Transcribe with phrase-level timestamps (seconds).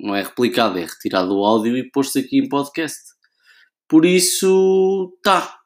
[0.00, 3.00] não é replicada, é retirado o áudio e posto aqui em podcast.
[3.88, 5.58] Por isso, tá,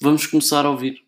[0.00, 1.06] vamos começar a ouvir.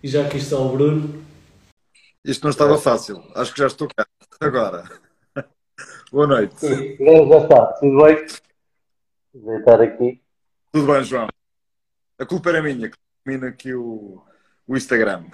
[0.00, 1.24] E já aqui está o Bruno.
[2.24, 4.06] Isto não estava fácil, acho que já estou cá
[4.40, 4.84] agora.
[6.10, 6.58] Boa noite.
[6.58, 8.26] Sim, já está, tudo bem?
[9.34, 10.22] Vou estar aqui.
[10.72, 11.28] Tudo bem, João.
[12.18, 12.90] A culpa era minha,
[13.28, 14.22] termina aqui o,
[14.66, 15.24] o Instagram.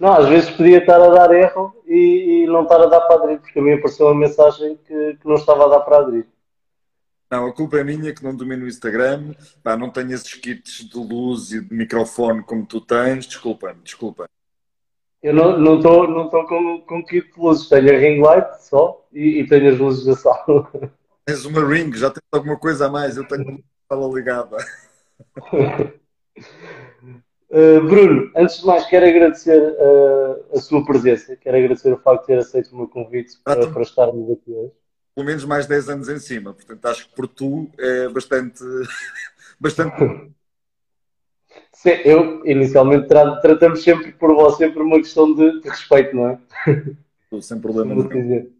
[0.00, 3.16] Não, às vezes podia estar a dar erro e, e não estar a dar para
[3.16, 6.26] aderir, porque a mim apareceu uma mensagem que, que não estava a dar para aderir.
[7.30, 10.88] Não, a culpa é minha que não domino o Instagram, pá, não tenho esses kits
[10.88, 14.28] de luz e de microfone como tu tens, desculpa-me, desculpa.
[15.22, 19.06] Eu não estou não não com, com kit de luzes, tenho a ring light só
[19.12, 20.68] e, e tenho as luzes da sala.
[21.24, 24.56] Tens uma ring, já tens alguma coisa a mais, eu tenho uma sala ligada.
[27.50, 32.20] Uh, Bruno, antes de mais, quero agradecer uh, a sua presença, quero agradecer o facto
[32.22, 34.72] de ter aceito o meu convite para, para estarmos aqui hoje.
[35.14, 38.62] Pelo menos mais 10 anos em cima, portanto acho que por tu é bastante.
[39.58, 39.96] bastante...
[41.72, 46.28] Sim, eu, inicialmente, tra tratamos sempre por você por uma questão de, de respeito, não
[46.28, 46.38] é?
[47.40, 48.52] Sem problema nenhum.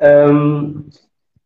[0.00, 0.88] Um,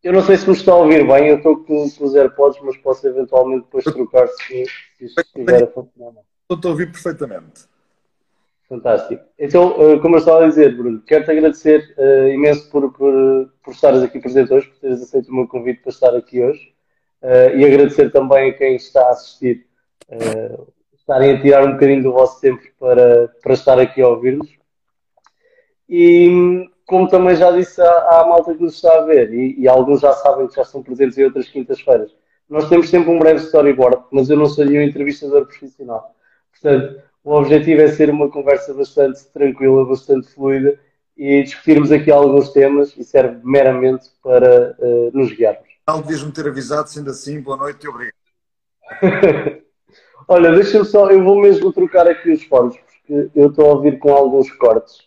[0.06, 2.60] eu não sei se me está a ouvir bem, eu estou com, com os AirPods,
[2.62, 4.64] mas posso eventualmente depois trocar se,
[4.96, 6.22] se isto estiver a funcionar.
[6.48, 7.64] Estou a ouvir perfeitamente.
[8.68, 9.24] Fantástico.
[9.36, 13.74] Então, eh, como eu estava a dizer, Bruno, quero-te agradecer uh, imenso por, por, por
[13.74, 16.72] estares aqui presente hoje, por teres aceito o meu convite para estar aqui hoje.
[17.20, 19.66] Uh, e agradecer também a quem está a assistir,
[20.08, 24.56] uh, estarem a tirar um bocadinho do vosso tempo para, para estar aqui a ouvir-nos.
[25.88, 29.68] E como também já disse à, à, malta que nos está a ver, e, e,
[29.68, 32.14] alguns já sabem que já estão presentes em outras quintas-feiras,
[32.48, 36.14] nós temos sempre um breve storyboard, mas eu não sou nenhum entrevistador profissional.
[36.52, 40.78] Portanto, o objetivo é ser uma conversa bastante tranquila, bastante fluida
[41.16, 45.66] e discutirmos aqui alguns temas e serve meramente para uh, nos guiarmos.
[45.88, 48.14] Não devias-me ter avisado, sendo assim, boa noite e obrigado.
[50.28, 53.98] Olha, deixa-me só, eu vou mesmo trocar aqui os fones, porque eu estou a ouvir
[53.98, 55.05] com alguns cortes.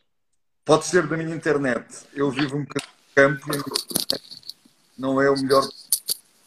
[0.70, 2.06] Pode ser da minha internet.
[2.14, 5.68] Eu vivo um bocadinho de campo e não é o melhor.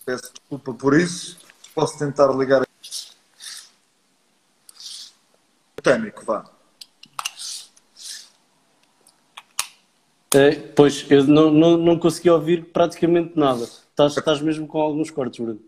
[0.07, 1.41] Peço desculpa por isso.
[1.75, 2.65] Posso tentar ligar.
[5.77, 6.49] Botânico, vá.
[10.37, 13.65] É, pois, eu não, não, não consegui ouvir praticamente nada.
[13.65, 15.61] Estás, estás mesmo com alguns cortes, Bruno.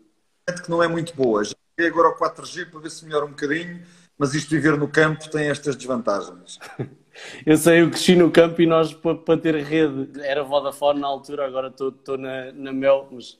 [0.62, 1.42] Que não é muito boa.
[1.42, 3.84] Já cheguei agora ao 4G para ver se melhora um bocadinho,
[4.16, 6.60] mas isto viver no campo tem estas desvantagens.
[7.46, 11.46] Eu sei, eu cresci no campo e nós, para, ter rede, era Vodafone na altura,
[11.46, 13.38] agora estou na, na Mel, mas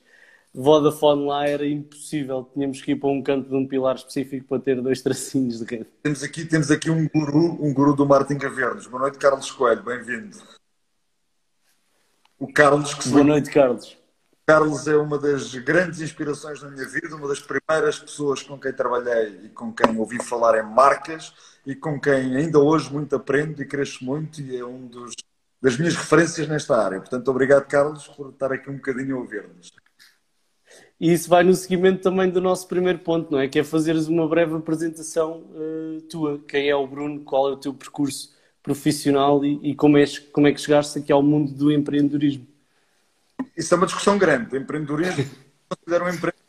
[0.53, 2.49] Vodafone lá era impossível.
[2.53, 5.65] Tínhamos que ir para um canto de um pilar específico para ter dois tracinhos de
[5.65, 5.89] rede.
[6.01, 8.87] Temos aqui, temos aqui um guru, um guru do Martin Cavernos.
[8.87, 10.37] Boa noite, Carlos Coelho, bem-vindo.
[12.39, 13.97] O Carlos que se Boa noite, Carlos.
[14.47, 18.71] Carlos é uma das grandes inspirações na minha vida, uma das primeiras pessoas com quem
[18.71, 21.33] trabalhei e com quem ouvi falar em marcas
[21.65, 25.15] e com quem ainda hoje muito aprendo e cresço muito e é um dos,
[25.59, 26.99] das minhas referências nesta área.
[26.99, 29.71] Portanto, obrigado, Carlos, por estar aqui um bocadinho a ouvir-nos.
[30.99, 33.47] E isso vai no seguimento também do nosso primeiro ponto, não é?
[33.47, 36.39] Que é fazeres uma breve apresentação uh, tua.
[36.47, 38.31] Quem é o Bruno, qual é o teu percurso
[38.61, 42.54] profissional e, e como, és, como é que chegaste aqui ao mundo do empreendedorismo?
[43.55, 44.57] Isso é uma discussão grande.
[44.57, 45.25] Empreendedorismo,
[45.69, 46.45] considero um empreendedor.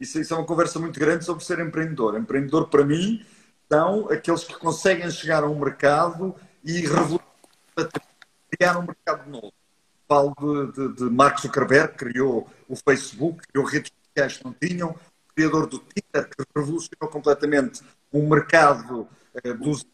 [0.00, 2.16] Isso, isso é uma conversa muito grande sobre ser empreendedor.
[2.16, 3.24] Empreendedor, para mim,
[3.70, 6.34] são aqueles que conseguem chegar a um mercado
[6.64, 6.84] e
[8.50, 9.52] criar um mercado novo.
[10.06, 14.54] Falo de, de, de Mark Zuckerberg, que criou o Facebook, criou redes sociais que não
[14.54, 17.82] tinham, o criador do Twitter, que revolucionou completamente
[18.12, 19.06] um mercado
[19.44, 19.86] eh, dos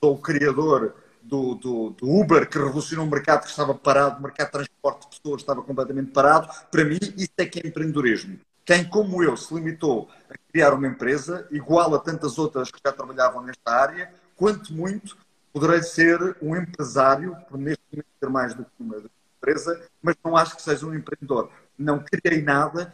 [0.00, 0.94] o criador
[1.24, 5.02] do, do, do, Uber, que revolucionou um mercado que estava parado, o mercado de transporte
[5.02, 6.48] de pessoas estava completamente parado.
[6.70, 8.38] Para mim, isso é que é empreendedorismo.
[8.64, 12.92] Quem, como eu, se limitou a criar uma empresa, igual a tantas outras que já
[12.92, 15.16] trabalhavam nesta área, quanto muito
[15.52, 18.96] poderei ser um empresário, por neste momento ter mais do que uma
[19.36, 21.50] empresa, mas não acho que seja um empreendedor.
[21.76, 22.92] Não criei nada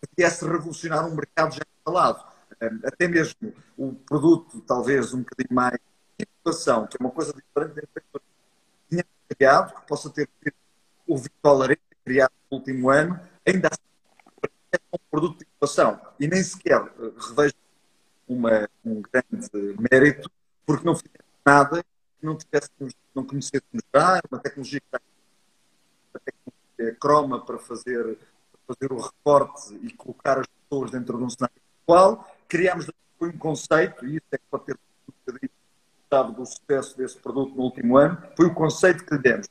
[0.00, 2.22] que viesse revolucionar um mercado já instalado.
[2.84, 5.78] Até mesmo o produto talvez um bocadinho mais
[6.44, 8.20] inovação, que é uma coisa diferente da
[8.88, 10.28] tinha criado, que possa ter
[11.06, 16.42] o Vitor criado no último ano, ainda assim é um produto de inovação e nem
[16.42, 17.54] sequer eh, revejo
[18.28, 20.30] uma, um grande mérito
[20.64, 22.38] porque não fizemos nada que não
[23.14, 25.00] não conhecêssemos já, uma tecnologia que está
[26.14, 28.18] a tecnologia croma para fazer,
[28.52, 32.36] para fazer o recorte e colocar as pessoas dentro de um cenário atual.
[32.48, 32.86] Criámos
[33.20, 34.78] um conceito, e isso é que pode ter
[36.10, 39.48] sabe do sucesso desse produto no último ano, foi o conceito que lhe demos.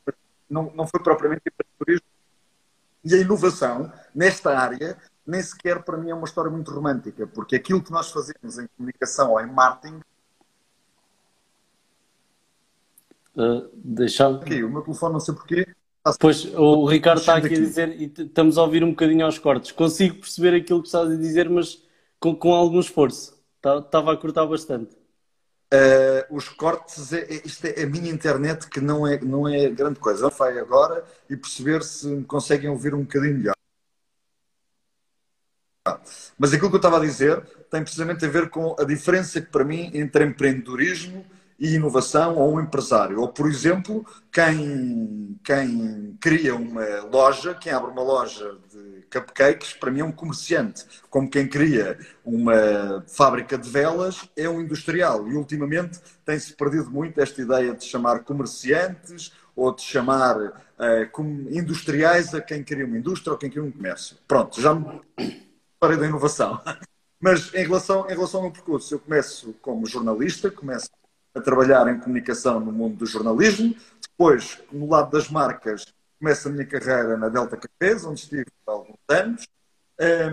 [0.48, 2.06] Não, não foi propriamente empreendedorismo.
[3.02, 7.56] E a inovação, nesta área, nem sequer para mim é uma história muito romântica, porque
[7.56, 10.00] aquilo que nós fazemos em comunicação ou em marketing.
[13.34, 15.66] Uh, deixa aqui, o meu telefone não sei porquê.
[16.18, 19.70] Pois, o Ricardo está aqui, a dizer, e estamos a ouvir um bocadinho aos cortes.
[19.70, 21.82] Consigo perceber aquilo que estás a dizer, mas
[22.18, 23.38] com, com algum esforço.
[23.56, 24.99] Estava tá, a cortar bastante.
[25.72, 29.68] Uh, os cortes, é, é, isto é a minha internet que não é, não é
[29.68, 30.28] grande coisa.
[30.28, 33.54] Vai agora e perceber se conseguem ouvir um bocadinho melhor.
[36.36, 37.40] Mas aquilo que eu estava a dizer
[37.70, 41.24] tem precisamente a ver com a diferença que para mim entre empreendedorismo
[41.60, 43.20] e inovação ou um empresário.
[43.20, 49.90] Ou, por exemplo, quem, quem cria uma loja, quem abre uma loja de cupcakes, para
[49.90, 50.86] mim é um comerciante.
[51.10, 55.28] Como quem cria uma fábrica de velas é um industrial.
[55.28, 62.34] E ultimamente tem-se perdido muito esta ideia de chamar comerciantes ou de chamar uh, industriais
[62.34, 64.16] a quem cria uma indústria ou quem cria um comércio.
[64.26, 65.02] Pronto, já me
[65.78, 66.58] parei da inovação.
[67.20, 70.88] Mas em relação, em relação ao meu percurso, eu começo como jornalista, começo
[71.34, 73.74] a trabalhar em comunicação no mundo do jornalismo.
[74.02, 75.84] Depois, no lado das marcas,
[76.18, 79.48] começo a minha carreira na Delta Cafés, onde estive há alguns anos.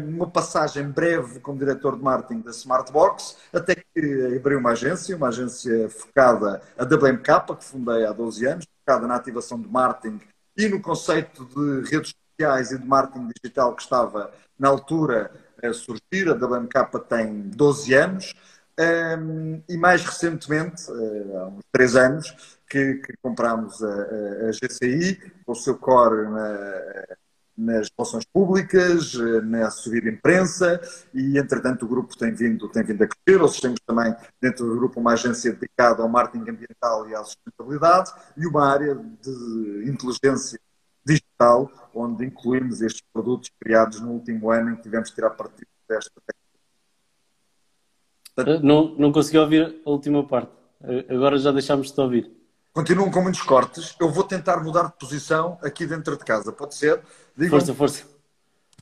[0.07, 5.27] Uma passagem breve como diretor de marketing da Smartbox, até que abri uma agência, uma
[5.27, 10.21] agência focada, a WMK, que fundei há 12 anos, focada na ativação de marketing
[10.55, 15.73] e no conceito de redes sociais e de marketing digital que estava na altura a
[15.73, 16.29] surgir.
[16.29, 18.33] A WMK tem 12 anos.
[18.79, 25.15] Um, e mais recentemente, uh, há uns três anos, que, que comprámos a, a, GCI,
[25.45, 27.05] com o seu core na,
[27.57, 29.13] nas relações públicas,
[29.45, 30.79] na subida de imprensa,
[31.11, 33.39] e entretanto o grupo tem vindo, tem vindo a crescer.
[33.39, 38.11] Nós temos também dentro do grupo uma agência dedicada ao marketing ambiental e à sustentabilidade
[38.35, 40.59] e uma área de inteligência
[41.03, 45.69] digital, onde incluímos estes produtos criados no último ano em que tivemos que tirar partido
[45.89, 46.46] desta tecnologia
[48.61, 50.51] não, não consegui ouvir a última parte.
[51.09, 52.31] Agora já deixámos de te ouvir.
[52.73, 53.95] Continuam com muitos cortes.
[53.99, 56.51] Eu vou tentar mudar de posição aqui dentro de casa.
[56.51, 57.01] Pode ser?
[57.35, 58.03] Digam, força, força.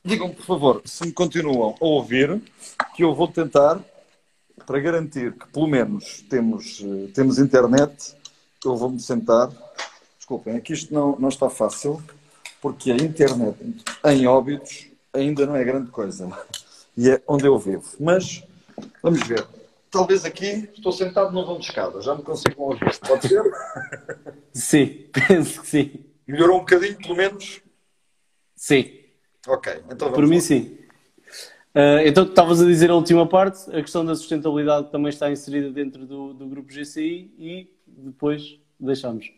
[0.04, 2.40] Digam, por favor, se me continuam a ouvir,
[2.94, 3.80] que eu vou tentar,
[4.66, 8.14] para garantir que pelo menos temos, eh, temos internet,
[8.64, 9.50] eu vou-me sentar.
[10.18, 12.02] Desculpem, aqui isto não, não está fácil,
[12.60, 13.56] porque a internet
[14.04, 16.30] em óbitos ainda não é grande coisa.
[16.96, 17.84] E é onde eu vivo.
[17.98, 18.44] Mas
[19.02, 19.46] Vamos ver.
[19.90, 22.98] Talvez aqui, estou sentado no vão de escada, já me consigo ouvir.
[23.00, 23.42] Pode ser?
[24.52, 26.04] Sim, penso que sim.
[26.26, 27.60] Melhorou um bocadinho, pelo menos?
[28.54, 28.90] Sim.
[29.46, 30.40] Ok, então vamos Por mim, lá.
[30.40, 30.78] sim.
[31.74, 35.70] Uh, então, estavas a dizer a última parte, a questão da sustentabilidade também está inserida
[35.70, 39.30] dentro do, do grupo GCI e depois deixamos.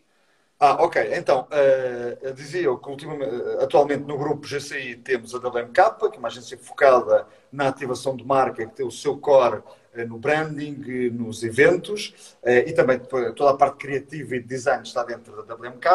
[0.61, 0.97] Ah, ok.
[1.15, 6.27] Então, uh, dizia que ultimamente, atualmente no grupo GCI temos a WMK, que é uma
[6.27, 11.43] agência focada na ativação de marca, que tem o seu core uh, no branding, nos
[11.43, 15.87] eventos, uh, e também toda a parte criativa e de design está dentro da WMK.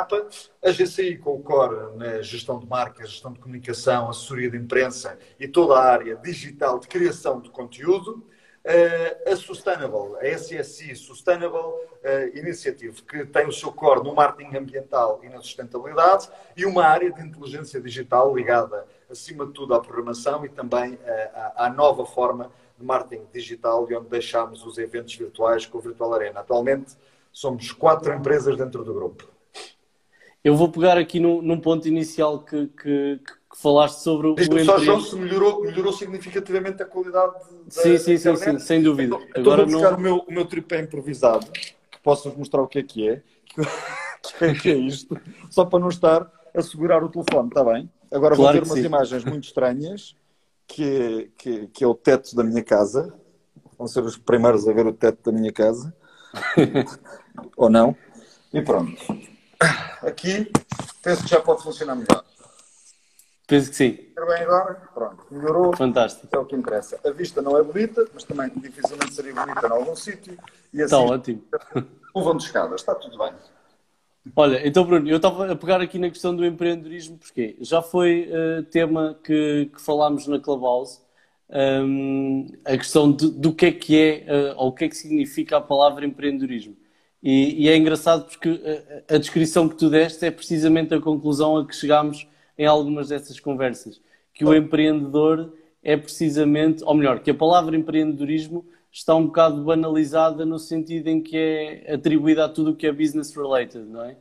[0.64, 5.18] A GCI com o core na gestão de marca, gestão de comunicação, assessoria de imprensa
[5.38, 8.26] e toda a área digital de criação de conteúdo.
[8.66, 14.56] Uh, a Sustainable, a SSI Sustainable uh, Initiative, que tem o seu core no marketing
[14.56, 19.80] ambiental e na sustentabilidade, e uma área de inteligência digital ligada, acima de tudo, à
[19.80, 20.98] programação e também uh,
[21.34, 25.80] à, à, nova forma de marketing digital, de onde deixamos os eventos virtuais com o
[25.82, 26.40] Virtual Arena.
[26.40, 26.96] Atualmente
[27.30, 29.28] somos quatro empresas dentro do grupo.
[30.42, 34.36] Eu vou pegar aqui num, num ponto inicial que, que, que falaste sobre o.
[34.64, 39.16] Só, João, se melhorou, melhorou significativamente a qualidade da Sim, sim, sim, sim, sem dúvida.
[39.16, 39.98] Então, Agora vou buscar não...
[39.98, 43.22] o, meu, o meu tripé improvisado, que posso-vos mostrar o que é que é.
[44.54, 45.18] que é isto,
[45.50, 47.90] só para não estar a segurar o telefone, está bem?
[48.10, 48.86] Agora claro vou ver umas sim.
[48.86, 50.16] imagens muito estranhas,
[50.66, 53.14] que, que, que é o teto da minha casa.
[53.76, 55.94] Vão ser os primeiros a ver o teto da minha casa.
[57.56, 57.96] Ou não.
[58.52, 58.96] E pronto.
[60.02, 60.50] Aqui
[61.02, 62.24] penso que já pode funcionar melhor.
[63.46, 63.98] Penso que sim.
[64.08, 64.74] Está bem agora?
[64.94, 65.76] Pronto, melhorou.
[65.76, 66.28] Fantástico.
[66.34, 66.98] É o que interessa.
[67.04, 70.36] A vista não é bonita, mas também dificilmente seria bonita em algum sítio.
[70.72, 71.44] E Está assim, ótimo.
[72.14, 73.32] levam de escadas, está tudo bem.
[74.34, 78.30] Olha, então Bruno, eu estava a pegar aqui na questão do empreendedorismo, porque já foi
[78.30, 81.00] uh, tema que, que falámos na Clubhouse,
[81.50, 84.96] um, a questão de, do que é que é, uh, ou o que é que
[84.96, 86.74] significa a palavra empreendedorismo.
[87.22, 88.48] E, e é engraçado porque
[89.08, 92.26] a, a, descrição que tu deste é precisamente a conclusão a que chegámos
[92.58, 94.00] em algumas dessas conversas,
[94.32, 100.46] que o empreendedor é precisamente, ou melhor, que a palavra empreendedorismo está um bocado banalizada
[100.46, 104.16] no sentido em que é atribuída a tudo o que é business related, não é?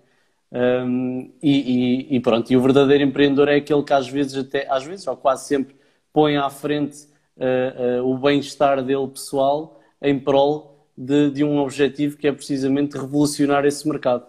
[0.52, 4.68] Um, e, e, e, pronto, e o verdadeiro empreendedor é aquele que às vezes, até,
[4.70, 5.75] às vezes, ou quase sempre,
[6.12, 12.18] põe à frente uh, uh, o bem-estar dele pessoal em prol de, de, um objetivo
[12.18, 14.28] que é precisamente revolucionar esse mercado.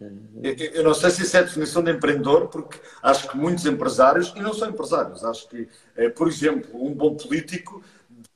[0.00, 4.32] Eu, não sei se isso é a definição de empreendedor, porque acho que muitos empresários,
[4.36, 7.82] e não são empresários, acho que, eh, por exemplo, um bom político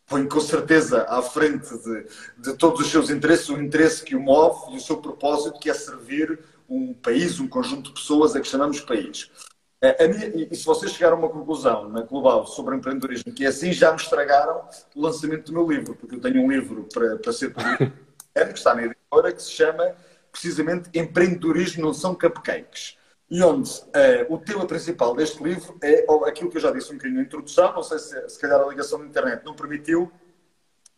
[0.06, 4.20] põe com certeza à frente de, de todos os seus interesses o interesse que o
[4.20, 6.38] move e o seu propósito, que é servir
[6.68, 9.30] um país, um conjunto de pessoas a que chamamos país.
[9.80, 13.48] A minha, e se vocês chegaram a uma conclusão na Global sobre empreendedorismo que é
[13.48, 14.62] assim, já me estragaram
[14.94, 17.92] o lançamento do meu livro, porque eu tenho um livro para, para ser publicado,
[18.52, 19.92] que está na editora, que se chama
[20.32, 22.96] precisamente Empreendedorismo não são cupcakes.
[23.30, 26.96] E onde uh, o tema principal deste livro é aquilo que eu já disse um
[26.96, 30.12] bocadinho na introdução, não sei se, se calhar a ligação da internet não permitiu,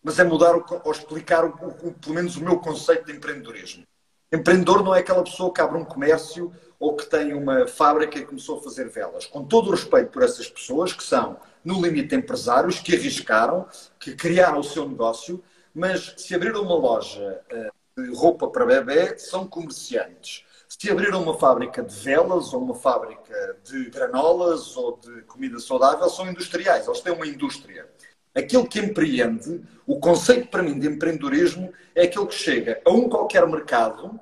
[0.02, 3.84] mas é mudar o, ou explicar o, o, pelo menos o meu conceito de empreendedorismo.
[4.32, 8.26] Empreendedor não é aquela pessoa que abre um comércio ou que tem uma fábrica e
[8.26, 9.26] começou a fazer velas.
[9.26, 14.14] Com todo o respeito por essas pessoas, que são, no limite, empresários, que arriscaram, que
[14.16, 17.70] criaram o seu negócio, mas se abriram uma loja de
[18.14, 20.44] roupa para bebê, são comerciantes
[20.80, 26.08] se abriram uma fábrica de velas ou uma fábrica de granolas ou de comida saudável,
[26.08, 27.88] são industriais, eles têm uma indústria.
[28.34, 33.08] Aquele que empreende, o conceito para mim de empreendedorismo é aquele que chega a um
[33.08, 34.18] qualquer mercado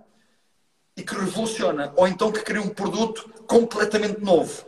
[0.96, 4.66] e que revoluciona, ou então que cria um produto completamente novo.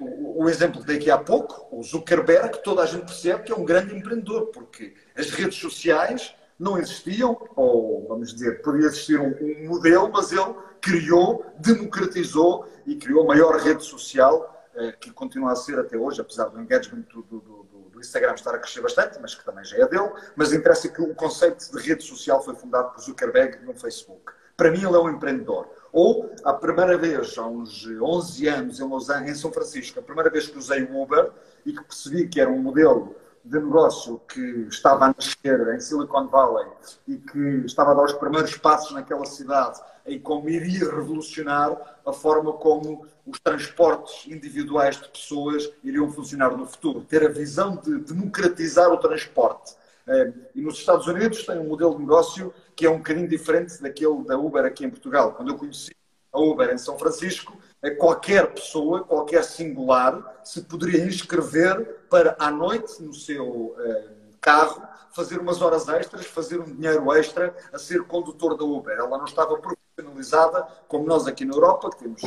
[0.00, 3.52] O, o, exemplo que dei aqui há pouco, o Zuckerberg, toda a gente percebe que
[3.52, 9.18] é um grande empreendedor, porque as redes sociais não existiam, ou vamos dizer, podia existir
[9.18, 15.10] um, um modelo, mas ele criou, democratizou e criou a maior rede social eh, que
[15.10, 18.58] continua a ser até hoje, apesar do engagement do, do, do, do, Instagram estar a
[18.58, 20.10] crescer bastante, mas que também já é dele.
[20.36, 24.32] Mas interessa que o conceito de rede social foi fundado por Zuckerberg no Facebook.
[24.56, 25.68] Para mim, ele é um empreendedor.
[25.92, 30.30] Ou, a primeira vez, há uns 11 anos, em Lausanne, em São Francisco, a primeira
[30.30, 31.30] vez que usei o Uber
[31.66, 36.28] e que percebi que era um modelo de negócio que estava a nascer em Silicon
[36.28, 36.66] Valley
[37.08, 42.12] e que estava a dar os primeiros passos naquela cidade e como iria revolucionar a
[42.12, 47.02] forma como os transportes individuais de pessoas iriam funcionar no futuro.
[47.02, 49.74] Ter a visão de democratizar o transporte.
[50.06, 53.80] Eh, e nos Estados Unidos tem um modelo de negócio que é um bocadinho diferente
[53.80, 55.32] daquele da Uber aqui em Portugal.
[55.34, 55.94] Quando eu conheci
[56.32, 57.56] a Uber em São Francisco,
[57.90, 64.10] qualquer pessoa, qualquer singular, se poderia inscrever para à noite no seu eh,
[64.40, 68.96] carro fazer umas horas extras, fazer um dinheiro extra a ser condutor da Uber.
[68.96, 72.22] Ela não estava profissionalizada como nós aqui na Europa, que temos,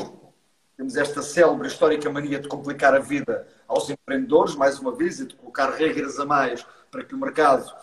[0.77, 5.25] temos esta célebre histórica mania de complicar a vida aos empreendedores, mais uma vez, e
[5.25, 7.73] de colocar regras a mais para que o mercado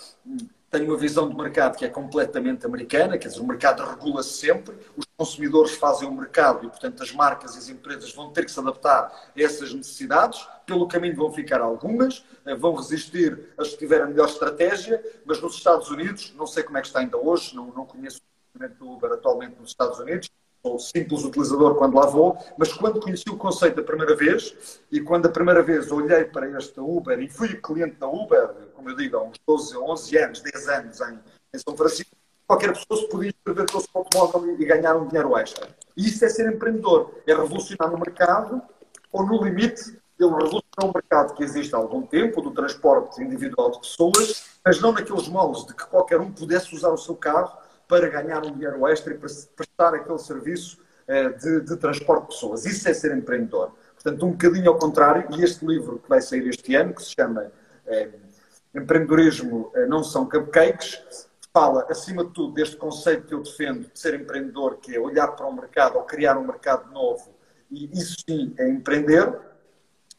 [0.72, 4.74] tenho uma visão de mercado que é completamente americana, quer dizer, o mercado regula-se sempre,
[4.96, 8.50] os consumidores fazem o mercado e, portanto, as marcas e as empresas vão ter que
[8.50, 10.48] se adaptar a essas necessidades.
[10.64, 15.42] Pelo caminho vão ficar algumas, eh, vão resistir as que tiverem a melhor estratégia, mas
[15.42, 18.22] nos Estados Unidos, não sei como é que está ainda hoje, não, não conheço
[18.54, 20.30] o do Uber atualmente nos Estados Unidos,
[20.64, 25.00] sou simples utilizador quando lá vou, mas quando conheci o conceito a primeira vez e
[25.00, 28.96] quando a primeira vez olhei para esta Uber e fui cliente da Uber, como eu
[28.96, 31.18] digo, há uns 12, 11 anos, 10 anos em,
[31.52, 32.16] em São Francisco,
[32.46, 35.68] qualquer pessoa se podia inscrever pelo seu automóvel e ganhar um dinheiro extra.
[35.96, 38.62] E isso é ser empreendedor, é revolucionar no mercado
[39.10, 43.72] ou no limite ele revolucionar um mercado que existe há algum tempo, do transporte individual
[43.72, 47.58] de pessoas, mas não naqueles moldes de que qualquer um pudesse usar o seu carro
[47.92, 52.28] para ganhar um dinheiro extra e para prestar aquele serviço eh, de, de, transporte de
[52.28, 52.64] pessoas.
[52.64, 53.72] Isso é ser empreendedor.
[53.92, 57.12] Portanto, um bocadinho ao contrário, e este livro que vai sair este ano, que se
[57.14, 57.52] chama
[57.86, 58.08] eh,
[58.74, 64.00] Empreendedorismo eh, Não São Cupcakes, fala, acima de tudo, deste conceito que eu defendo de
[64.00, 67.28] ser empreendedor, que é olhar para o mercado ou criar um mercado novo,
[67.70, 69.38] e isso sim é empreender.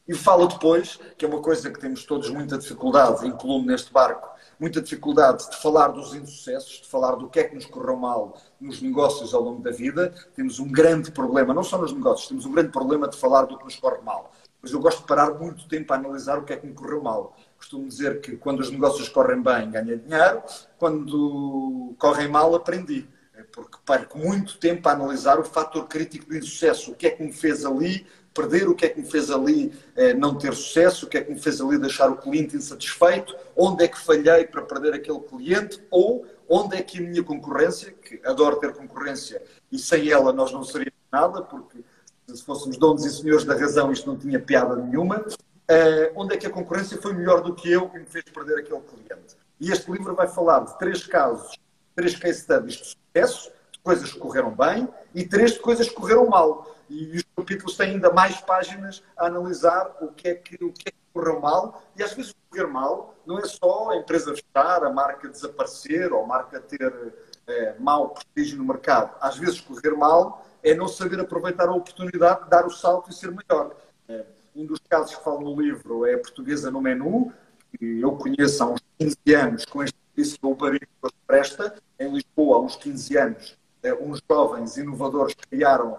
[0.07, 4.32] E fala depois, que é uma coisa que temos todos muita dificuldade, incluo neste barco,
[4.63, 8.41] muita dificuldade de falar dos insucessos, de falar do que é que nos correu mal
[8.61, 10.13] nos negócios ao longo da vida.
[10.33, 13.57] Temos um grande problema, não só nos negócios, temos um grande problema de falar do
[13.57, 14.31] que nos corre mal.
[14.61, 17.03] mas eu gosto de parar muito tempo a analisar o que é que me correu
[17.03, 17.35] mal.
[17.57, 20.41] Costumo dizer que quando os negócios correm bem, ganha dinheiro,
[20.79, 23.05] quando correm mal, aprendi.
[23.51, 26.93] Porque perco muito tempo a analisar o fator crítico do insucesso.
[26.93, 29.71] O que é que me fez ali perder, o que é que me fez ali
[29.95, 33.35] eh, não ter sucesso, o que é que me fez ali deixar o cliente insatisfeito,
[33.55, 37.91] onde é que falhei para perder aquele cliente, ou onde é que a minha concorrência,
[37.91, 41.83] que adoro ter concorrência e sem ela nós não seríamos nada, porque
[42.27, 45.25] se fôssemos donos e senhores da razão isto não tinha piada nenhuma,
[45.67, 48.59] eh, onde é que a concorrência foi melhor do que eu e me fez perder
[48.59, 49.35] aquele cliente.
[49.59, 51.57] E este livro vai falar de três casos,
[51.95, 55.95] três case studies de sucesso, de coisas que correram bem e três de coisas que
[55.95, 56.72] correram mal.
[56.89, 60.89] E os capítulos têm ainda mais páginas a analisar o que é que, o que,
[60.89, 61.83] é que correu mal.
[61.95, 66.23] E às vezes correr mal não é só a empresa fechar, a marca desaparecer ou
[66.23, 67.13] a marca ter
[67.47, 69.15] é, mau prestígio no mercado.
[69.19, 73.13] Às vezes correr mal é não saber aproveitar a oportunidade de dar o salto e
[73.13, 73.75] ser maior.
[74.07, 74.25] É,
[74.55, 77.33] um dos casos que falo no livro é a portuguesa no menu,
[77.77, 80.79] que eu conheço há uns 15 anos com este serviço que o Uber
[81.25, 81.75] presta.
[81.99, 85.97] Em Lisboa, há uns 15 anos, é, uns jovens inovadores criaram,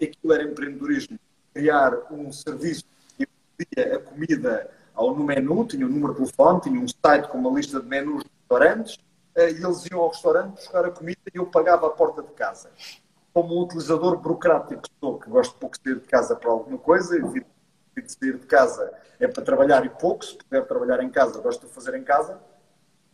[0.00, 1.18] aquilo era empreendedorismo,
[1.52, 2.84] criar um serviço
[3.16, 7.28] que pedia a comida ao no menu, tinha um número de telefone, tinha um site
[7.28, 8.98] com uma lista de menus de restaurantes,
[9.34, 12.32] é, e eles iam ao restaurante buscar a comida e eu pagava a porta de
[12.32, 12.70] casa.
[13.32, 16.50] Como um utilizador burocrático que sou, que gosto de pouco de sair de casa para
[16.50, 17.46] alguma coisa, evito
[17.96, 21.66] de sair de casa é para trabalhar e pouco, se puder trabalhar em casa, gosto
[21.66, 22.40] de fazer em casa,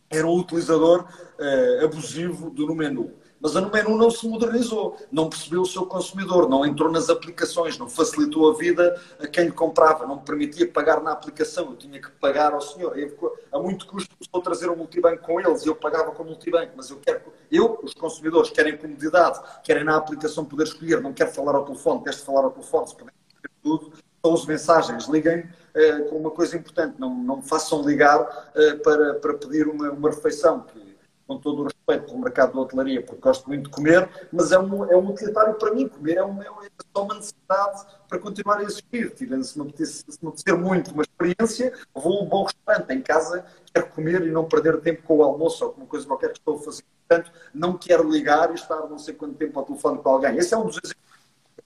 [0.09, 1.07] era um utilizador
[1.39, 3.13] uh, abusivo do no menu.
[3.39, 7.77] Mas a Numenu não se modernizou, não percebeu o seu consumidor, não entrou nas aplicações,
[7.77, 12.01] não facilitou a vida a quem lhe comprava, não permitia pagar na aplicação, eu tinha
[12.01, 12.97] que pagar ao senhor.
[12.97, 16.23] Eu, a muito custo começou a trazer um multibanco com eles e eu pagava com
[16.23, 21.01] o multibanco, mas eu quero, eu, os consumidores, querem comodidade, querem na aplicação poder escolher,
[21.01, 23.13] não quero falar ao telefone, queres falar ao telefone, se puder
[23.61, 23.91] tudo,
[24.23, 28.75] são as mensagens, liguem eh, com uma coisa importante, não, não me façam ligar eh,
[28.75, 30.84] para, para pedir uma, uma refeição, que
[31.27, 34.59] com todo o respeito pelo mercado da hotelaria, porque gosto muito de comer, mas é
[34.59, 35.87] um, é um utilitário para mim.
[35.87, 36.47] Comer é, um, é
[36.95, 39.13] só uma necessidade para continuar a existir.
[39.43, 42.93] Se me apetecer muito uma experiência, vou a um bom restaurante.
[42.93, 46.05] Em casa, quero comer e não perder tempo com o almoço ou com uma coisa
[46.05, 46.83] qualquer que estou a fazer.
[47.07, 50.37] Portanto, não quero ligar e estar não sei quanto tempo ao telefone com alguém.
[50.37, 51.04] Esse é um dos exemplos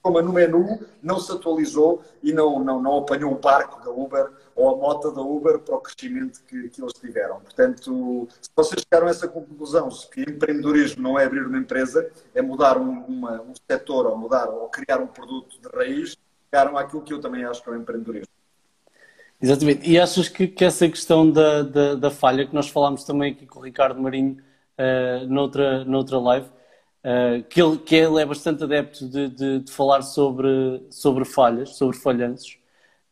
[0.02, 4.30] como no menu não se atualizou e não, não, não apanhou o barco da Uber
[4.54, 7.40] ou a moto da Uber para o crescimento que, que eles tiveram.
[7.40, 12.10] Portanto, se vocês chegaram a essa conclusão, se que empreendedorismo não é abrir uma empresa,
[12.34, 16.16] é mudar um, uma, um setor ou mudar ou criar um produto de raiz,
[16.50, 18.32] chegaram àquilo que eu também acho que é o empreendedorismo.
[19.40, 19.90] Exatamente.
[19.90, 23.46] E achas que, que essa questão da, da, da, falha, que nós falámos também aqui
[23.46, 24.36] com o Ricardo Marinho
[24.78, 26.46] uh, noutra, noutra live,
[27.02, 31.76] Uh, que, ele, que ele é bastante adepto de, de, de falar sobre, sobre falhas,
[31.76, 32.58] sobre falhanços.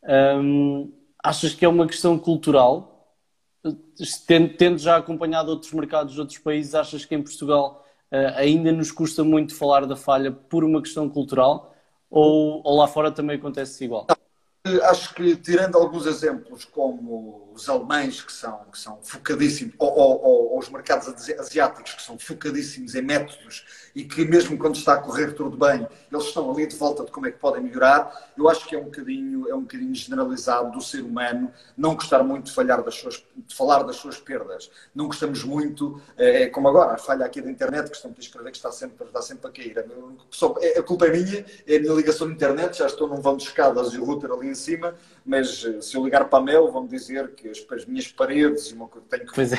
[0.03, 0.91] Um,
[1.23, 3.15] achas que é uma questão cultural?
[4.27, 8.71] Tendo, tendo, já acompanhado outros mercados de outros países, achas que em Portugal uh, ainda
[8.71, 11.75] nos custa muito falar da falha por uma questão cultural?
[12.09, 14.07] Ou, ou lá fora também acontece igual?
[14.83, 20.23] Acho que, tirando alguns exemplos, como os alemães, que são, que são focadíssimos, ou, ou,
[20.23, 21.07] ou, os mercados
[21.39, 25.87] asiáticos, que são focadíssimos em métodos e que, mesmo quando está a correr tudo bem,
[26.11, 28.79] eles estão ali de volta de como é que podem melhorar, eu acho que é
[28.79, 32.95] um bocadinho, é um bocadinho generalizado do ser humano não gostar muito de, falhar das
[32.95, 34.69] suas, de falar das suas perdas.
[34.95, 38.19] Não gostamos muito, é, é como agora, a falha aqui da internet, que estão a
[38.19, 39.79] escrever que está sempre, está sempre a cair.
[39.79, 43.35] A, a culpa é minha, é a minha ligação de internet, já estou num vão
[43.35, 44.95] de escadas e o router ali em cima,
[45.25, 48.67] mas eh, se eu ligar para a Mel, vão dizer que as, as minhas paredes
[48.67, 49.33] e uma coisa tenho que.
[49.33, 49.57] Pois é.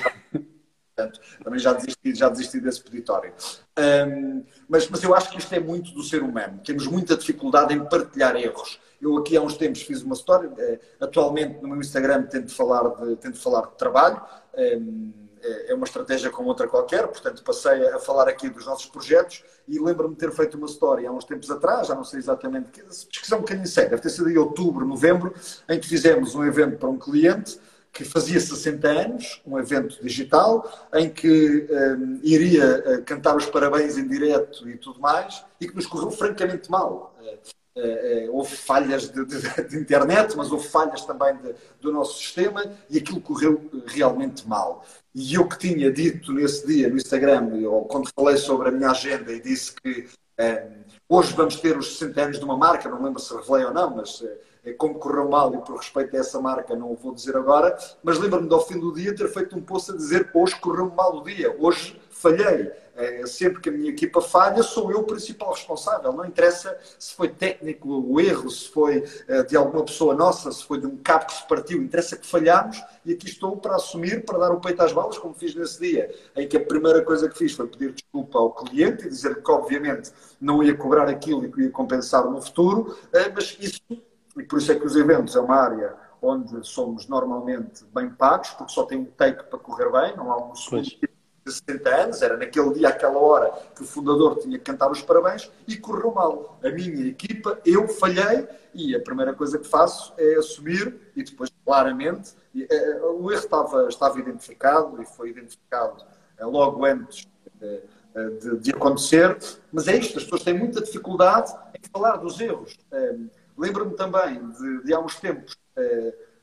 [1.00, 3.32] Portanto, também já desisti, já desisti desse peditório.
[3.78, 6.60] Um, mas, mas eu acho que isto é muito do ser humano.
[6.64, 8.78] Temos muita dificuldade em partilhar erros.
[9.00, 10.52] Eu aqui há uns tempos fiz uma história.
[10.58, 14.20] Eh, atualmente no meu Instagram tento falar de, tento falar de trabalho.
[14.54, 18.86] Um, é, é uma estratégia como outra qualquer, portanto passei a falar aqui dos nossos
[18.86, 22.18] projetos e lembro-me de ter feito uma história há uns tempos atrás, já não sei
[22.18, 25.34] exatamente, pesquisar um bocadinho sério, deve ter sido em outubro, novembro,
[25.68, 27.58] em que fizemos um evento para um cliente
[27.92, 33.98] que fazia 60 anos, um evento digital, em que um, iria uh, cantar os parabéns
[33.98, 37.16] em direto e tudo mais, e que nos correu francamente mal.
[37.74, 42.18] Uh, uh, houve falhas de, de, de, internet, mas houve falhas também de, do nosso
[42.18, 44.84] sistema, e aquilo correu realmente mal.
[45.14, 48.90] E eu que tinha dito nesse dia no Instagram, ou quando falei sobre a minha
[48.90, 53.02] agenda e disse que um, hoje vamos ter os 60 anos de uma marca, não
[53.02, 54.22] lembro se revelei ou não, mas
[54.64, 57.76] é como correu mal e por respeito a essa marca não o vou dizer agora,
[58.02, 61.16] mas lembro-me ao fim do dia ter feito um post a dizer hoje correu mal
[61.16, 62.70] o dia, hoje falhei.
[63.00, 66.12] É, sempre que a minha equipa falha, sou eu o principal responsável.
[66.12, 70.62] Não interessa se foi técnico o erro, se foi uh, de alguma pessoa nossa, se
[70.62, 71.82] foi de um cabo que se partiu.
[71.82, 75.32] Interessa que falhámos e aqui estou para assumir, para dar o peito às balas, como
[75.32, 79.06] fiz nesse dia, em que a primeira coisa que fiz foi pedir desculpa ao cliente
[79.06, 83.32] e dizer que, obviamente, não ia cobrar aquilo e que ia compensar no futuro, uh,
[83.34, 83.80] mas isso,
[84.36, 88.50] e por isso é que os eventos é uma área onde somos normalmente bem pagos,
[88.50, 90.86] porque só tem um take para correr bem, não há um segundo
[91.44, 95.02] de 70 anos, era naquele dia, aquela hora, que o fundador tinha que cantar os
[95.02, 96.58] parabéns e correu mal.
[96.62, 101.50] A minha equipa, eu falhei e a primeira coisa que faço é assumir e depois,
[101.64, 106.04] claramente, eh, o erro estava, estava identificado e foi identificado
[106.38, 107.80] eh, logo antes de,
[108.40, 109.38] de, de acontecer,
[109.72, 112.78] mas é isto, as pessoas têm muita dificuldade em falar dos erros.
[112.92, 113.16] Eh,
[113.56, 115.56] lembro-me também de, de há uns tempos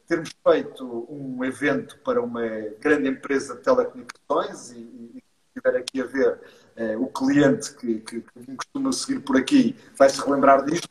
[0.08, 2.41] termos feito um evento para uma
[2.80, 5.24] grande empresa de telecomunicações e, e
[5.56, 6.39] estiver aqui a ver
[6.76, 10.88] eh, o cliente que, que, que costuma seguir por aqui vai se relembrar disto.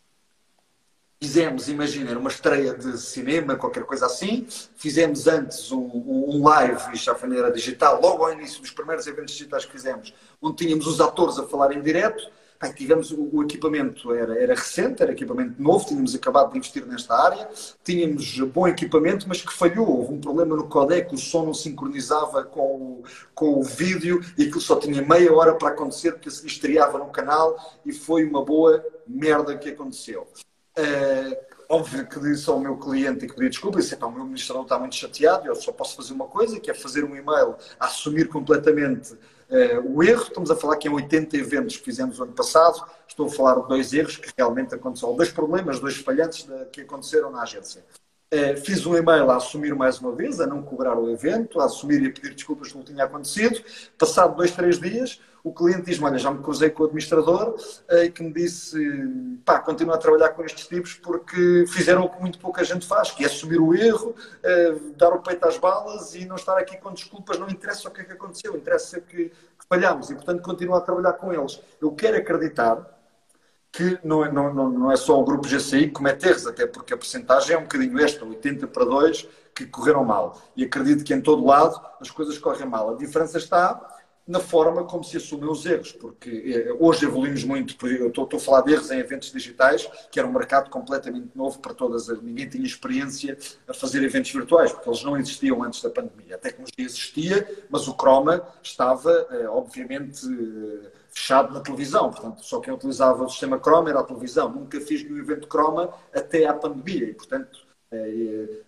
[1.22, 4.46] Fizemos, imaginem, uma estreia de cinema, qualquer coisa assim.
[4.76, 8.70] Fizemos antes um, um live, isto já foi na era digital, logo ao início dos
[8.70, 12.31] primeiros eventos digitais que fizemos, onde tínhamos os atores a falar em direto
[12.75, 17.14] Tivemos o, o, equipamento era, era recente, era equipamento novo, tínhamos acabado de investir nesta
[17.14, 17.49] área,
[17.85, 19.88] tínhamos bom equipamento, mas que falhou.
[19.88, 24.45] Houve um problema no codec, o som não sincronizava com o, com o vídeo e
[24.45, 28.45] aquilo só tinha meia hora para acontecer porque se estreava no canal e foi uma
[28.45, 30.27] boa merda que aconteceu.
[30.79, 34.64] Uh, óbvio que disse ao meu cliente e que pedi desculpa, disse, o meu administrador
[34.64, 37.87] está muito chateado, eu só posso fazer uma coisa, que é fazer um e-mail a
[37.87, 39.16] assumir completamente
[39.94, 43.30] o erro, estamos a falar que em 80 eventos que fizemos ano passado, estou a
[43.30, 47.85] falar de dois erros que realmente aconteceram, dois problemas, dois falhantes que aconteceram na agência.
[48.35, 51.66] Uh, fiz um e-mail a assumir mais uma vez, a não cobrar o evento, a
[51.66, 53.62] assumir e a pedir desculpas que não tinha acontecido.
[53.96, 57.98] Passado dois, três dias, o cliente diz-me, olha, já me cruzei com o administrador uh,
[58.02, 58.76] e que me disse,
[59.44, 63.12] pá, continua a trabalhar com estes tipos porque fizeram o que muito pouca gente faz,
[63.12, 66.76] que é assumir o erro, uh, dar o peito às balas e não estar aqui
[66.78, 70.42] com desculpas, não interessa o que é que aconteceu, interessa que, que falhámos e, portanto,
[70.42, 71.61] continua a trabalhar com eles.
[71.80, 72.85] Eu quero acreditar
[73.70, 76.92] que não é, não, não é só o grupo GCI que comete erros, até porque
[76.92, 80.42] a porcentagem é um bocadinho esta, 80 para 2, que correram mal.
[80.56, 82.90] E acredito que em todo lado as coisas correm mal.
[82.90, 83.95] A diferença está
[84.27, 88.39] na forma como se assumem os erros, porque eh, hoje evoluímos muito, eu estou, estou,
[88.39, 92.11] a falar de erros em eventos digitais, que era um mercado completamente novo para todas
[92.11, 96.35] as, ninguém tinha experiência a fazer eventos virtuais, porque eles não existiam antes da pandemia.
[96.35, 102.59] A tecnologia existia, mas o Chroma estava, eh, obviamente, eh, fechado na televisão, portanto, só
[102.59, 104.51] quem utilizava o sistema Chroma era a televisão.
[104.51, 107.65] Nunca fiz nenhum evento Chroma até à pandemia e, portanto,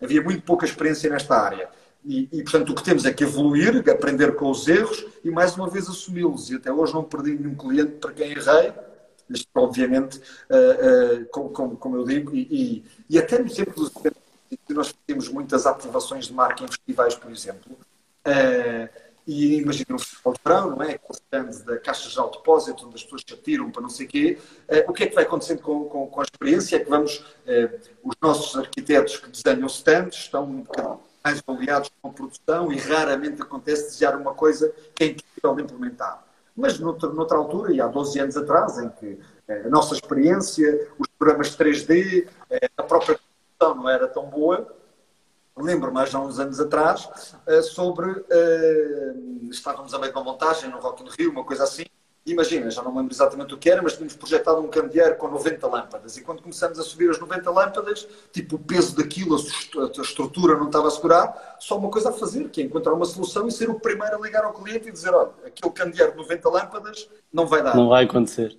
[0.00, 1.68] havia muito pouca experiência nesta área.
[2.04, 5.56] E, e, portanto, o que temos é que evoluir, aprender com os erros e, mais
[5.56, 6.50] uma vez, assumi-los.
[6.50, 8.72] E até hoje não perdi nenhum cliente para quem errei,
[9.30, 13.72] isto, obviamente, uh, uh, como, como, como, eu digo, e, e, e até no tempo
[13.74, 13.92] dos
[14.70, 20.32] nós temos muitas ativações de marca em festivais, por exemplo, uh, e imagina o Festival
[20.32, 20.92] de Verão, não é?
[20.92, 24.38] Aquele da Caixa de Depósito, onde as pessoas se atiram para não sei o quê.
[24.86, 26.76] o que é que vai acontecendo com, com, com a experiência?
[26.76, 27.22] É que vamos,
[28.02, 30.64] os nossos arquitetos que desenham stands estão um
[31.22, 35.62] mais aliados com a produção e raramente acontece desejar uma coisa que é impossível de
[35.62, 36.24] implementar.
[36.56, 40.88] Mas noutra, noutra altura, e há 12 anos atrás, em que eh, a nossa experiência,
[40.98, 43.18] os programas 3D, eh, a própria
[43.58, 44.66] produção não era tão boa,
[45.56, 48.24] lembro-me há uns anos atrás eh, sobre
[49.50, 51.84] estávamos a meio de uma montagem no Rock in Rio, uma coisa assim,
[52.32, 55.28] imagina, já não me lembro exatamente o que era, mas tínhamos projetado um candeeiro com
[55.28, 56.16] 90 lâmpadas.
[56.16, 60.66] E quando começamos a subir as 90 lâmpadas, tipo, o peso daquilo, a estrutura não
[60.66, 63.70] estava a segurar, só uma coisa a fazer, que é encontrar uma solução e ser
[63.70, 67.46] o primeiro a ligar ao cliente e dizer, olha, aquele candeeiro de 90 lâmpadas não
[67.46, 67.76] vai dar.
[67.76, 68.58] Não vai acontecer.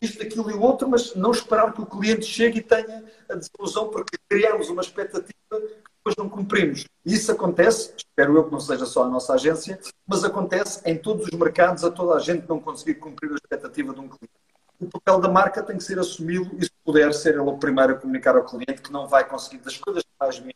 [0.00, 3.34] Isto, aquilo e o outro, mas não esperar que o cliente chegue e tenha a
[3.34, 5.34] desilusão, porque criamos uma expectativa
[6.08, 6.84] depois não cumprimos.
[7.04, 9.78] Isso acontece, espero eu que não seja só a nossa agência,
[10.08, 13.92] mas acontece em todos os mercados, a toda a gente não conseguir cumprir a expectativa
[13.92, 14.32] de um cliente.
[14.80, 17.92] O papel da marca tem que ser assumido e, se puder, ser ele o primeiro
[17.92, 19.58] a comunicar ao cliente que não vai conseguir.
[19.58, 20.54] Das coisas que mais me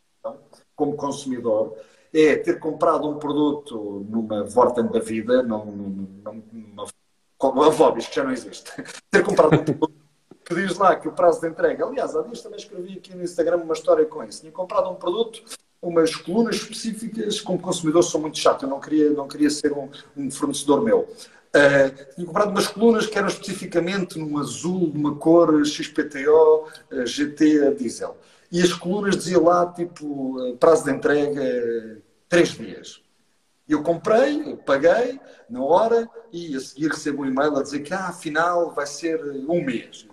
[0.75, 1.77] como consumidor,
[2.13, 8.17] é ter comprado um produto numa Vorten da vida, num, numa, numa, a Vobis, que
[8.17, 8.71] já não existe.
[9.11, 10.03] ter comprado um produto
[10.45, 11.87] que diz lá que o prazo de entrega.
[11.87, 14.41] Aliás, há dias também escrevi aqui no Instagram uma história com isso.
[14.41, 15.43] Tinha comprado um produto,
[15.83, 19.91] umas colunas específicas, como consumidor sou muito chato, eu não queria, não queria ser um,
[20.17, 21.01] um fornecedor meu.
[21.01, 27.75] Uh, tinha comprado umas colunas que eram especificamente num azul, numa cor XPTO, uh, GT
[27.75, 28.17] diesel.
[28.51, 33.03] E as colunas dizia lá, tipo, prazo de entrega, três dias.
[33.69, 35.19] Eu comprei, eu paguei
[35.49, 39.21] na hora e a seguir recebo um e-mail a dizer que ah, afinal vai ser
[39.49, 40.07] um mês.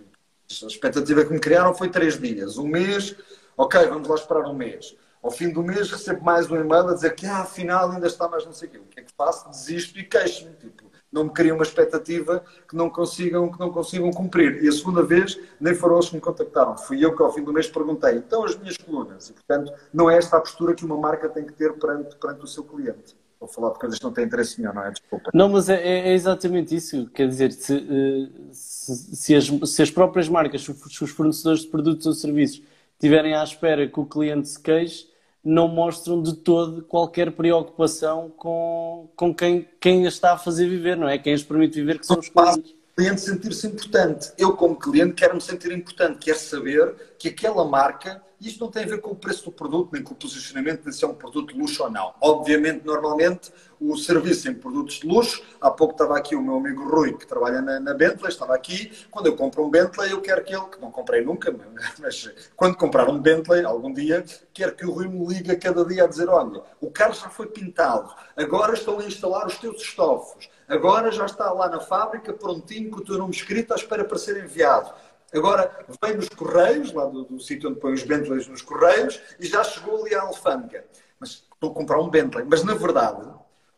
[0.64, 2.58] A expectativa que me criaram foi três dias.
[2.58, 3.16] Um mês,
[3.58, 4.96] ok, vamos lá esperar um mês.
[5.22, 8.28] Ao fim do mês recebo mais um e-mail a dizer que ah, afinal ainda está
[8.28, 8.78] mais não sei o quê.
[8.78, 9.50] O que é que faço?
[9.50, 10.54] Desisto e queixo-me.
[10.54, 14.64] Tipo, não me criam uma expectativa que não consigam, que não consigam cumprir.
[14.64, 16.78] E a segunda vez, nem foram eles que me contactaram.
[16.78, 19.30] Fui eu que ao fim do mês perguntei, então as minhas colunas.
[19.30, 22.44] E, portanto, não é esta a postura que uma marca tem que ter perante, perante
[22.44, 23.16] o seu cliente.
[23.40, 24.92] Vou falar de coisas que não têm interesse nenhum, não é?
[24.92, 25.32] Desculpa.
[25.34, 27.10] Não, mas é, é, é exatamente isso.
[27.10, 31.68] Quer dizer, se, eh, se, se, as, se as próprias marcas, se os fornecedores de
[31.70, 32.62] produtos ou serviços
[32.94, 35.08] estiverem à espera que o cliente se queixe,
[35.44, 40.98] não mostram de todo qualquer preocupação com, com quem, quem as está a fazer viver,
[40.98, 41.18] não é?
[41.18, 42.72] Quem as permite viver, que são os clientes.
[42.72, 44.32] O cliente sentir-se importante.
[44.38, 46.20] Eu, como cliente, quero me sentir importante.
[46.20, 49.90] Quero saber que aquela marca isto não tem a ver com o preço do produto,
[49.92, 52.14] nem com o posicionamento de se é um produto de luxo ou não.
[52.22, 56.88] Obviamente, normalmente, o serviço em produtos de luxo, há pouco estava aqui o meu amigo
[56.90, 60.44] Rui, que trabalha na, na Bentley, estava aqui, quando eu compro um Bentley, eu quero
[60.44, 61.54] que ele, que não comprei nunca,
[62.00, 64.24] mas quando comprar um Bentley, algum dia,
[64.54, 67.48] quero que o Rui me ligue cada dia a dizer, olha, o carro já foi
[67.48, 72.92] pintado, agora estão a instalar os teus estofos, agora já está lá na fábrica, prontinho,
[72.92, 74.92] com o teu nome escrito, à espera para ser enviado
[75.34, 79.46] Agora vem nos Correios, lá do, do sítio onde põe os Bentleys nos Correios, e
[79.46, 80.86] já chegou ali à alfândega.
[81.20, 82.46] Mas estou a comprar um Bentley.
[82.50, 83.28] Mas na verdade,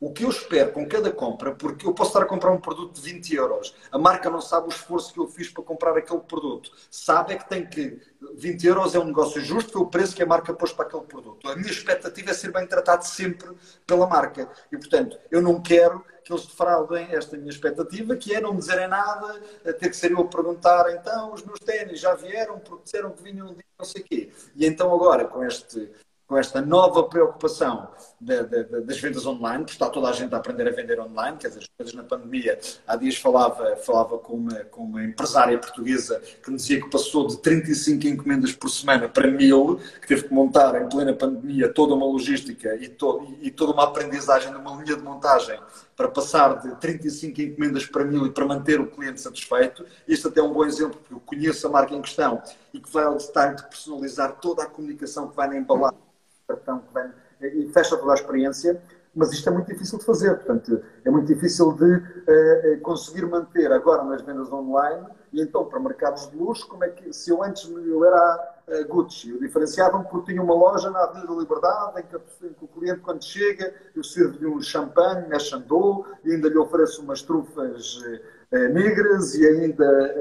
[0.02, 2.96] o que eu espero com cada compra, porque eu posso estar a comprar um produto
[2.96, 6.22] de 20 euros, a marca não sabe o esforço que eu fiz para comprar aquele
[6.22, 6.72] produto.
[6.90, 8.02] Sabe é que tem que.
[8.36, 11.04] 20 euros é um negócio justo, foi o preço que a marca pôs para aquele
[11.04, 11.48] produto.
[11.48, 13.52] A minha expectativa é ser bem tratado sempre
[13.86, 14.50] pela marca.
[14.72, 18.60] E portanto, eu não quero que eles defraudem esta minha expectativa, que é não me
[18.60, 22.84] dizerem nada, ter que ser eu a perguntar, então, os meus ténis já vieram porque
[22.86, 24.32] disseram que vinham um dia, não sei o quê.
[24.56, 25.92] E então agora, com este
[26.32, 27.90] com esta nova preocupação
[28.22, 30.98] de, de, de, das vendas online, porque está toda a gente a aprender a vender
[30.98, 32.58] online, quer dizer, as coisas na pandemia.
[32.88, 37.28] Há dias falava, falava com, uma, com uma empresária portuguesa que me dizia que passou
[37.28, 41.96] de 35 encomendas por semana para mil, que teve que montar em plena pandemia toda
[41.96, 45.60] uma logística e, to, e toda uma aprendizagem de uma linha de montagem
[46.02, 49.86] para passar de 35 encomendas para mil e para manter o cliente satisfeito.
[50.08, 52.42] Este até é um bom exemplo, porque eu conheço a marca em questão
[52.74, 56.00] e que vai ao detalhe de personalizar toda a comunicação que vai na embalagem
[56.48, 58.82] que vem e fecha toda a experiência,
[59.16, 63.72] mas isto é muito difícil de fazer, portanto, é muito difícil de uh, conseguir manter
[63.72, 67.44] agora nas vendas online e então para mercados de luxo, como é que, se eu
[67.44, 72.00] antes eu era uh, Gucci, eu diferenciava-me porque tinha uma loja na Avenida da Liberdade
[72.00, 76.32] em que, em que o cliente quando chega, eu sirvo-lhe um champanhe, a Chandon, e
[76.32, 80.14] ainda lhe ofereço umas trufas uh, negras e ainda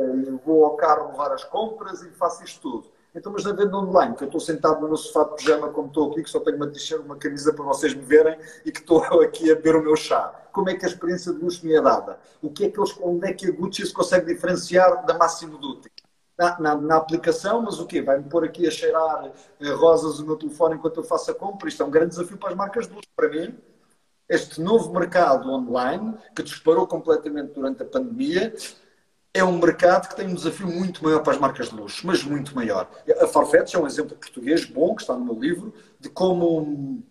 [0.44, 2.90] vou ao carro levar as compras e faço isto tudo.
[3.12, 5.88] Então, mas na venda online, que eu estou sentado no meu sofá de pijama, como
[5.88, 6.70] estou aqui, que só tenho uma
[7.04, 10.32] uma camisa para vocês me verem e que estou aqui a beber o meu chá.
[10.52, 12.18] Como é que a experiência de luxo me é dada?
[12.40, 15.58] O que é que eles, onde é que a Gucci se consegue diferenciar da Máximo
[15.58, 15.90] Dutti?
[16.40, 18.00] Na, na, na, aplicação, mas o quê?
[18.00, 21.68] Vai-me pôr aqui a cheirar eh, rosas no meu telefone enquanto eu faço a compra?
[21.68, 23.10] Isto é um grande desafio para as marcas de luxo.
[23.14, 23.58] Para mim,
[24.26, 28.54] este novo mercado online, que disparou completamente durante a pandemia,
[29.34, 32.24] é um mercado que tem um desafio muito maior para as marcas de luxo, mas
[32.24, 32.90] muito maior.
[33.20, 37.02] A Farfetch é um exemplo português bom, que está no meu livro, de como,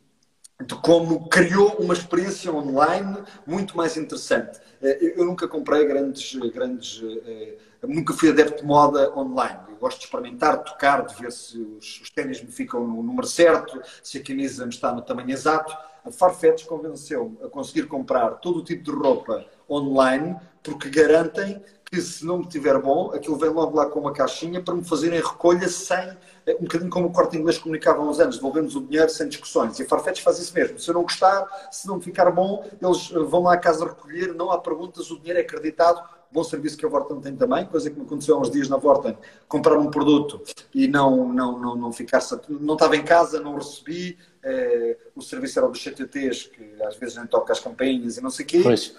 [0.65, 4.60] de como criou uma experiência online muito mais interessante.
[4.82, 9.60] Eh, eu nunca comprei grandes, grandes eh, nunca fui adepto de moda online.
[9.70, 13.02] Eu gosto de experimentar, de tocar, de ver se os, os ténis me ficam no
[13.02, 15.76] número certo, se a camisa me está no tamanho exato.
[16.06, 21.62] A Farfetch convenceu-me a conseguir comprar todo o tipo de roupa online porque garantem
[21.92, 24.84] que se não me tiver bom, aquilo vem logo lá com uma caixinha para me
[24.84, 26.15] fazerem recolha sem,
[26.46, 29.28] eh, um bocadinho como o corte inglês comunicava há uns anos, devolvemos o dinheiro sem
[29.28, 29.80] discussões.
[29.80, 30.78] E a Farfetch faz isso mesmo.
[30.78, 34.36] Se eu não gostar, se não ficar bom, eles eh, vão lá à casa recolher,
[34.36, 36.08] não há perguntas, o dinheiro é acreditado.
[36.32, 38.78] Bom serviço que a Vorten tem também, coisa que me aconteceu há uns dias na
[38.78, 40.42] Vorten, comprar um produto
[40.74, 45.58] e não, não, não, não ficar, não estava em casa, não recebi, eh, o serviço
[45.58, 48.60] era dos CTTs, que às vezes nem toca as campainhas e não sei o quê.
[48.62, 48.96] Pois.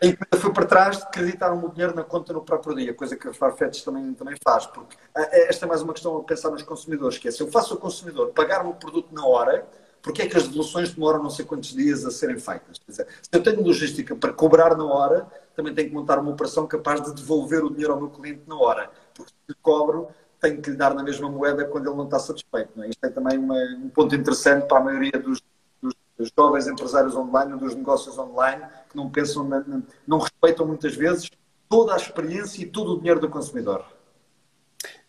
[0.00, 3.28] a encomenda foi para trás, acreditaram o dinheiro na conta no próprio dia, coisa que
[3.28, 6.62] a Farfetch também, também faz, porque é, esta é mais uma questão a pensar nos
[6.62, 9.66] consumidores, que é se eu faço o consumidor pagar um produto na hora,
[10.08, 12.80] porque é que as devoluções demoram não sei quantos dias a serem feitas?
[12.88, 16.66] Dizer, se eu tenho logística para cobrar na hora, também tenho que montar uma operação
[16.66, 20.08] capaz de devolver o dinheiro ao meu cliente na hora, porque se cobro,
[20.40, 22.70] tenho que lhe dar na mesma moeda quando ele não está satisfeito.
[22.74, 22.88] Não é?
[22.88, 25.42] Isto é também uma, um ponto interessante para a maioria dos,
[25.82, 29.62] dos jovens empresários online, dos negócios online, que não pensam, na,
[30.06, 31.30] não respeitam muitas vezes
[31.68, 33.84] toda a experiência e todo o dinheiro do consumidor.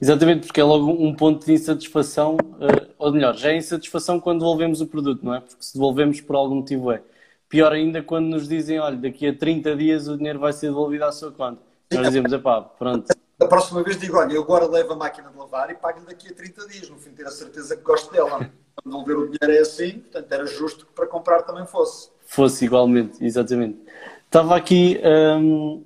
[0.01, 4.39] Exatamente, porque é logo um ponto de insatisfação, uh, ou melhor, já é insatisfação quando
[4.39, 5.41] devolvemos o produto, não é?
[5.41, 7.01] Porque se devolvemos por algum motivo é.
[7.49, 11.03] Pior ainda quando nos dizem, olha, daqui a 30 dias o dinheiro vai ser devolvido
[11.03, 11.61] à sua conta.
[11.91, 13.11] Nós dizemos, epá, pronto.
[13.41, 16.27] A próxima vez digo, olha, eu agora levo a máquina de lavar e pago-lhe daqui
[16.27, 18.49] a 30 dias, no fim ter a certeza que gosto dela.
[18.85, 22.09] Devolver o dinheiro é assim, portanto era justo que para comprar também fosse.
[22.25, 23.79] Fosse igualmente, exatamente.
[24.25, 25.83] Estava aqui, hum,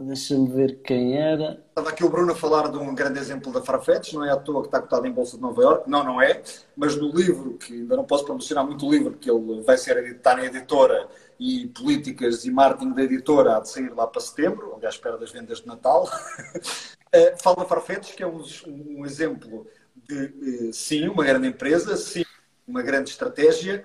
[0.00, 1.62] deixa-me ver quem era.
[1.68, 4.36] Estava aqui o Bruno a falar de um grande exemplo da Farfetch, não é à
[4.36, 6.42] toa que está cotado em Bolsa de Nova Iorque, não, não é,
[6.76, 9.96] mas no livro, que ainda não posso promocionar muito o livro, que ele vai ser
[10.04, 11.08] está na editora
[11.38, 15.30] e políticas e marketing da editora há de sair lá para setembro, à espera das
[15.30, 16.08] vendas de Natal,
[17.12, 22.24] eh, fala Farfetch, que é um, um exemplo de, eh, sim, uma grande empresa, sim,
[22.66, 23.84] uma grande estratégia,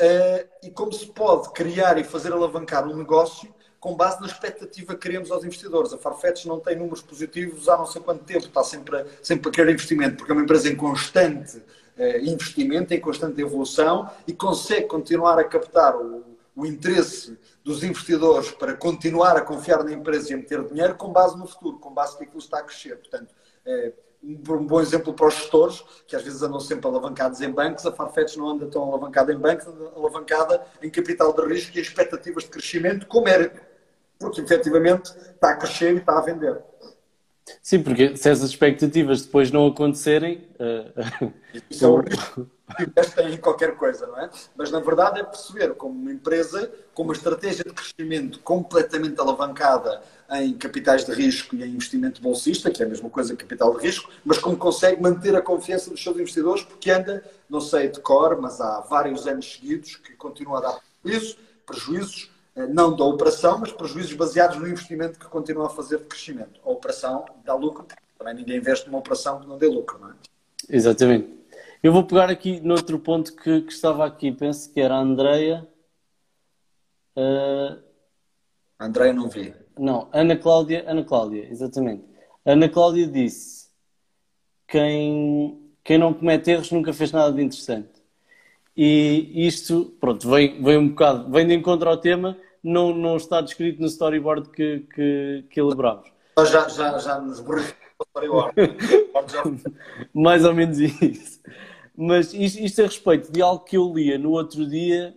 [0.00, 4.94] uh, e como se pode criar e fazer alavancar um negócio com base na expectativa
[4.94, 5.92] que queremos aos investidores.
[5.92, 9.50] A Farfetch não tem números positivos há não sei quanto tempo, está sempre a, sempre
[9.50, 14.32] a querer investimento, porque é uma empresa em constante uh, investimento, em constante evolução e
[14.32, 16.24] consegue continuar a captar o,
[16.56, 21.12] o interesse dos investidores para continuar a confiar na empresa e a meter dinheiro com
[21.12, 22.96] base no futuro, com base que aquilo está a crescer.
[22.96, 23.34] Portanto,
[23.66, 23.92] uh,
[24.24, 27.92] um bom exemplo para os gestores, que às vezes andam sempre alavancados em bancos, a
[27.92, 32.44] Farfetch não anda tão alavancada em bancos, anda alavancada em capital de risco e expectativas
[32.44, 33.52] de crescimento, como era,
[34.24, 36.58] porque efetivamente está a crescer e está a vender.
[37.62, 40.48] Sim, porque se essas expectativas depois não acontecerem.
[40.58, 41.32] Uh...
[41.70, 42.48] Isso é o risco
[43.22, 44.30] em qualquer coisa, não é?
[44.56, 50.02] Mas na verdade é perceber como uma empresa com uma estratégia de crescimento completamente alavancada
[50.32, 53.76] em capitais de risco e em investimento bolsista, que é a mesma coisa que capital
[53.76, 57.88] de risco, mas como consegue manter a confiança dos seus investidores, porque anda, não sei
[57.88, 63.04] de cor, mas há vários anos seguidos que continua a dar prejuízos, prejuízos não da
[63.04, 66.60] operação, mas prejuízos baseados no investimento que continua a fazer de crescimento.
[66.64, 70.10] A operação dá lucro, porque também ninguém investe numa operação que não dê lucro, não
[70.10, 70.14] é?
[70.68, 71.28] Exatamente.
[71.82, 75.68] Eu vou pegar aqui noutro ponto que, que estava aqui, penso que era a Andreia.
[77.16, 77.82] Uh...
[78.80, 79.54] Andreia não vi.
[79.78, 82.04] Não, Ana Cláudia, Ana Cláudia, exatamente.
[82.44, 83.68] Ana Cláudia disse:
[84.68, 88.03] quem, quem não comete erros nunca fez nada de interessante.
[88.76, 93.40] E isto, pronto, vem, vem um bocado, vem de encontro ao tema, não, não está
[93.40, 96.10] descrito no storyboard que, que, que elaboramos.
[96.38, 98.54] Já, já, já nos borrifamos o storyboard.
[100.12, 101.40] Mais ou menos isso.
[101.96, 105.14] Mas isto, isto a respeito de algo que eu lia no outro dia,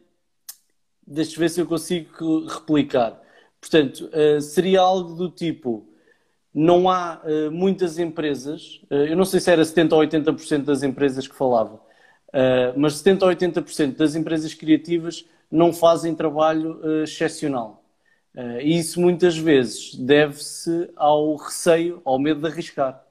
[1.06, 3.20] deixa ver se eu consigo replicar.
[3.60, 5.90] Portanto, uh, seria algo do tipo:
[6.54, 10.84] não há uh, muitas empresas, uh, eu não sei se era 70% ou 80% das
[10.84, 11.82] empresas que falava,
[12.76, 17.84] mas 70% ou 80% das empresas criativas não fazem trabalho excepcional.
[18.62, 23.04] e isso muitas vezes deve-se ao receio, ao medo de arriscar.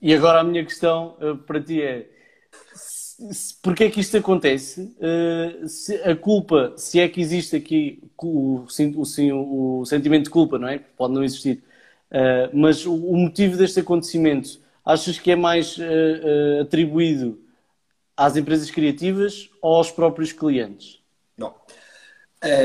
[0.00, 2.08] E agora a minha questão uh, para ti é
[3.62, 4.94] porquê é que isto acontece?
[4.98, 10.56] Uh, se a culpa, se é que existe aqui o, o, o, sentimento de culpa,
[10.56, 10.78] não é?
[10.78, 11.64] Pode não existir.
[12.10, 17.38] Uh, mas o, o, motivo deste acontecimento, achas que é mais uh, atribuído
[18.16, 21.02] às empresas criativas ou aos próprios clientes?
[21.36, 21.54] Não.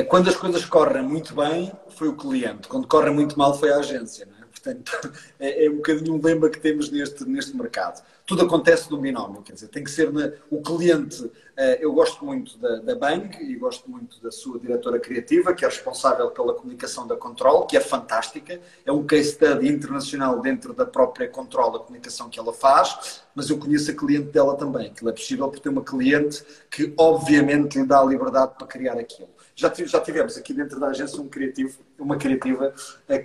[0.07, 2.69] quando as coisas correm muito bem, foi o cliente.
[2.69, 4.23] Quando correm muito mal, foi a agência.
[4.39, 4.45] É?
[4.45, 8.01] Portanto, é, é, um bocadinho um lema que temos neste, neste mercado.
[8.25, 11.29] Tudo acontece no binómio, quer dizer, tem que ser na, o cliente.
[11.57, 15.65] Eh, eu gosto muito da, da Bang e gosto muito da sua diretora criativa, que
[15.65, 18.61] é responsável pela comunicação da Control, que é fantástica.
[18.85, 23.49] É um case study internacional dentro da própria Control, a comunicação que ela faz, mas
[23.49, 27.77] eu conheço a cliente dela também, que é possível por ter uma cliente que, obviamente,
[27.77, 29.29] lhe dá a liberdade para criar aquilo.
[29.55, 32.73] Já, já tivemos aqui dentro da agência um criativo, uma criativa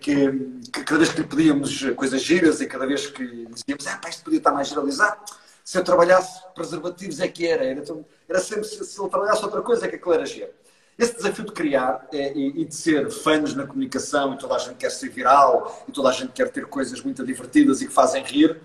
[0.01, 0.31] que,
[0.73, 4.09] que, cada vez que lhe pedíamos coisas giras e cada vez que dizíamos, ah, pá,
[4.11, 5.21] isto podia estar mais generalizado,
[5.69, 7.62] se eu trabalhasse preservativos é que era.
[7.62, 7.83] Era,
[8.27, 10.51] era sempre, se, se ele trabalhasse outra coisa é que aquilo era giro.
[10.99, 14.59] Esse desafio de criar é, e, e, de ser fãs na comunicação e toda a
[14.59, 17.93] gente quer ser viral e toda a gente quer ter coisas muito divertidas e que
[17.93, 18.59] fazem rir,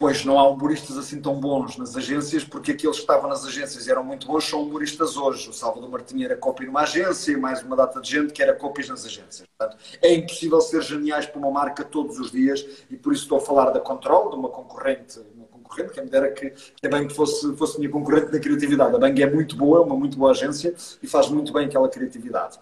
[0.00, 3.88] Pois não há humoristas assim tão bons nas agências, porque aqueles que estavam nas agências
[3.88, 5.50] eram muito bons são humoristas hoje.
[5.50, 8.54] O Salvador Martinha era copy numa agência e mais uma data de gente que era
[8.54, 9.42] copies nas agências.
[9.58, 13.38] Portanto, é impossível ser geniais para uma marca todos os dias e por isso estou
[13.38, 16.54] a falar da Control, de uma concorrente, uma concorrente, quem me dera que,
[16.88, 18.94] Bang fosse, fosse minha concorrente na criatividade.
[18.94, 21.88] A Bang é muito boa, é uma muito boa agência e faz muito bem aquela
[21.88, 22.56] criatividade.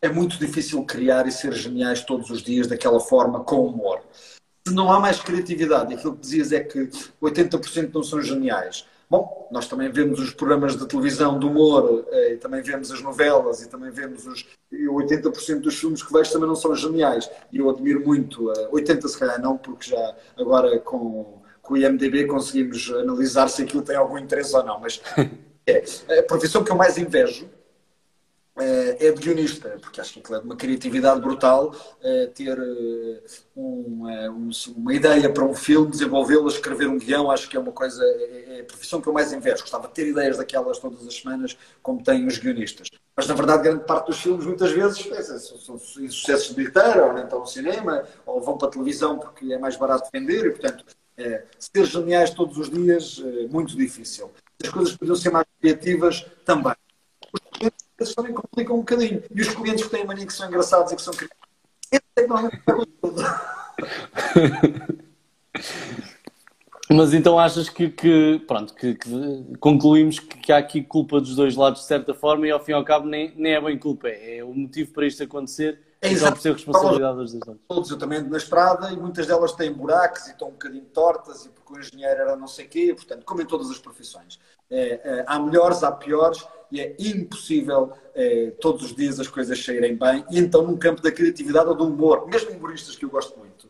[0.00, 4.00] É muito difícil criar e ser geniais todos os dias daquela forma, com humor
[4.72, 6.88] não há mais criatividade, aquilo que dizias é que
[7.22, 8.86] 80% não são geniais.
[9.08, 13.00] Bom, nós também vemos os programas de televisão de humor, eh, e também vemos as
[13.00, 14.46] novelas, e também vemos os.
[14.72, 17.30] E 80% dos filmes que vejo também não são geniais.
[17.52, 21.76] E eu admiro muito, 80% eh, se calhar não, porque já agora com, com o
[21.76, 24.80] IMDB conseguimos analisar se aquilo tem algum interesse ou não.
[24.80, 25.00] Mas
[25.68, 27.48] É, a profissão que eu mais invejo
[28.58, 31.74] é de guionista, porque acho que aquilo é de uma criatividade brutal
[32.34, 32.58] ter
[33.54, 34.30] uma,
[34.76, 38.60] uma ideia para um filme, desenvolvê-lo, escrever um guião, acho que é uma coisa, é
[38.60, 39.60] a profissão que eu mais invejo.
[39.60, 42.88] Gostava de ter ideias daquelas todas as semanas, como têm os guionistas.
[43.16, 47.18] Mas, na verdade, grande parte dos filmes, muitas vezes, é, são, sucessos de bilheteira, ou
[47.18, 50.84] então no cinema, ou vão para a televisão porque é mais barato vender, e, portanto,
[51.16, 54.30] é, ser geniais todos os dias, é muito difícil.
[54.62, 56.74] As coisas podiam ser mais criativas também
[57.98, 59.22] eles também complicam um bocadinho.
[59.34, 61.46] E os clientes que têm mania que são engraçados e que são criativos,
[61.92, 62.62] é que normalmente
[66.88, 71.34] Mas então achas que, que pronto, que, que concluímos que, que, há aqui culpa dos
[71.34, 73.76] dois lados de certa forma e ao fim e ao cabo nem, nem é bem
[73.76, 77.62] culpa, é o motivo para isto acontecer é e por ser responsabilidade dos dois lados.
[77.66, 80.84] Todos, eu também ando na estrada e muitas delas têm buracos e estão um bocadinho
[80.84, 83.78] tortas e porque o engenheiro era não sei o quê, portanto, como em todas as
[83.78, 84.38] profissões.
[84.70, 89.62] É, é, há melhores, há piores e é impossível é, todos os dias as coisas
[89.62, 90.24] saírem bem.
[90.30, 93.68] E então, no campo da criatividade ou do humor, mesmo humoristas que eu gosto muito,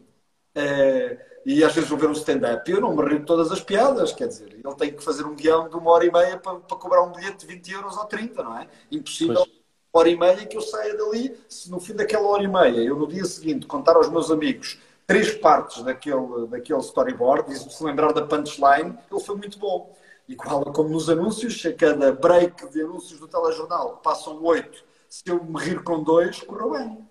[0.54, 3.60] é, e às vezes vou ver um stand-up, eu não me rio de todas as
[3.60, 6.56] piadas, quer dizer, ele tem que fazer um guião de uma hora e meia para,
[6.58, 8.66] para cobrar um bilhete de 20 euros ou 30, não é?
[8.90, 9.36] Impossível.
[9.36, 9.56] Pois.
[9.92, 12.96] Hora e meia que eu saia dali, se no fim daquela hora e meia eu
[12.96, 18.12] no dia seguinte contar aos meus amigos três partes daquele, daquele storyboard, e se lembrar
[18.12, 19.94] da punchline, ele foi muito bom.
[20.28, 25.42] Igual como nos anúncios, a cada break de anúncios do telejornal passam oito, se eu
[25.44, 27.06] me rir com dois, correu bem.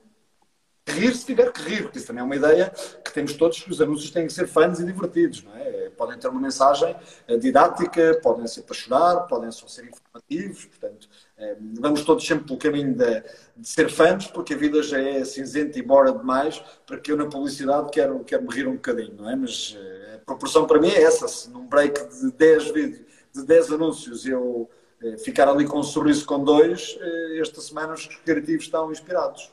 [0.88, 2.72] Rir se tiver que rir, porque isso também é uma ideia
[3.04, 5.90] que temos todos que os anúncios têm que ser fãs e divertidos, não é?
[5.90, 6.96] Podem ter uma mensagem
[7.28, 12.46] eh, didática, podem ser para chorar, podem só ser informativos, portanto, eh, vamos todos sempre
[12.46, 13.24] pelo caminho de,
[13.58, 17.18] de ser fãs, porque a vida já é cinzenta e bora demais para que eu
[17.18, 19.36] na publicidade quero, quero me rir um bocadinho, não é?
[19.36, 23.05] Mas eh, a proporção para mim é essa, se num break de 10 vídeos
[23.36, 24.70] de 10 anúncios eu
[25.04, 29.52] eh, ficar ali com um sorriso com dois, eh, esta semana os criativos estão inspirados.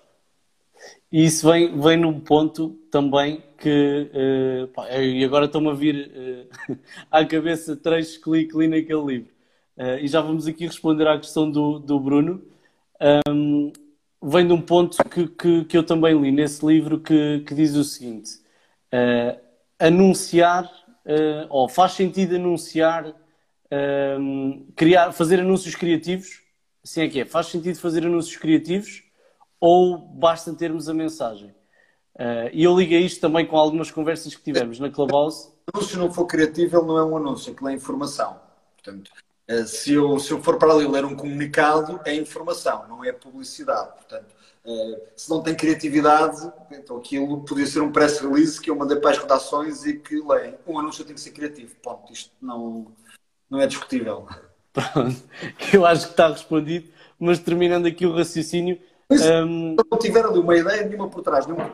[1.11, 6.49] E isso vem, vem num ponto também que, uh, pá, e agora estão-me a vir
[6.69, 6.79] uh,
[7.11, 9.33] à cabeça três cliques ali naquele livro.
[9.77, 12.43] Uh, e já vamos aqui responder à questão do, do Bruno.
[13.29, 13.73] Um,
[14.23, 17.77] vem de um ponto que, que, que, eu também li nesse livro que, que diz
[17.77, 18.41] o seguinte:
[19.79, 20.71] anunciar,
[21.51, 23.13] ou faz sentido anunciar
[24.19, 26.43] um, criar, fazer anúncios criativos?
[26.85, 27.25] Assim é que é.
[27.25, 29.05] Faz sentido fazer anúncios criativos
[29.61, 31.55] ou basta termos a mensagem?
[32.15, 35.45] Uh, e eu liguei isto também com algumas conversas que tivemos na Clubhouse.
[35.45, 38.39] Se o anúncio não for criativo, ele não é um anúncio, aquilo é informação.
[38.75, 39.11] Portanto,
[39.51, 43.13] uh, se, eu, se eu for para ali ler um comunicado, é informação, não é
[43.13, 43.95] publicidade.
[43.95, 44.35] Portanto,
[44.67, 48.99] uh, se não tem criatividade, então aquilo podia ser um press release que eu mandei
[48.99, 50.57] para as redações e que leem.
[50.67, 51.75] Um anúncio tem que ser criativo.
[51.77, 52.13] Ponto.
[52.13, 52.93] Isto não
[53.53, 54.27] não é discutível.
[54.73, 55.23] Pronto,
[55.75, 56.89] eu acho que está respondido,
[57.19, 58.81] mas terminando aqui o raciocínio.
[59.11, 59.77] Mas, um...
[59.79, 61.71] Se não tiver ali uma ideia nenhuma por trás, nenhuma...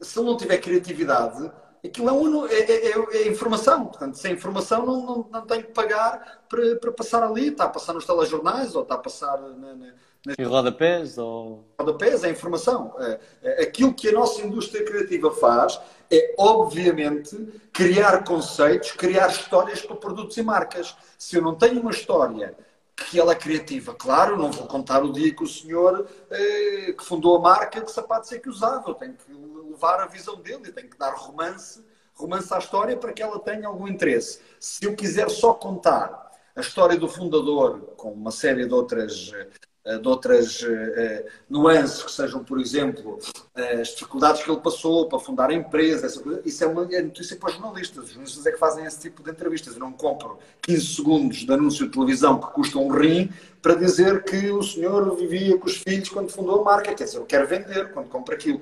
[0.00, 1.52] se ele não tiver criatividade,
[1.84, 3.84] aquilo é, um, é, é, é, informação.
[3.84, 7.48] Portanto, sem informação não, não, não tem que pagar para, para passar ali.
[7.48, 9.94] Está a passar nos telejornais ou está a passar na, na,
[10.38, 11.16] em rodapés?
[11.18, 11.64] Ou...
[11.78, 12.94] Rodapés é informação.
[12.98, 17.36] É, é, aquilo que a nossa indústria criativa faz é, obviamente,
[17.72, 20.96] criar conceitos, criar histórias para produtos e marcas.
[21.16, 22.56] Se eu não tenho uma história
[22.96, 27.04] que ela é criativa, claro, não vou contar o dia que o senhor eh, que
[27.04, 28.90] fundou a marca, que sapatos é que usava.
[28.90, 29.32] Eu tenho que
[29.70, 33.68] levar a visão dele, tenho que dar romance, romance à história para que ela tenha
[33.68, 34.40] algum interesse.
[34.58, 39.48] Se eu quiser só contar a história do fundador com uma série de outras eh,
[39.96, 43.18] de outras uh, nuances, que sejam, por exemplo,
[43.54, 47.02] as dificuldades que ele passou para fundar a empresa, essa coisa, isso é uma é
[47.02, 48.04] notícia para os jornalistas.
[48.04, 49.74] Os jornalistas é que fazem esse tipo de entrevistas.
[49.74, 53.30] Eu não compro 15 segundos de anúncio de televisão que custa um rim
[53.62, 56.94] para dizer que o senhor vivia com os filhos quando fundou a marca.
[56.94, 58.60] Quer dizer, eu quero vender quando compro aquilo.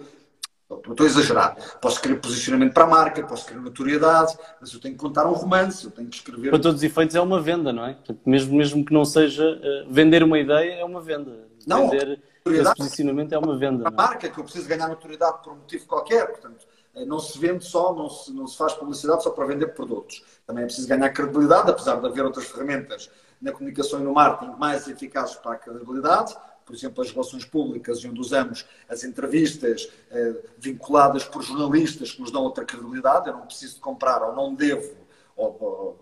[0.68, 1.56] Estou a exagerar.
[1.80, 5.32] Posso querer posicionamento para a marca, posso querer notoriedade, mas eu tenho que contar um
[5.32, 6.50] romance, eu tenho que escrever.
[6.50, 7.96] Para todos os efeitos é uma venda, não é?
[8.24, 11.46] Mesmo, mesmo que não seja uh, vender uma ideia, é uma venda.
[11.64, 13.88] Não, vender esse posicionamento é uma venda.
[13.88, 13.94] A é?
[13.94, 17.64] marca, que eu preciso ganhar notoriedade por um motivo qualquer, portanto, eh, não se vende
[17.64, 20.24] só, não se, não se faz publicidade só para vender produtos.
[20.44, 23.10] Também é preciso ganhar credibilidade, apesar de haver outras ferramentas
[23.40, 26.34] na comunicação e no marketing mais eficazes para a credibilidade
[26.66, 32.32] por exemplo, as relações públicas, onde usamos as entrevistas eh, vinculadas por jornalistas que nos
[32.32, 33.28] dão outra credibilidade.
[33.28, 34.92] Eu não preciso comprar ou não devo
[35.36, 36.00] ou, ou,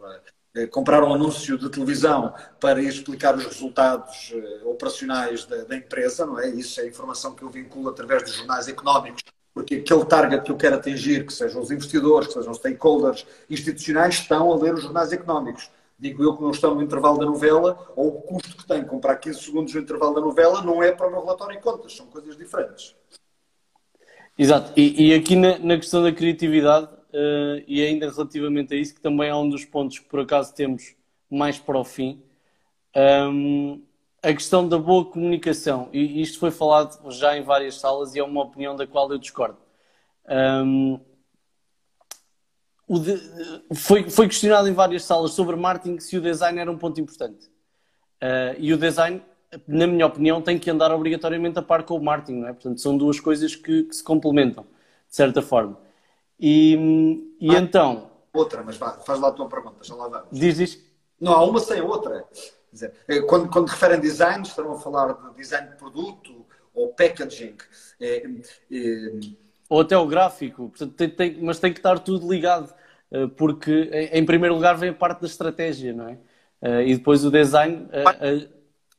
[0.54, 6.24] eh, comprar um anúncio de televisão para explicar os resultados eh, operacionais da, da, empresa,
[6.24, 6.48] não é?
[6.48, 10.56] Isso é informação que eu vinculo através dos jornais económicos, porque aquele target que eu
[10.56, 14.82] quero atingir, que sejam os investidores, que sejam os stakeholders institucionais, estão a ler os
[14.82, 15.70] jornais económicos
[16.04, 19.16] digo eu que não estão no intervalo da novela, ou o custo que tem comprar
[19.16, 22.06] 15 segundos no intervalo da novela não é para o meu relatório de contas, são
[22.06, 22.94] coisas diferentes.
[24.38, 28.94] Exato, e, e aqui na, na, questão da criatividade, uh, e ainda relativamente a isso,
[28.94, 30.94] que também é um dos pontos que por acaso temos
[31.30, 32.22] mais para o fim,
[33.32, 33.82] um,
[34.22, 38.24] a questão da boa comunicação, e isto foi falado já em várias salas e é
[38.24, 39.56] uma opinião da qual eu discordo.
[40.28, 41.00] Um,
[42.88, 47.00] de, foi, foi questionado em várias salas sobre marketing se o design era um ponto
[47.00, 47.46] importante.
[48.22, 49.22] Uh, e o design,
[49.66, 52.52] na minha opinião, tem que andar obrigatoriamente a par com o marketing, não é?
[52.52, 54.64] Portanto, são duas coisas que, que se complementam,
[55.08, 55.78] de certa forma.
[56.38, 58.10] E, e ah, então.
[58.32, 60.28] Outra, mas vá, faz lá a tua pergunta, já lá vamos.
[60.32, 60.82] Diz isto.
[61.20, 62.24] Não há uma sem a outra.
[62.72, 67.56] Dizer, eh, quando, quando referem design, estão a falar de design de produto ou packaging.
[68.00, 68.26] É,
[68.72, 69.12] é,
[69.74, 72.72] ou até o gráfico, Portanto, tem, tem, mas tem que estar tudo ligado,
[73.10, 76.18] eh, porque em primeiro lugar vem a parte da estratégia, não é?
[76.62, 77.88] Eh, e depois o design.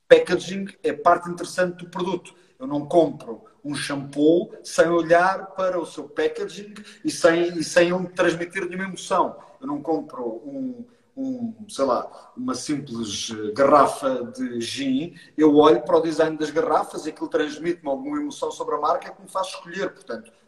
[0.07, 2.36] Packaging é parte interessante do produto.
[2.59, 6.73] Eu não compro um shampoo sem olhar para o seu packaging
[7.03, 9.38] e sem, e sem me transmitir nenhuma emoção.
[9.59, 10.86] Eu não compro um,
[11.17, 16.51] um, sei lá, uma simples eh, garrafa de gin, eu olho para o design das
[16.51, 19.91] garrafas e aquilo transmite-me alguma emoção sobre a marca que me faz escolher.
[19.91, 20.45] Portanto, eh,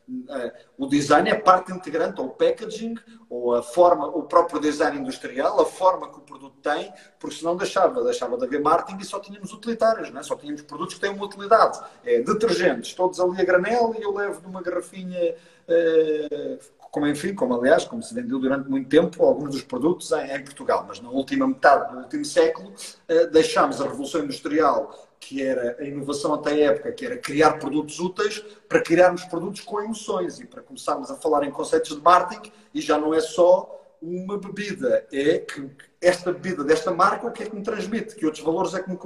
[0.77, 2.95] o design é parte integrante, o packaging,
[3.29, 7.57] ou a forma, o próprio design industrial, a forma que o produto tem, porque senão
[7.57, 10.23] deixava, deixava de haver marketing e só tínhamos utilitários, não é?
[10.23, 11.79] só tínhamos produtos que têm uma utilidade.
[12.05, 15.35] É, detergentes, todos ali a granel e eu levo numa garrafinha
[15.67, 16.59] eh,
[16.91, 20.43] como enfim, como aliás, como se vendeu durante muito tempo alguns dos produtos em, em
[20.43, 22.73] Portugal, mas na última metade do último século
[23.07, 27.53] eh, deixámos a Revolução Industrial, que era a inovação até a época, que era criar
[27.53, 32.01] produtos úteis, para criarmos produtos com emoções e para começarmos a falar em conceitos de
[32.01, 37.31] marketing e já não é só uma bebida, é que esta bebida desta marca o
[37.31, 38.97] que é que me transmite, que outros valores é que me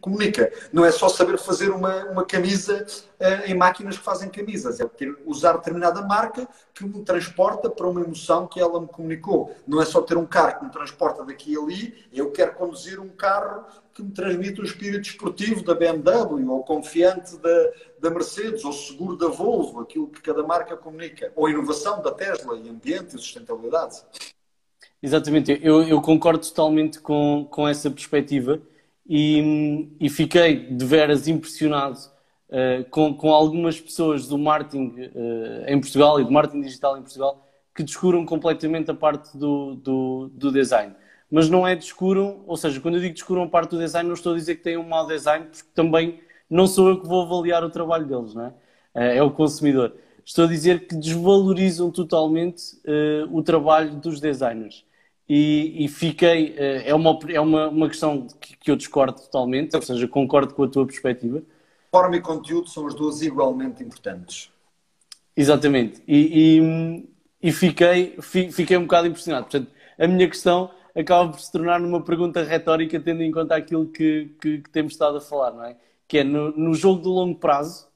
[0.00, 0.50] comunica.
[0.72, 2.86] Não é só saber fazer uma, uma camisa
[3.20, 7.86] uh, em máquinas que fazem camisas, é ter, usar determinada marca que me transporta para
[7.86, 9.54] uma emoção que ela me comunicou.
[9.66, 12.98] Não é só ter um carro que me transporta daqui e ali, eu quero conduzir
[12.98, 17.70] um carro que me transmite o espírito esportivo da BMW, ou confiante da,
[18.00, 22.56] da Mercedes, ou seguro da Volvo, aquilo que cada marca comunica, ou inovação da Tesla
[22.58, 23.96] e ambiente e sustentabilidade.
[25.02, 28.60] Exatamente, eu, eu concordo totalmente com, com essa perspectiva
[29.08, 31.98] e, e fiquei de veras impressionado
[32.48, 37.02] uh, com, com algumas pessoas do marketing uh, em Portugal e do marketing digital em
[37.02, 40.94] Portugal que descuram completamente a parte do, do, do design
[41.30, 44.32] mas não é descuram, ou seja, quando eu digo descuram parte do design, não estou
[44.32, 47.62] a dizer que têm um mau design, porque também não sou eu que vou avaliar
[47.62, 48.52] o trabalho deles, não é?
[48.94, 49.94] Eh, é o consumidor.
[50.24, 54.84] Estou a dizer que desvalorizam totalmente uh, o trabalho dos designers.
[55.28, 59.74] E, e fiquei, uh, é, uma, é uma, uma questão que, que eu discordo totalmente,
[59.76, 61.42] ou seja, concordo com a tua perspectiva.
[61.92, 64.50] Forma e conteúdo são as duas igualmente importantes.
[65.36, 66.02] Exatamente.
[66.06, 69.44] E, e, e fiquei, fiquei um bocado impressionado.
[69.44, 73.86] Portanto, a minha questão acaba por se tornar numa pergunta retórica, tendo em conta aquilo
[73.86, 75.76] que, que, que temos estado a falar, não é?
[76.06, 77.88] Que é no, no jogo de longo prazo,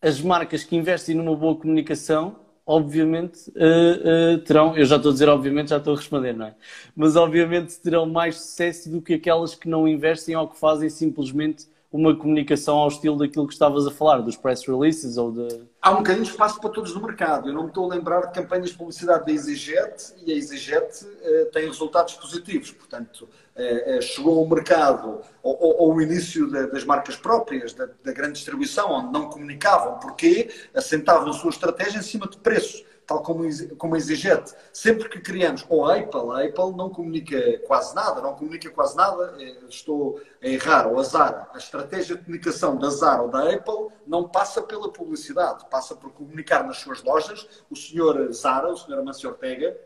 [0.00, 5.12] as marcas que investem numa boa comunicação, obviamente uh, uh, terão, eu já estou a
[5.12, 6.54] dizer obviamente, já estou a responder, não é?
[6.96, 11.66] Mas obviamente terão mais sucesso do que aquelas que não investem ou que fazem simplesmente
[11.92, 15.66] uma comunicação ao estilo daquilo que estavas a falar, dos press releases ou de.
[15.82, 17.48] Há um bocadinho de espaço para todos no mercado.
[17.48, 21.04] Eu não me estou a lembrar de campanhas de publicidade da EasyJet e a EasyJet
[21.04, 22.70] uh, tem resultados positivos.
[22.70, 28.34] Portanto, uh, uh, chegou ao mercado ou ao início das marcas próprias, da, da grande
[28.34, 29.98] distribuição, onde não comunicavam.
[29.98, 30.48] Porquê?
[30.72, 33.42] Assentavam a sua estratégia em cima de preços tal como,
[33.76, 34.54] como EasyJet.
[34.72, 38.96] Sempre que criamos, ou a Apple, a Apple não comunica quase nada, não comunica quase
[38.96, 41.48] nada, é, estou a errar, ou a Zara.
[41.52, 46.12] A estratégia de comunicação da Zara ou da Apple não passa pela publicidade, passa por
[46.12, 47.48] comunicar nas suas lojas.
[47.68, 49.76] O senhor Zara, o senhor Amancio Ortega,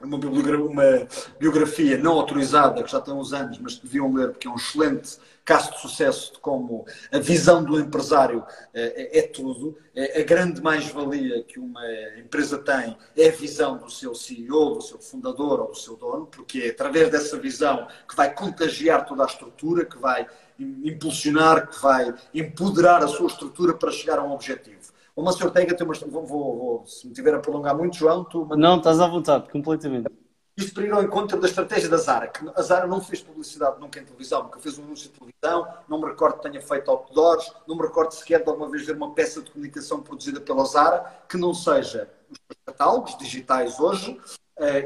[0.00, 1.06] uma, uma
[1.38, 4.56] biografia não autorizada, que já tem uns anos, mas que deviam ler, porque é um
[4.56, 9.76] excelente caso de sucesso de como a visão do empresário é, é tudo.
[9.94, 11.82] É, a grande mais-valia que uma
[12.18, 16.26] empresa tem é a visão do seu CEO, do seu fundador ou do seu dono,
[16.26, 20.26] porque é através dessa visão que vai contagiar toda a estrutura, que vai
[20.58, 24.79] impulsionar, que vai empoderar a sua estrutura para chegar a um objetivo.
[25.20, 25.92] O Mancio Ortega tem uma.
[25.94, 28.46] Vou, vou, vou, se me tiver a prolongar muito, João, tu.
[28.56, 30.08] Não, estás à vontade, completamente.
[30.56, 33.78] Isto para ir ao encontro da estratégia da Zara, que a Zara não fez publicidade
[33.78, 36.90] nunca em televisão, nunca fez um anúncio de televisão, não me recordo que tenha feito
[36.90, 40.64] outdoors, não me recordo sequer de alguma vez ver uma peça de comunicação produzida pela
[40.64, 44.18] Zara que não seja os catálogos digitais hoje,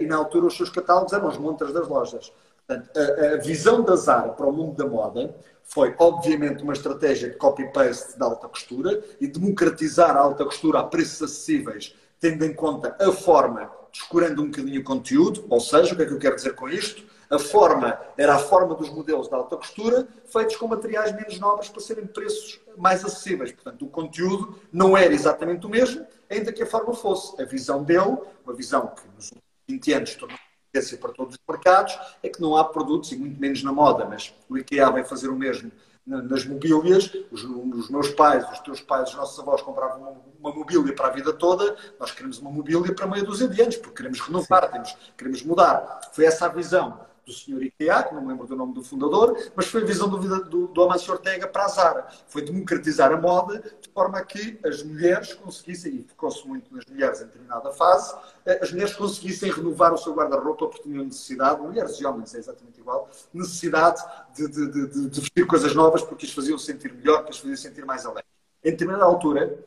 [0.01, 2.33] e na altura os seus catálogos eram as montras das lojas.
[2.67, 5.35] Portanto, a, a visão da Zara para o mundo da moda
[5.65, 10.85] foi, obviamente, uma estratégia de copy-paste da alta costura e democratizar a alta costura a
[10.85, 15.97] preços acessíveis, tendo em conta a forma, descurando um bocadinho o conteúdo, ou seja, o
[15.97, 17.03] que é que eu quero dizer com isto?
[17.31, 21.69] A forma era a forma dos modelos de alta costura, feitos com materiais menos nobres
[21.69, 23.51] para serem preços mais acessíveis.
[23.51, 27.41] Portanto, o conteúdo não era exatamente o mesmo, ainda que a forma fosse.
[27.41, 30.39] A visão dele, uma visão que nos últimos 20 anos tornou
[30.75, 34.05] tendência para todos os mercados, é que não há produtos, e muito menos na moda,
[34.05, 35.71] mas o IKEA vai fazer o mesmo
[36.07, 40.55] nas mobílias, os, os, meus pais, os teus pais, os nossos avós compravam uma, uma
[40.55, 43.97] mobília para a vida toda, nós queremos uma mobília para meia dúzia de anos, porque
[43.97, 46.11] queremos renovar, temos, queremos mudar.
[46.13, 49.37] Foi essa a visão do senhor IKEA, que não me lembro do nome do fundador,
[49.55, 52.09] mas foi a visão do, do, do Amancio Ortega para a Zara.
[52.27, 57.21] Foi democratizar a moda de forma que as mulheres conseguissem, e focou-se muito nas mulheres
[57.21, 58.15] em determinada fase,
[58.45, 62.39] eh, as mulheres conseguissem renovar o seu guarda-roupa porque tinham necessidade, mulheres e homens é
[62.39, 64.03] exatamente igual, necessidade
[64.35, 67.57] de, de, de, de vestir coisas novas porque as faziam sentir melhor, que as faziam
[67.57, 68.33] sentir mais alegres.
[68.63, 69.59] Em determinada altura,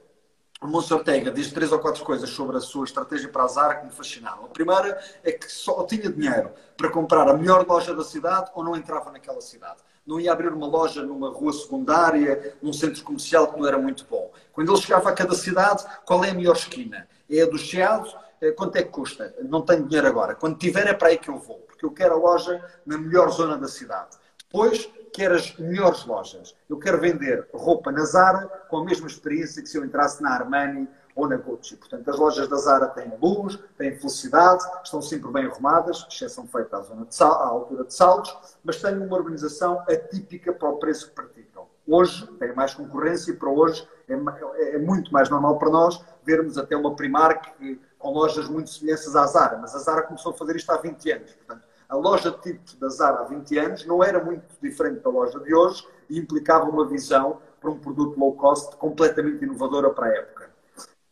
[0.59, 3.75] o Monso Ortega diz três ou quatro coisas sobre a sua estratégia para a Zara
[3.75, 4.45] que me fascinavam.
[4.45, 8.63] A primeira é que só tinha dinheiro para comprar a melhor loja da cidade ou
[8.63, 9.77] não entrava naquela cidade.
[10.05, 14.05] Não ia abrir uma loja numa rua secundária, num centro comercial que não era muito
[14.09, 14.31] bom.
[14.51, 17.07] Quando ele chegava a cada cidade, qual é a melhor esquina?
[17.29, 18.09] É a do Chiado?
[18.41, 19.35] É, quanto é que custa?
[19.43, 20.33] Não tenho dinheiro agora.
[20.33, 23.29] Quando tiver é para aí que eu vou, porque eu quero a loja na melhor
[23.29, 24.17] zona da cidade.
[24.49, 26.55] Depois, quero as melhores lojas.
[26.69, 30.31] Eu quero vender roupa na Zara com a mesma experiência que se eu entrasse na
[30.31, 31.75] Armani ou na Gucci.
[31.75, 36.77] Portanto, as lojas da Zara têm luz, têm felicidade, estão sempre bem arrumadas, exceção feita
[36.77, 40.77] à, zona de sal, à altura de saltos, mas têm uma organização atípica para o
[40.77, 41.67] preço que praticam.
[41.85, 46.01] Hoje tem mais concorrência e para hoje é, é, é muito mais normal para nós
[46.23, 47.53] vermos até uma Primark
[47.97, 51.11] com lojas muito semelhantes à Zara, mas a Zara começou a fazer isto há 20
[51.11, 51.31] anos.
[51.33, 55.39] Portanto, a loja tipo da Zara há 20 anos não era muito diferente da loja
[55.39, 60.15] de hoje e implicava uma visão para um produto low cost completamente inovadora para a
[60.15, 60.57] época.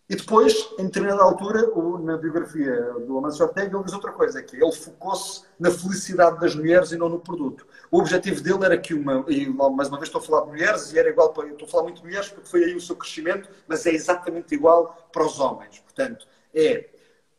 [0.07, 1.67] E depois, em determinada altura,
[2.01, 6.53] na biografia do Amancio Ortega, ele diz outra coisa, que ele focou-se na felicidade das
[6.53, 7.65] mulheres e não no produto.
[7.89, 10.93] O objetivo dele era que uma, e mais uma vez estou a falar de mulheres,
[10.93, 12.95] e era igual para, estou a falar muito de mulheres porque foi aí o seu
[12.95, 15.79] crescimento, mas é exatamente igual para os homens.
[15.79, 16.87] Portanto, é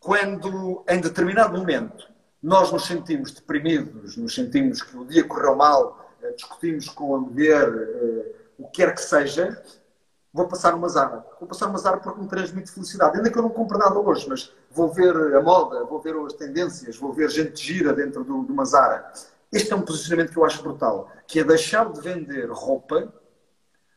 [0.01, 2.09] quando, em determinado momento,
[2.47, 7.18] nós nos sentimos deprimidos, nos sentimos que o dia correu mal, eh, discutimos com a
[7.18, 9.61] mulher, eh, o que quer que seja,
[10.32, 11.26] vou passar uma Zara.
[11.40, 13.16] Vou passar uma Zara porque me transmite felicidade.
[13.16, 16.34] Ainda que eu não compre nada hoje, mas vou ver a moda, vou ver as
[16.34, 19.12] tendências, vou ver gente gira dentro de uma Zara.
[19.51, 23.12] Este é um posicionamento que eu acho brutal, que é deixar de vender roupa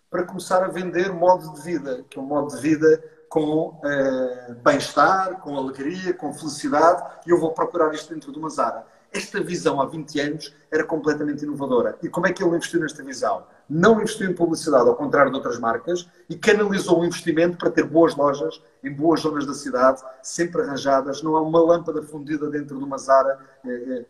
[0.09, 4.55] para começar a vender modo de vida, que é um modo de vida com uh,
[4.63, 8.85] bem-estar, com alegria, com felicidade, e eu vou procurar isto dentro de uma Zara.
[9.11, 11.97] Esta visão há 20 anos era completamente inovadora.
[12.03, 13.43] E como é que ele investiu nesta visão?
[13.67, 17.83] Não investiu em publicidade, ao contrário de outras marcas, e canalizou o investimento para ter
[17.83, 21.23] boas lojas em boas zonas da cidade, sempre arranjadas.
[21.23, 23.39] Não há uma lâmpada fundida dentro de uma Zara.
[23.65, 24.05] Eh, eh,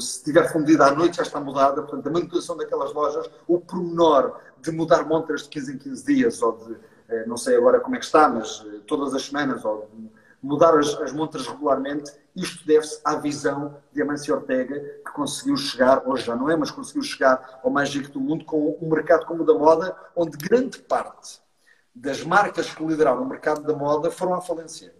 [0.00, 1.82] se estiver fundida à noite já está mudada.
[1.82, 6.42] Portanto, a manutenção daquelas lojas, o pormenor de mudar montras de 15 em 15 dias
[6.42, 6.78] ou de eh,
[7.26, 9.88] não sei agora como é que está, mas eh, todas as semanas, ou
[10.42, 16.06] mudar as, as montras regularmente, isto deve-se à visão de Amancio Ortega, que conseguiu chegar,
[16.06, 19.24] hoje já não é, mas conseguiu chegar ao mais rico do mundo com um mercado
[19.24, 21.40] como o da moda, onde grande parte
[21.94, 24.92] das marcas que lideraram o mercado da moda foram à falência.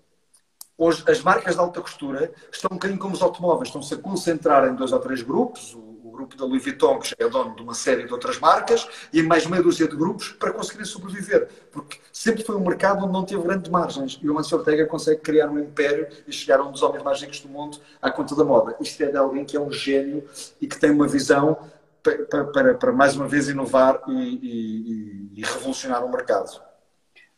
[0.79, 4.67] Hoje, as marcas de alta costura estão um bocadinho como os automóveis, estão-se a concentrar
[4.69, 5.77] em dois ou três grupos,
[6.15, 9.23] grupo da Louis Vuitton, que já é dono de uma série de outras marcas, e
[9.23, 11.49] mais meia dúzia de grupos para conseguirem sobreviver.
[11.71, 14.19] Porque sempre foi um mercado onde não teve grandes margens.
[14.23, 17.21] E o Mancio Ortega consegue criar um império e chegar a um dos homens mais
[17.21, 18.77] ricos do mundo à conta da moda.
[18.81, 20.25] Isto é de alguém que é um gênio
[20.61, 21.59] e que tem uma visão
[22.03, 26.61] para, para, para mais uma vez inovar e, e, e revolucionar o mercado.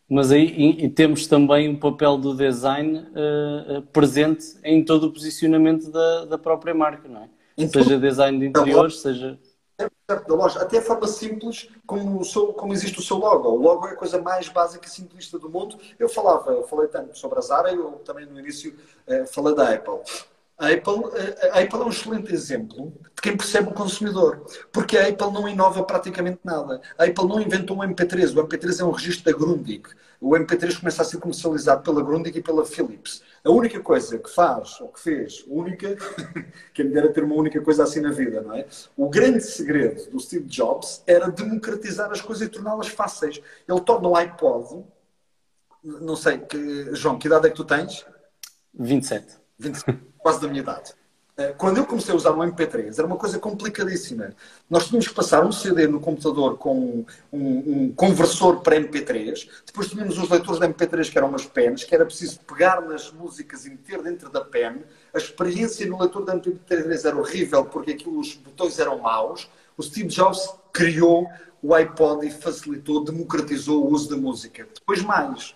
[0.08, 0.46] Mas aí
[0.84, 6.38] e, temos também o papel do design uh, presente em todo o posicionamento da, da
[6.38, 7.28] própria marca, não é?
[7.56, 9.38] Então, seja design de interiores, seja.
[10.08, 13.48] Da loja, até a forma simples como, seu, como existe o seu logo.
[13.48, 15.76] O logo é a coisa mais básica e simplista do mundo.
[15.98, 18.74] Eu falava, eu falei tanto sobre a Zara, eu também no início
[19.06, 20.00] uh, falei da Apple.
[20.58, 24.96] A Apple, eh, a Apple é um excelente exemplo de quem percebe o consumidor, porque
[24.96, 26.80] a Apple não inova praticamente nada.
[26.96, 29.82] A Apple não inventou um MP3, o MP3 é um registro da Grundig.
[30.20, 33.22] O MP3 começa a ser comercializado pela Grundig e pela Philips.
[33.44, 35.96] A única coisa que faz, ou que fez, única,
[36.74, 38.66] que me dera ter uma única coisa assim na vida, não é?
[38.96, 43.40] O grande segredo do Steve Jobs era democratizar as coisas e torná-las fáceis.
[43.68, 44.84] Ele torna o iPod,
[45.84, 48.04] não sei, que, João, que idade é que tu tens?
[48.74, 49.38] 27.
[49.58, 49.98] 27.
[50.18, 50.92] quase da minha idade.
[51.38, 54.34] Eh, quando eu comecei a usar um MP3, era uma coisa complicadíssima.
[54.70, 57.38] Nós tínhamos que passar um CD no computador com um,
[57.86, 61.94] um conversor para MP3, depois tínhamos os leitores de MP3 que eram umas pens, que
[61.94, 64.82] era preciso pegar nas músicas e meter dentro da pen.
[65.12, 69.50] A experiência no leitor de MP3 era horrível porque aquilo, os botões eram maus.
[69.76, 71.28] O Steve Jobs criou
[71.62, 74.66] o iPod e facilitou, democratizou o uso da música.
[74.74, 75.54] Depois mais,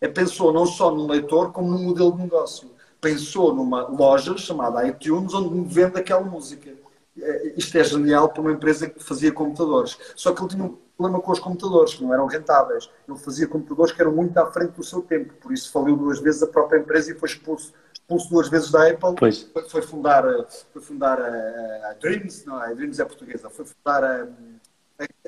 [0.00, 4.86] é, pensou não só no leitor como no modelo de negócio pensou numa loja chamada
[4.86, 6.70] iTunes onde me vende aquela música.
[7.18, 9.98] É, isto é genial para uma empresa que fazia computadores.
[10.14, 12.90] Só que ele tinha um problema com os computadores, que não eram rentáveis.
[13.08, 15.32] Ele fazia computadores que eram muito à frente do seu tempo.
[15.34, 18.88] Por isso faliu duas vezes a própria empresa e foi expulso, expulso duas vezes da
[18.88, 19.14] Apple.
[19.18, 19.50] Pois.
[19.68, 20.24] Foi, fundar,
[20.72, 24.28] foi fundar a, a, Dreams, não, a Dreams é portuguesa, foi fundar a,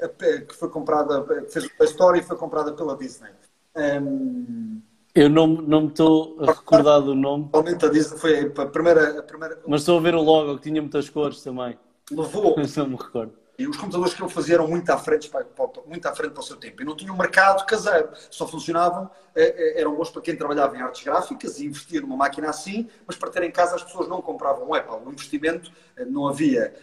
[0.03, 3.31] a, que foi comprada, fez o Play Store e foi comprada pela Disney.
[3.75, 4.81] Um,
[5.15, 7.49] eu não, não me estou a recordar do nome.
[7.51, 9.59] Provavelmente a Disney foi a primeira, a primeira.
[9.67, 11.79] Mas estou a ver o logo, que tinha muitas cores também.
[12.11, 12.55] Levou.
[12.57, 13.43] Mas não me recordo.
[13.59, 15.47] E os computadores que ele fazia eram muito à frente para,
[15.87, 16.83] muito à frente para o seu tempo.
[16.83, 18.09] E não tinham um mercado caseiro.
[18.31, 22.17] Só funcionavam, eh, eh, eram bons para quem trabalhava em artes gráficas e investia numa
[22.17, 25.07] máquina assim, mas para ter em casa as pessoas não compravam um Apple.
[25.07, 26.75] O investimento eh, não havia.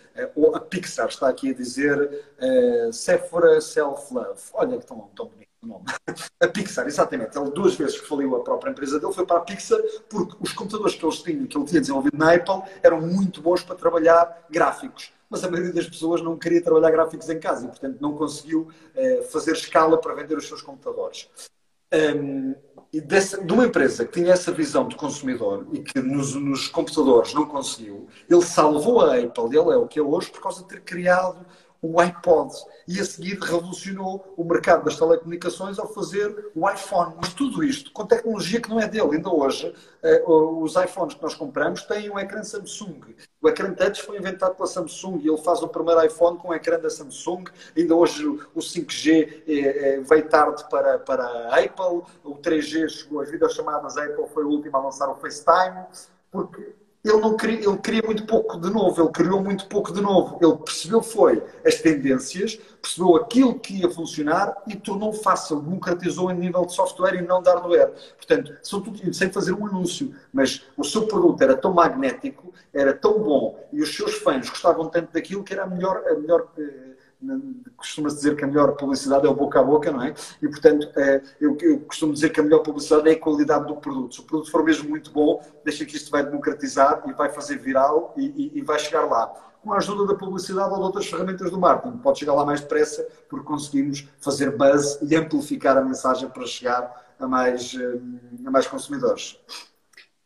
[0.53, 2.25] A Pixar está aqui a dizer
[2.91, 4.39] Sephora Self-Love.
[4.53, 5.85] Olha que tão, tão bonito o nome.
[6.41, 7.37] A Pixar, exatamente.
[7.37, 9.79] Ele duas vezes que faliu a própria empresa dele foi para a Pixar
[10.09, 13.63] porque os computadores que, eles tinham, que ele tinha desenvolvido na Apple eram muito bons
[13.63, 15.11] para trabalhar gráficos.
[15.29, 18.67] Mas a maioria das pessoas não queria trabalhar gráficos em casa e, portanto, não conseguiu
[18.95, 21.29] eh, fazer escala para vender os seus computadores.
[21.93, 22.55] Um,
[22.91, 26.67] e dessa, de uma empresa que tinha essa visão de consumidor e que nos, nos,
[26.67, 30.63] computadores não conseguiu, ele salvou a Apple, ele é o que é hoje, por causa
[30.63, 31.45] de ter criado
[31.81, 32.53] o iPod
[32.87, 37.15] e a seguir revolucionou o mercado das telecomunicações ao fazer o iPhone.
[37.17, 39.15] Mas tudo isto com tecnologia que não é dele.
[39.15, 39.73] Ainda hoje,
[40.03, 43.15] eh, os iPhones que nós compramos têm um ecrã Samsung.
[43.41, 46.53] O ecrã Touch foi inventado pela Samsung e ele faz o primeiro iPhone com o
[46.53, 47.45] ecrã da Samsung.
[47.77, 53.21] Ainda hoje o 5G eh, eh, veio tarde para, para a Apple, o 3G chegou
[53.21, 55.85] às videochamadas, a Apple foi o último a lançar o FaceTime,
[56.31, 60.01] porque ele não queria, ele queria muito pouco de novo, ele criou muito pouco de
[60.01, 60.37] novo.
[60.41, 66.35] Ele percebeu foi as tendências, percebeu aquilo que ia funcionar e tornou fácil, democratizou em
[66.37, 67.93] nível de software e não hardware.
[68.17, 72.93] Portanto, são tudo sem fazer um anúncio, mas o seu produto era tão magnético, era
[72.93, 76.47] tão bom e os seus fãs gostavam tanto daquilo que era a melhor, a melhor
[76.57, 76.95] eh,
[77.75, 80.13] costuma-se dizer que a melhor publicidade é o boca a boca, não é?
[80.41, 83.75] E, portanto, é, eu, eu, costumo dizer que a melhor publicidade é a qualidade do
[83.75, 84.15] produto.
[84.15, 87.57] Se o produto for mesmo muito bom, deixa que isto vai democratizar e vai fazer
[87.57, 89.27] viral e, e, e vai chegar lá.
[89.61, 92.61] Com a ajuda da publicidade ou de outras ferramentas do marketing, pode chegar lá mais
[92.61, 97.99] depressa porque conseguimos fazer buzz e amplificar a mensagem para chegar a mais, eh,
[98.45, 99.37] a mais consumidores.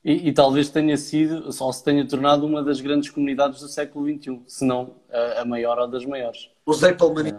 [0.03, 4.05] E, e, talvez tenha sido, só se tenha tornado uma das grandes comunidades do século
[4.05, 6.49] XXI, se não a, a maior ou das maiores.
[6.65, 7.33] Os Apple Mani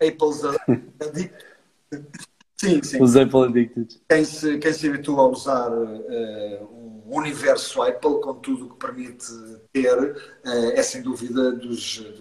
[0.00, 0.08] é.
[0.08, 1.32] Apples Addicted.
[2.56, 3.00] sim, sim.
[3.00, 4.00] Os Apple Addicted.
[4.08, 8.84] Quem se, quem se habitua a usar uh, um universo Apple com tudo o que
[8.84, 9.26] permite
[9.72, 12.20] ter, uh, é sem dúvida dos,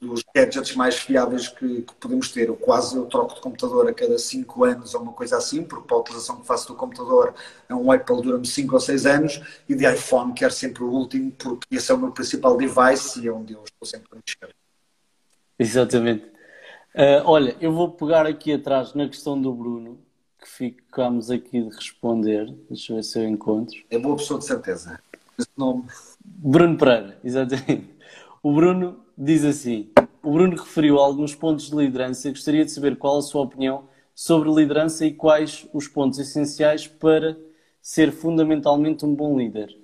[0.00, 2.48] dos gadgets mais fiáveis que, que, podemos ter.
[2.48, 5.86] Eu quase eu troco de computador a cada 5 anos ou uma coisa assim, porque
[5.86, 7.34] para a utilização que faço do computador,
[7.68, 11.32] é um Apple dura-me 5 ou 6 anos, e de iPhone quero sempre o último,
[11.32, 14.54] porque esse é o meu principal device e é onde eu estou sempre a mexer.
[15.58, 16.24] Exatamente.
[16.94, 19.98] Uh, olha, eu vou pegar aqui atrás na questão do Bruno,
[20.38, 22.54] que ficamos aqui de responder.
[22.68, 23.76] Deixa eu ver se eu encontro.
[23.90, 25.00] É boa pessoa de certeza.
[25.38, 25.84] Esse nome.
[26.24, 27.95] Bruno Pereira, exatamente.
[28.42, 29.90] O Bruno diz assim:
[30.22, 32.30] o Bruno referiu alguns pontos de liderança.
[32.30, 37.36] Gostaria de saber qual a sua opinião sobre liderança e quais os pontos essenciais para
[37.80, 39.76] ser fundamentalmente um bom líder.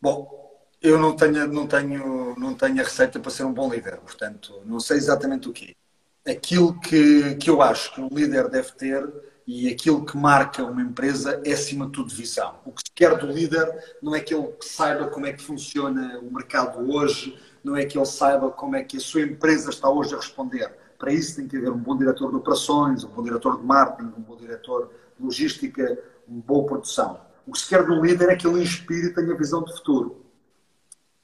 [0.00, 0.38] Bom,
[0.80, 4.62] eu não tenho, não tenho, não tenho a receita para ser um bom líder, portanto,
[4.64, 5.76] não sei exatamente o que
[6.26, 9.02] Aquilo que, que eu acho que um líder deve ter
[9.48, 12.56] e aquilo que marca uma empresa é, acima de tudo, visão.
[12.66, 16.18] O que se quer do líder não é que ele saiba como é que funciona
[16.18, 17.34] o mercado hoje,
[17.64, 20.70] não é que ele saiba como é que a sua empresa está hoje a responder.
[20.98, 24.12] Para isso tem que haver um bom diretor de operações, um bom diretor de marketing,
[24.18, 27.18] um bom diretor de logística, uma boa produção.
[27.46, 30.26] O que se quer um líder é que ele inspire e tenha visão de futuro.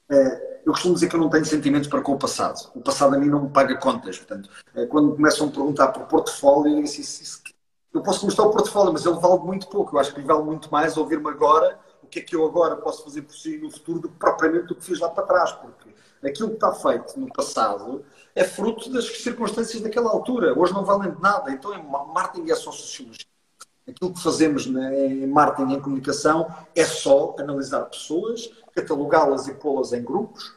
[0.09, 2.71] É, eu costumo dizer que eu não tenho sentimentos para com o passado.
[2.73, 4.17] O passado a mim não me paga contas.
[4.17, 7.03] Portanto, é, quando começam a perguntar por portfólio, eu digo assim,
[7.95, 9.95] eu posso mostrar o portfólio, mas ele vale muito pouco.
[9.95, 12.75] Eu acho que lhe vale muito mais ouvir-me agora o que é que eu agora
[12.75, 15.53] posso fazer por si no futuro do que propriamente o que fiz lá para trás.
[15.53, 15.89] Porque
[16.23, 18.03] aquilo que está feito no passado
[18.35, 20.57] é fruto das circunstâncias daquela altura.
[20.57, 21.49] Hoje não valem de nada.
[21.51, 23.25] Então, é marketing é só sociologia.
[23.87, 30.03] Aquilo que fazemos em marketing em comunicação é só analisar pessoas, catalogá-las e pô-las em
[30.03, 30.53] grupos.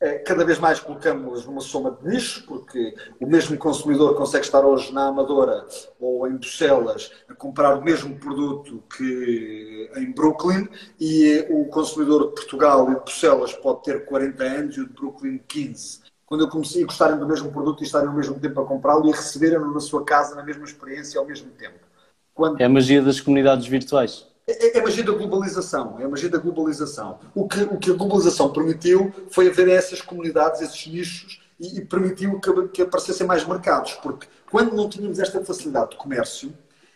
[0.00, 4.64] Eh, cada vez mais colocamos numa soma de nichos, porque o mesmo consumidor consegue estar
[4.64, 5.66] hoje na Amadora
[5.98, 10.68] ou em Bruxelas a comprar o mesmo produto que em Brooklyn
[11.00, 14.92] e o consumidor de Portugal e de Bruxelas pode ter 40 anos e o de
[14.92, 18.60] Brooklyn 15 quando eu comecei a gostarem do mesmo produto e estarem ao mesmo tempo
[18.60, 21.78] a comprá-lo e receberem-no na sua casa na mesma experiência ao mesmo tempo.
[22.34, 22.60] Quando...
[22.60, 24.26] É a magia das comunidades virtuais.
[24.48, 26.00] É, é, é, a magia da globalização.
[26.00, 27.18] É a magia da globalização.
[27.34, 31.84] O que, o que a globalização permitiu foi haver essas comunidades, esses nichos, e, e
[31.84, 33.92] permitiu que, que aparecessem mais mercados.
[34.02, 36.50] Porque quando não tínhamos esta facilidade de comércio,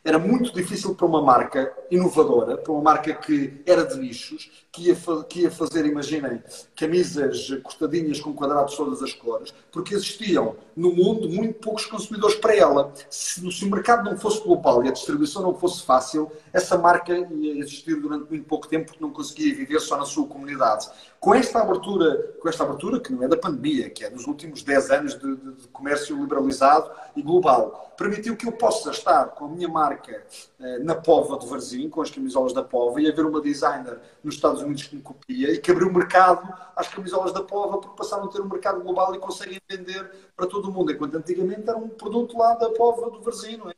[0.05, 4.89] era muito difícil para uma marca inovadora, para uma marca que era de nichos, que
[4.89, 4.97] ia,
[5.29, 6.43] que ia fazer, imaginem,
[6.75, 12.57] camisas cortadinhas com quadrados todas as cores, porque existiam no mundo muito poucos consumidores para
[12.57, 12.93] ela.
[13.09, 17.13] Se, se o mercado não fosse global e a distribuição não fosse fácil, essa marca
[17.13, 20.89] ia existir durante muito pouco tempo porque não conseguia viver só na sua comunidade.
[21.19, 24.63] Com esta abertura, com esta abertura que não é da pandemia, que é dos últimos
[24.63, 29.47] 10 anos de, de, de comércio liberalizado e global, permitiu que eu possa estar com
[29.47, 30.25] a minha marca
[30.61, 34.35] eh, na Pova do Varzim, com as camisolas da Pova, e haver uma designer nos
[34.35, 37.97] Estados Unidos que me copia e que abriu o mercado às camisolas da Pova porque
[37.97, 41.69] passaram a ter um mercado global e conseguem vender para todo o mundo, enquanto antigamente
[41.69, 43.75] era um produto lá da Pova do Varzim, não é?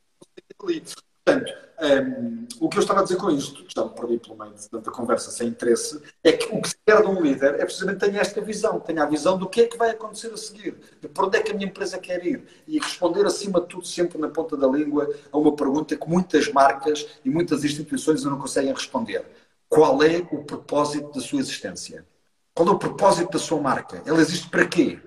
[1.25, 1.51] Portanto,
[1.81, 4.53] um, ehm, o que eu estava a dizer com isto, já me perdi pelo meio
[4.69, 7.99] tanta conversa sem interesse, é que o que se quer de um líder é precisamente
[7.99, 11.07] tenha esta visão, tenha a visão do que é que vai acontecer a seguir, de
[11.07, 14.19] para onde é que a minha empresa quer ir e responder acima de tudo sempre
[14.19, 18.71] na ponta da língua a uma pergunta que muitas marcas e muitas instituições não conseguem
[18.73, 19.25] responder.
[19.67, 22.05] Qual é o propósito da sua existência?
[22.53, 24.01] Qual é o propósito da sua marca?
[24.05, 24.99] Ela existe para quê?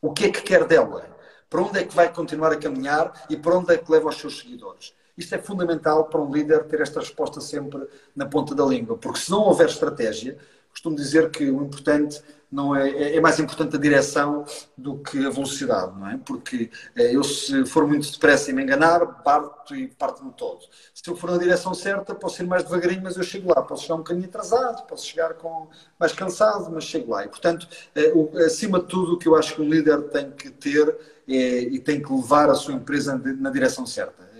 [0.00, 1.06] O que é que quer dela?
[1.48, 4.16] Para onde é que vai continuar a caminhar e para onde é que leva os
[4.16, 4.92] seus seguidores?
[5.16, 7.86] Isto é fundamental para um líder ter esta resposta sempre
[8.16, 10.38] na ponta da língua, porque se não houver estratégia,
[10.70, 14.44] costumo dizer que o importante não é, é, é mais importante a direção
[14.76, 16.18] do que a velocidade, não é?
[16.18, 20.66] Porque é, eu, se for muito depressa e me enganar, parto e parto-me todo.
[20.94, 23.62] Se eu for na direção certa, posso ir mais devagarinho, mas eu chego lá.
[23.62, 27.24] Posso chegar um bocadinho atrasado, posso chegar com mais cansado, mas chego lá.
[27.24, 27.66] E, portanto,
[28.14, 30.94] o, acima de tudo, o que eu acho que um líder tem que ter
[31.26, 34.30] é, e tem que levar a sua empresa na direção certa.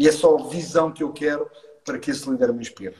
[0.00, 1.46] E é só a visão que eu quero
[1.84, 2.94] para que esse líder me inspire.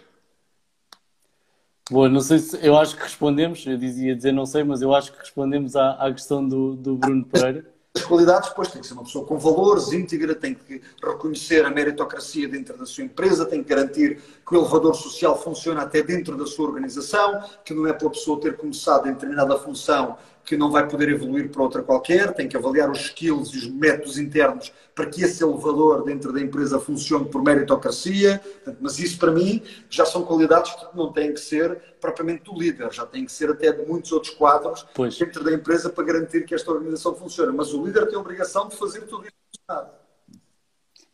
[1.91, 4.95] Boa, não sei se eu acho que respondemos, eu dizia dizer não sei, mas eu
[4.95, 7.67] acho que respondemos à, à questão do, do Bruno Pereira.
[7.97, 11.71] As qualidades, depois tem que ser uma pessoa com valores, íntegra, tem que reconhecer a
[11.71, 16.37] meritocracia dentro da sua empresa, tem que garantir que o elevador social funciona até dentro
[16.37, 20.19] da sua organização, que não é pela pessoa ter começado em determinada função
[20.51, 23.67] que não vai poder evoluir para outra qualquer, tem que avaliar os skills e os
[23.69, 28.41] métodos internos para que esse elevador dentro da empresa funcione por meritocracia.
[28.81, 32.93] Mas isso, para mim, já são qualidades que não têm que ser propriamente do líder,
[32.93, 35.17] já têm que ser até de muitos outros quadros pois.
[35.17, 37.57] dentro da empresa para garantir que esta organização funcione.
[37.57, 40.01] Mas o líder tem a obrigação de fazer tudo isso funcionar.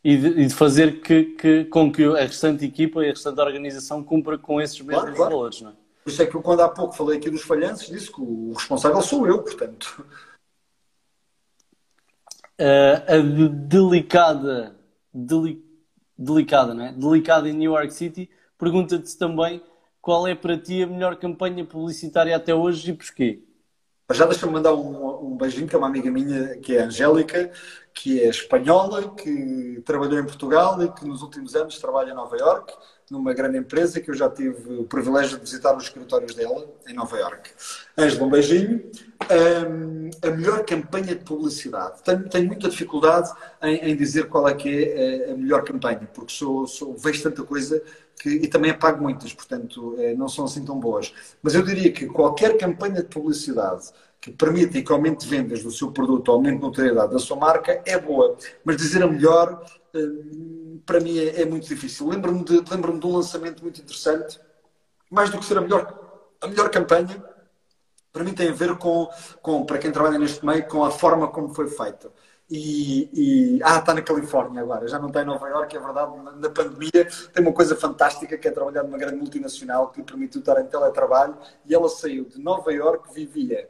[0.03, 3.39] E de, e de fazer que, que, com que a restante equipa e a restante
[3.39, 5.31] organização cumpra com esses mesmos claro, claro.
[5.35, 5.86] valores, não é?
[6.07, 8.53] Por isso é que eu, quando há pouco falei aqui dos falhanços, disse que o
[8.53, 10.05] responsável sou eu, portanto.
[12.57, 13.17] Uh, a
[13.67, 14.79] delicada,
[15.13, 15.61] deli,
[16.17, 16.93] delicada, não é?
[16.93, 19.61] Delicada em New York City, pergunta-te também
[19.99, 23.43] qual é para ti a melhor campanha publicitária até hoje e porquê?
[24.13, 27.51] Já deixa-me mandar um, um beijinho, que é uma amiga minha, que é a Angélica,
[27.97, 32.37] que é espanhola, que trabalhou em Portugal e que nos últimos anos trabalha em Nova
[32.37, 32.71] York
[33.09, 36.93] numa grande empresa que eu já tive o privilégio de visitar os escritórios dela em
[36.93, 37.49] Nova York.
[37.97, 38.83] Ângela, um beijinho.
[39.31, 42.03] Um, a melhor campanha de publicidade.
[42.03, 43.31] Tenho, tenho muita dificuldade
[43.63, 47.43] em, em, dizer qual é que é a melhor campanha, porque sou, sou, vejo tanta
[47.43, 47.81] coisa
[48.21, 51.13] que, e também apago muitas, portanto eh, não são assim tão boas.
[51.41, 53.89] Mas eu diria que qualquer campanha de publicidade
[54.27, 57.97] que permita que aumente vendas do seu produto, aumente a notoriedade da sua marca, é
[57.97, 58.35] boa.
[58.65, 59.63] Mas dizer a melhor
[60.85, 62.07] para mim é, é muito difícil.
[62.07, 64.39] Lembro-me de, lembro de um lançamento muito interessante,
[65.09, 67.23] mais do que ser a melhor, a melhor campanha,
[68.11, 69.09] para mim tem a ver com,
[69.41, 72.11] com, para quem trabalha neste meio, com a forma como foi feita.
[72.49, 73.09] E,
[73.57, 76.49] e, ah, está na Califórnia agora, já não está em Nova Iorque, é verdade, na
[76.49, 80.59] pandemia tem uma coisa fantástica que é trabalhar numa grande multinacional que lhe permitiu estar
[80.61, 83.67] em teletrabalho e ela saiu de Nova Iorque, vivia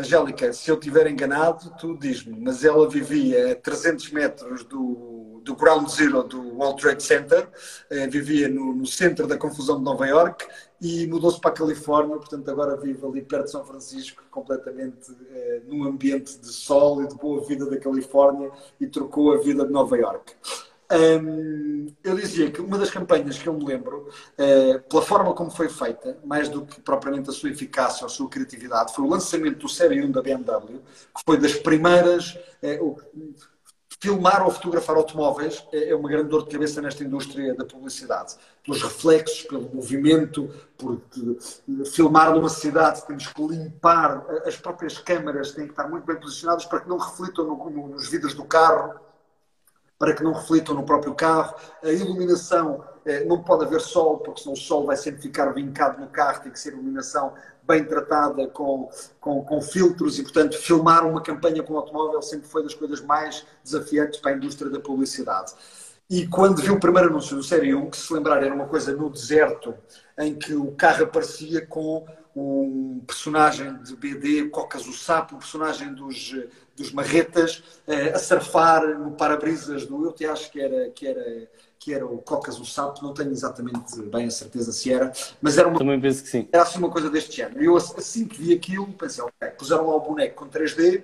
[0.00, 5.54] Angélica, se eu estiver enganado, tu diz-me, mas ela vivia a 300 metros do, do
[5.54, 7.48] Ground Zero do World Trade Center,
[7.90, 10.46] eh, vivia no, no, centro da confusão de Nova York
[10.80, 15.62] e mudou-se para a Califórnia, portanto agora vive ali perto de São Francisco, completamente eh,
[15.66, 18.50] num ambiente de sol e de boa vida da Califórnia
[18.80, 20.34] e trocou a vida de Nova York.
[20.90, 25.50] Um, eu dizia que uma das campanhas que eu me lembro, uh, pela forma como
[25.50, 29.08] foi feita, mais do que propriamente a sua eficácia ou a sua criatividade, foi o
[29.08, 30.80] lançamento do Série 1 da BMW,
[31.14, 32.36] que foi das primeiras.
[32.62, 32.96] Uh,
[34.02, 38.34] filmar ou fotografar automóveis é, é uma grande dor de cabeça nesta indústria da publicidade.
[38.64, 41.02] Pelos reflexos, pelo movimento, por
[41.92, 46.64] filmar numa cidade, temos que limpar, as próprias câmaras têm que estar muito bem posicionadas
[46.64, 48.98] para que não reflitam no, no, nos vidros do carro
[50.00, 51.54] para que não reflitam no próprio carro.
[51.84, 56.00] A iluminação, eh, não pode haver sol, porque senão o sol vai sempre ficar vincado
[56.00, 58.88] no carro, tem que ser iluminação bem tratada, com,
[59.20, 63.46] com, com filtros e, portanto, filmar uma campanha com automóvel sempre foi das coisas mais
[63.62, 65.52] desafiantes para a indústria da publicidade.
[66.08, 68.96] E quando vi o primeiro anúncio do Série 1, que se lembrar era uma coisa
[68.96, 69.74] no deserto,
[70.18, 75.92] em que o carro aparecia com um personagem de BD, Cocas o Sapo, um personagem
[75.92, 76.34] dos,
[76.80, 80.04] dos Marretas, eh, a surfar no para-brisas do.
[80.04, 83.30] Eu te acho que era, que, era, que era o Cocas o Sapo, não tenho
[83.30, 85.78] exatamente bem a certeza se era, mas era uma.
[85.78, 86.48] Também penso que sim.
[86.52, 87.62] Era assim uma coisa deste género.
[87.62, 91.02] Eu assim que vi aquilo, pensei, ok, puseram lá o boneco com 3D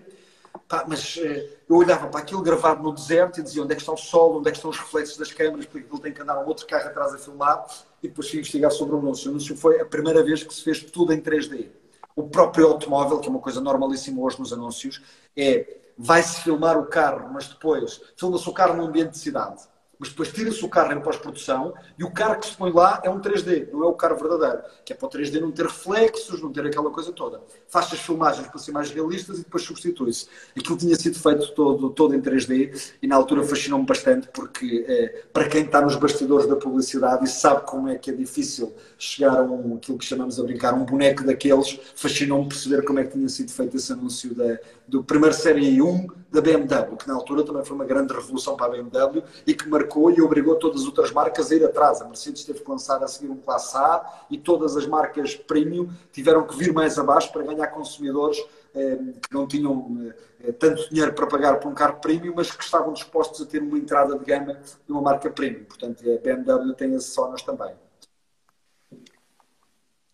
[0.68, 3.82] Pá, mas eh, eu olhava para aquilo gravado no deserto e dizia onde é que
[3.82, 6.20] está o sol, onde é que estão os reflexos das câmaras, porque aquilo tem que
[6.20, 7.66] andar um outro carro atrás a filmar
[8.02, 9.28] e depois fui investigar sobre o anúncio.
[9.28, 11.68] O anúncio foi a primeira vez que se fez tudo em 3D.
[12.16, 15.02] O próprio automóvel, que é uma coisa normalíssima hoje nos anúncios,
[15.36, 19.62] é vai-se filmar o carro, mas depois filma-se o carro num ambiente de cidade
[19.98, 23.10] mas depois tira-se o carro em pós-produção e o carro que se põe lá é
[23.10, 26.42] um 3D, não é o carro verdadeiro, que é para o 3D não ter reflexos,
[26.42, 27.40] não ter aquela coisa toda.
[27.68, 30.28] Faz as filmagens para ser mais realistas e depois substitui-se.
[30.56, 35.24] Aquilo tinha sido feito todo, todo em 3D e na altura fascinou-me bastante porque é,
[35.32, 39.38] para quem está nos bastidores da publicidade e sabe como é que é difícil chegar
[39.38, 43.12] a um, aquilo que chamamos a brincar, um boneco daqueles, fascinou-me perceber como é que
[43.12, 47.44] tinha sido feito esse anúncio da, do primeiro Série 1 da BMW, que na altura
[47.44, 50.86] também foi uma grande revolução para a BMW e que marcou e obrigou todas as
[50.86, 52.00] outras marcas a ir atrás.
[52.00, 55.88] A Mercedes teve que lançar a seguir um Classe A e todas as marcas premium
[56.12, 58.38] tiveram que vir mais abaixo para ganhar consumidores
[58.74, 62.62] eh, que não tinham eh, tanto dinheiro para pagar por um carro premium, mas que
[62.62, 65.64] estavam dispostos a ter uma entrada de gama de uma marca premium.
[65.64, 67.74] Portanto, a BMW tem esses também.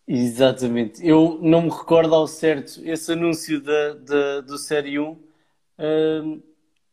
[0.07, 1.05] Exatamente.
[1.05, 6.43] Eu não me recordo ao certo esse anúncio da, da, do Série 1, uh,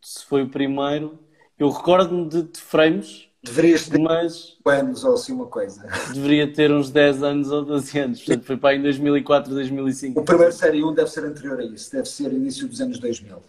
[0.01, 1.18] se foi o primeiro.
[1.61, 3.28] Eu recordo-me de, de, frames.
[3.42, 5.86] Deverias ter mas anos ou assim uma coisa.
[6.14, 8.24] Deveria ter uns 10 anos ou 12 anos.
[8.24, 10.18] Portanto, foi para em 2004, 2005.
[10.18, 11.92] O primeiro Série 1 deve ser anterior a isso.
[11.92, 13.42] Deve ser início dos anos 2000.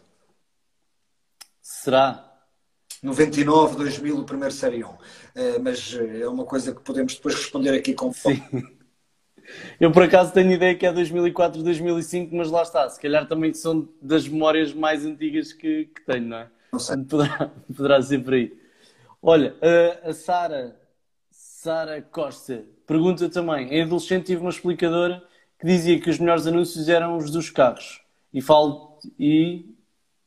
[1.61, 2.29] Será?
[3.01, 4.87] 99, 2000, o primeiro Série 1.
[4.89, 4.97] Uh,
[5.63, 8.43] mas eh, é uma coisa que podemos depois responder aqui com Sim.
[9.79, 12.89] Eu por acaso tenho ideia que é 2004, 2005, mas lá está.
[12.89, 16.49] Se calhar também são das memórias mais antigas que, que tenho, não é?
[16.71, 16.97] Não sei.
[17.03, 18.57] Poderá, poderá ser por aí.
[19.21, 19.55] Olha,
[20.03, 20.79] a, Sara,
[21.29, 23.69] Sara Costa, pergunta também.
[23.69, 25.23] Em adolescente tive uma explicadora
[25.59, 28.01] que dizia que os melhores anúncios eram os dos carros.
[28.33, 29.65] E falo, e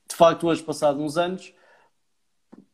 [0.08, 1.52] de facto hoje, passados uns anos,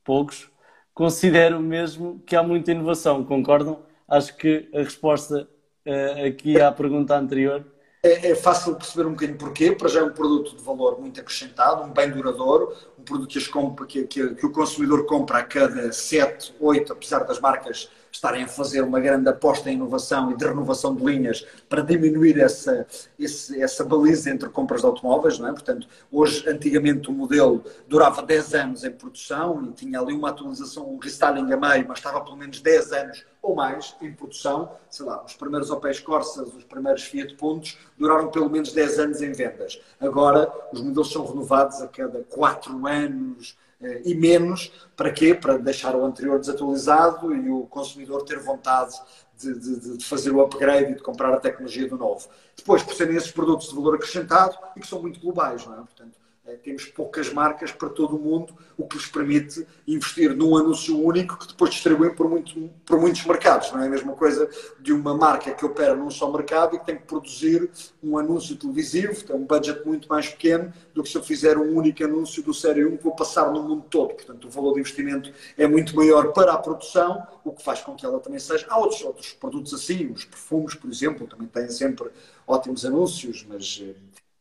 [0.05, 0.51] poucos,
[0.93, 3.83] considero mesmo que há muita inovação, concordam?
[4.07, 5.49] Acho que a resposta
[5.87, 7.65] uh, aqui à pergunta anterior?
[8.03, 9.73] É, é, fácil perceber um bocadinho porquê.
[9.73, 13.49] Para já é um produto de valor muito acrescentado, um bem duradouro, um produto que,
[13.49, 18.45] compra, que, que, que o consumidor compra a cada 7, 8, apesar das marcas estarem
[18.45, 22.87] a fazer uma grande aposta em inovação e de renovação de linhas para diminuir essa,
[23.19, 25.53] esse, essa baliza entre compras de automóveis, não é?
[25.53, 30.93] Portanto, hoje, antigamente, o modelo durava 10 anos em produção e tinha ali uma atualização,
[30.93, 34.73] um restyling a meio, mas estava pelo menos 10 anos ou mais em produção.
[34.91, 39.23] Sei lá, os primeiros Opel Corsas, os primeiros Fiat Puntos duraram pelo menos 10 anos
[39.23, 39.81] em vendas.
[40.01, 43.57] Agora, os modelos são renovados a cada 4 anos,
[44.05, 45.35] e menos, para quê?
[45.35, 48.95] Para deixar o anterior desatualizado e o consumidor ter vontade
[49.39, 52.29] de, de, de, fazer o upgrade e de comprar a tecnologia do novo.
[52.55, 55.77] Depois, por serem esses produtos de valor acrescentado e que são muito globais, não é?
[55.79, 56.20] Portanto,
[56.57, 61.39] temos poucas marcas para todo o mundo, o que lhes permite investir num anúncio único
[61.39, 63.73] que depois distribuem por, muito, por muitos mercados.
[63.73, 64.49] Não é a mesma coisa
[64.79, 67.71] de uma marca que opera num só mercado e que tem que produzir
[68.03, 71.77] um anúncio televisivo, tem um budget muito mais pequeno do que se eu fizer um
[71.77, 74.15] único anúncio do Série 1 que vou passar no mundo todo.
[74.15, 77.95] Portanto, o valor de investimento é muito maior para a produção, o que faz com
[77.95, 78.67] que ela também seja.
[78.69, 82.11] Há outros, outros produtos assim, os perfumes, por exemplo, também têm sempre
[82.47, 83.95] ótimos anúncios, mas eh,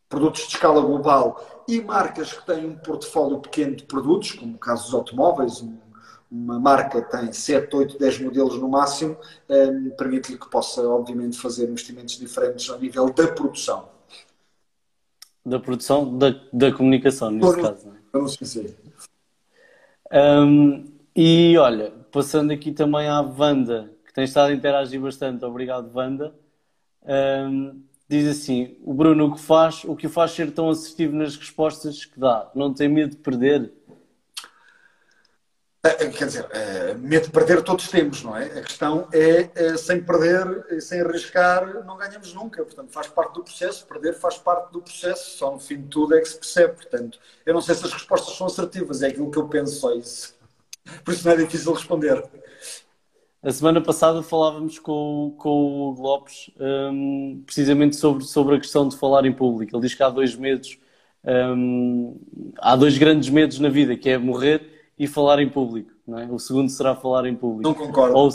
[0.09, 4.57] produtos de escala global e marcas que têm um portfólio pequeno de produtos, como o
[4.57, 5.63] caso dos automóveis,
[6.31, 9.15] uma marca tem 7, 8, 10 modelos no máximo,
[9.47, 13.87] um, permite-lhe que possa, obviamente, fazer investimentos diferentes ao nível da produção.
[15.45, 17.93] Da produção, da, da comunicação, neste caso.
[18.11, 18.75] Vamos dizer.
[20.11, 20.85] Um,
[21.15, 26.33] E olha, passando aqui também à Wanda, que tem estado a interagir bastante, obrigado Wanda.
[27.03, 31.35] Um, diz assim: o Bruno o que faz, o que faz ser tão assertivo nas
[31.37, 32.51] respostas que dá?
[32.55, 33.71] Não tem medo de perder?
[35.81, 38.45] Eh, eh, quer dizer, eh, medo de perder todos temos, não é?
[38.59, 42.65] A questão é, sem perder, sem arriscar, não ganhamos nunca.
[42.65, 43.85] Portanto, faz parte do processo.
[43.87, 45.37] Perder faz parte do processo.
[45.37, 46.73] Só no fim de tudo é que se percebe.
[46.73, 49.93] Portanto, eu não sei se as respostas são assertivas, é aquilo que eu penso só
[49.93, 50.35] isso.
[51.05, 52.23] Por isso não é difícil responder.
[53.41, 58.97] A semana passada falávamos com, com o Lopes um, precisamente sobre, sobre a questão de
[58.97, 59.73] falar em público.
[59.73, 60.77] Ele diz que há dois medos,
[61.23, 62.19] um,
[62.57, 65.89] há dois grandes medos na vida, que é morrer e falar em público.
[66.17, 66.25] É?
[66.29, 67.69] O segundo será falar em público.
[67.69, 68.17] Não concordo.
[68.17, 68.29] Ou,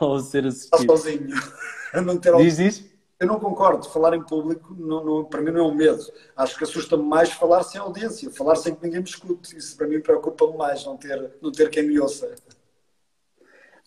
[0.00, 0.80] ou ser assistido.
[0.80, 1.28] Está sozinho.
[2.02, 2.90] não ter Diz isso?
[3.18, 3.86] Eu não concordo.
[3.90, 6.02] Falar em público, não, não, para mim, não é um medo.
[6.34, 9.54] Acho que assusta-me mais falar sem audiência, falar sem que ninguém me escute.
[9.54, 12.34] Isso para mim preocupa-me mais, não ter, não ter quem me ouça.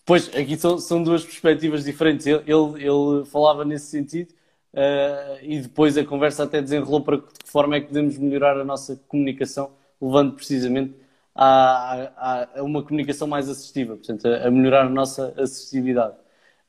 [0.06, 2.28] Pois, aqui são, são duas perspectivas diferentes.
[2.28, 4.32] Ele, ele, ele falava nesse sentido
[4.74, 8.66] uh, e depois a conversa até desenrolou para que forma é que podemos melhorar a
[8.66, 10.93] nossa comunicação, levando precisamente
[11.34, 16.16] a, a, a uma comunicação mais assistiva, portanto, a, a melhorar a nossa acessibilidade.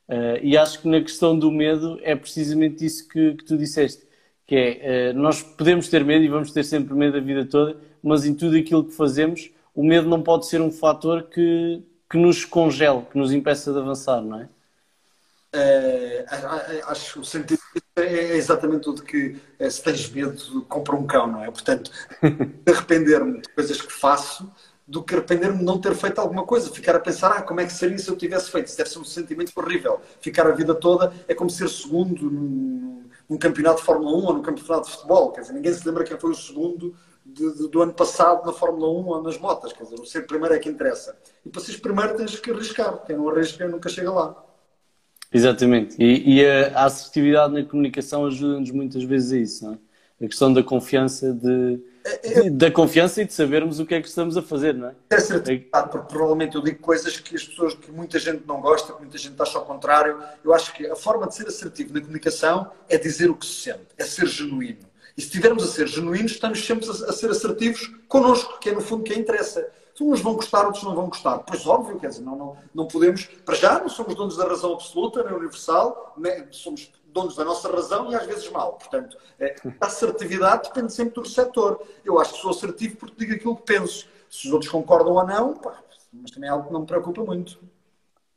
[0.09, 4.07] Uh, e acho que na questão do medo é precisamente isso que, que tu disseste,
[4.47, 7.76] que é, uh, nós podemos ter medo e vamos ter sempre medo a vida toda,
[8.03, 12.18] mas em tudo aquilo que fazemos, o medo não pode ser um fator que, que
[12.18, 14.48] nos congele, que nos impeça de avançar, não é?
[15.57, 16.24] É,
[16.86, 17.61] acho que o sentido
[17.96, 21.50] é exatamente tudo que é, se tens medo, compra um cão, não é?
[21.50, 21.90] Portanto,
[22.66, 24.50] arrepender-me de coisas que faço
[24.86, 27.66] do que arrepender-me de não ter feito alguma coisa, ficar a pensar, ah, como é
[27.66, 28.66] que seria se eu tivesse feito?
[28.66, 30.00] Isso deve ser um sentimento horrível.
[30.20, 34.34] Ficar a vida toda é como ser segundo num, num campeonato de Fórmula 1 ou
[34.34, 35.32] num campeonato de futebol.
[35.32, 36.94] Quer dizer, ninguém se lembra quem foi o segundo
[37.35, 39.72] de, de, do ano passado na Fórmula 1 ou nas motas.
[39.72, 41.16] Quer dizer, o ser primeiro é que interessa.
[41.45, 43.05] E para seres primeiro tens que arriscar.
[43.05, 44.45] Quem não arrisca nunca chega lá.
[45.32, 45.97] Exatamente.
[45.99, 49.78] E, e a, assertividade na comunicação ajuda-nos muitas vezes a isso, não é?
[50.24, 54.01] A questão da confiança de, é, é, da confiança e de sabermos o que é
[54.01, 54.95] que estamos a fazer, não é?
[55.11, 58.93] É assertividade, porque provavelmente eu digo coisas que as pessoas, que muita gente não gosta,
[58.93, 60.18] que muita gente acha ao contrário.
[60.45, 63.70] Eu acho que a forma de ser assertivo na comunicação é dizer o que se
[63.70, 64.93] sente, é ser genuíno.
[65.16, 68.80] E se estivermos a ser genuínos, estamos sempre a, ser assertivos connosco, que é no
[68.80, 69.70] fundo quem interessa.
[70.00, 71.38] Uns vão gostar, outros não vão gostar.
[71.38, 74.72] Pois óbvio, quer dizer, não, não, não podemos, para já não somos donos da razão
[74.72, 78.72] absoluta, nem universal, nem, somos donos da nossa razão e às vezes mal.
[78.72, 81.80] Portanto, é, a assertividade depende sempre do receptor.
[82.04, 84.08] Eu acho que sou assertivo porque digo aquilo que penso.
[84.28, 85.78] Se os outros concordam ou não, pá,
[86.12, 87.56] mas também é algo que não me preocupa muito.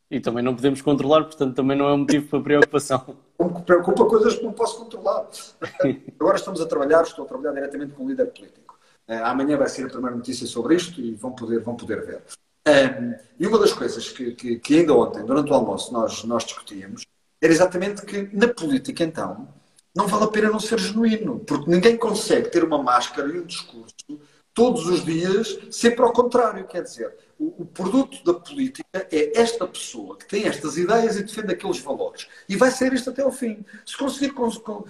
[0.10, 3.18] E também não podemos controlar, portanto também não é um motivo para preocupação.
[3.66, 5.28] Preocupa coisas que não posso controlar.
[6.20, 8.80] Agora estamos a trabalhar, estou a trabalhar diretamente com um líder político.
[9.08, 12.22] Uh, amanhã vai ser a primeira notícia sobre isto e vão poder, vão poder ver.
[12.68, 16.44] Um, e uma das coisas que, que, que, ainda ontem, durante o almoço, nós, nós
[16.44, 17.04] discutíamos
[17.42, 19.48] era exatamente que na política, então,
[19.96, 23.46] não vale a pena não ser genuíno, porque ninguém consegue ter uma máscara e um
[23.46, 23.94] discurso
[24.58, 26.66] todos os dias, sempre ao contrário.
[26.66, 31.22] Quer dizer, o, o, produto da política é esta pessoa que tem estas ideias e
[31.22, 32.28] defende aqueles valores.
[32.50, 33.64] E vai ser isto até ao fim.
[33.86, 34.34] Se conseguir,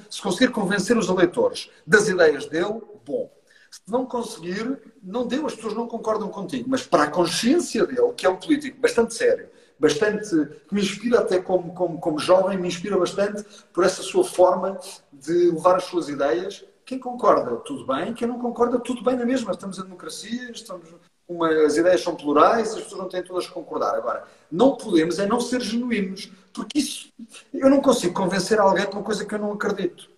[0.10, 3.30] se conseguir convencer os eleitores das ideias dele, bom.
[3.70, 6.70] Se não conseguir, não deu, as pessoas não concordam contigo.
[6.70, 10.30] Mas para a consciência dele, que é um político bastante sério, bastante,
[10.68, 13.44] que me inspira até como, como, como jovem, me inspira bastante
[13.74, 14.80] por essa sua forma
[15.12, 16.64] de levar as suas ideias.
[16.88, 18.14] Quem concorda, tudo bem.
[18.14, 19.52] Quem não concorda, tudo bem na mesma.
[19.52, 20.88] Estamos em democracia, estamos,
[21.28, 23.94] uma, as ideias são plurais, as pessoas não têm todas que concordar.
[23.94, 27.10] Agora, não podemos é não ser genuínos, porque isso,
[27.54, 30.10] eu não consigo convencer alguém de uma coisa que eu não acredito.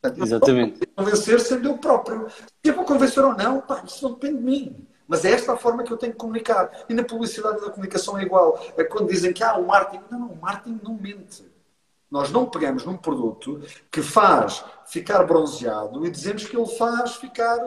[0.00, 0.80] Portanto, Exatamente.
[0.82, 2.30] Eu convencer sendo eu próprio.
[2.30, 4.86] Se eu vou convencer ou não, pá, isso não depende de mim.
[5.08, 6.70] Mas é esta a forma que eu tenho que comunicar.
[6.88, 8.64] E na publicidade da comunicação é igual.
[8.76, 10.04] É quando dizem que ah, o marketing.
[10.08, 11.55] Não, não, o marketing não mente.
[12.10, 13.60] Nós não pegamos num produto
[13.90, 17.58] que faz ficar bronzeado e dizemos que ele faz ficar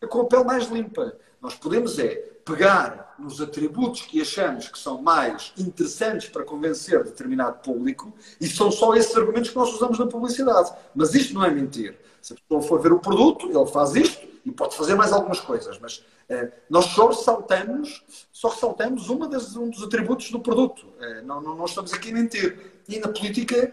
[0.00, 1.16] eh, com a pele mais limpa.
[1.40, 7.58] Nós podemos é pegar nos atributos que achamos que são mais interessantes para convencer determinado
[7.60, 10.72] público e são só esses argumentos que nós usamos na publicidade.
[10.94, 11.98] Mas isto não é mentir.
[12.20, 15.40] Se a pessoa for ver o produto, ele faz isto e pode fazer mais algumas
[15.40, 20.86] coisas, mas eh, nós só ressaltamos, só ressaltamos uma das, um dos atributos do produto.
[21.00, 22.71] Eh, não, não, não estamos aqui a mentir.
[22.88, 23.72] E na política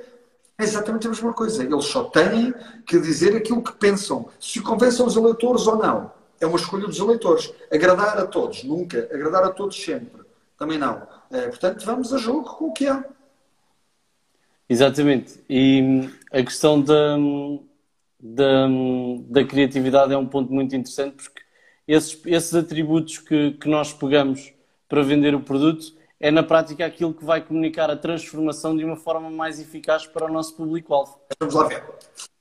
[0.58, 1.64] é exatamente a mesma coisa.
[1.64, 2.54] Eles só têm
[2.86, 4.30] que dizer aquilo que pensam.
[4.40, 6.12] Se convencem os eleitores ou não.
[6.40, 7.54] É uma escolha dos eleitores.
[7.72, 9.10] Agradar a todos, nunca.
[9.12, 10.22] Agradar a todos sempre.
[10.58, 11.08] Também não.
[11.32, 13.04] É, portanto, vamos a jogo com o que há.
[14.68, 15.44] Exatamente.
[15.50, 17.18] E a questão da,
[18.20, 18.68] da,
[19.28, 21.42] da criatividade é um ponto muito interessante porque
[21.88, 24.54] esses, esses atributos que, que nós pegamos
[24.88, 28.98] para vender o produto, é na prática aquilo que vai comunicar a transformação de uma
[28.98, 31.20] forma mais eficaz para o nosso público-alvo.
[31.40, 31.84] Vamos lá ver.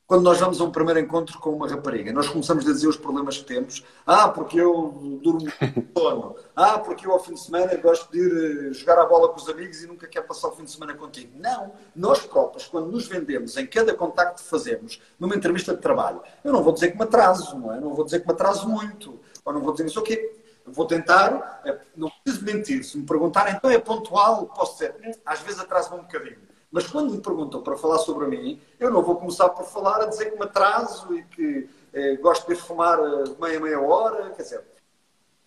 [0.08, 2.96] Quando nós vamos a um primeiro encontro com uma rapariga, nós começamos a dizer os
[2.96, 3.84] problemas que temos.
[4.06, 5.46] Ah, porque eu durmo
[5.94, 6.34] sono.
[6.56, 9.36] Ah, porque eu ao fim de semana gosto de ir eh, jogar a bola com
[9.36, 11.32] os amigos e nunca quero passar o fim de semana contigo.
[11.38, 11.72] Não.
[11.94, 16.54] Nós próprios, quando nos vendemos em cada contacto que fazemos, numa entrevista de trabalho, eu
[16.54, 17.78] não vou dizer que me atraso, não é?
[17.78, 19.20] Não vou dizer que me atraso muito.
[19.44, 20.37] Ou não vou dizer isso o quê?
[20.72, 22.84] Vou tentar, eh, não preciso mentir.
[22.84, 26.38] Se me perguntarem, então é pontual, posso dizer, às vezes atraso-me um bocadinho.
[26.70, 30.06] Mas quando me perguntam para falar sobre mim, eu não vou começar por falar a
[30.06, 34.30] dizer que me atraso e que eh, gosto de fumar eh, meia, meia hora.
[34.30, 34.64] Quer dizer,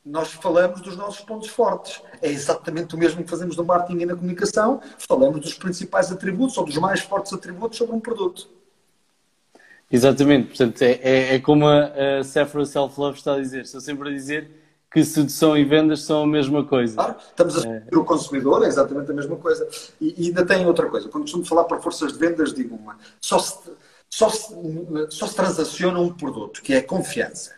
[0.03, 2.02] nós falamos dos nossos pontos fortes.
[2.22, 4.81] É exatamente o mesmo que fazemos no marketing e na comunicação.
[4.98, 8.49] Falamos dos principais atributos ou dos mais fortes atributos sobre um produto.
[9.91, 10.48] Exatamente.
[10.48, 13.61] Portanto, é, é, é como a, a Sephora Self Love está a dizer.
[13.61, 14.60] Estou sempre a dizer
[14.91, 16.95] que sedução e vendas são a mesma coisa.
[16.95, 17.84] Claro, estamos a é.
[17.95, 19.68] o consumidor, é exatamente a mesma coisa.
[20.01, 21.07] E, e, ainda tem outra coisa.
[21.07, 22.97] Quando costumo falar para forças de vendas, digo uma.
[23.22, 23.57] Só se,
[24.09, 24.53] só se,
[25.09, 27.55] só se transaciona um produto, que é a confiança.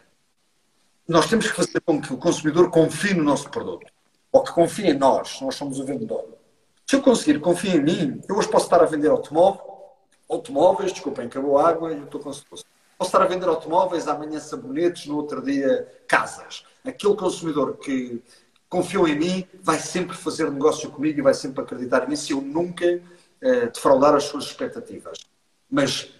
[1.07, 3.91] Nós temos que fazer com que o consumidor confie no nosso produto.
[4.31, 6.25] Ou que confie em nós, nós somos o vendedor.
[6.85, 9.61] Se eu conseguir confiar em mim, eu hoje posso estar a vender automóvel,
[10.29, 14.39] automóveis, desculpem, acabou a água e eu estou com Posso estar a vender automóveis, amanhã
[14.39, 18.21] sabonetes, no outro dia casas aquele consumidor que
[18.67, 22.33] confiou em mim vai sempre fazer negócio comigo e vai sempre acreditar em mim se
[22.33, 25.19] eu nunca uh, defraudar as suas expectativas.
[25.69, 26.11] Mas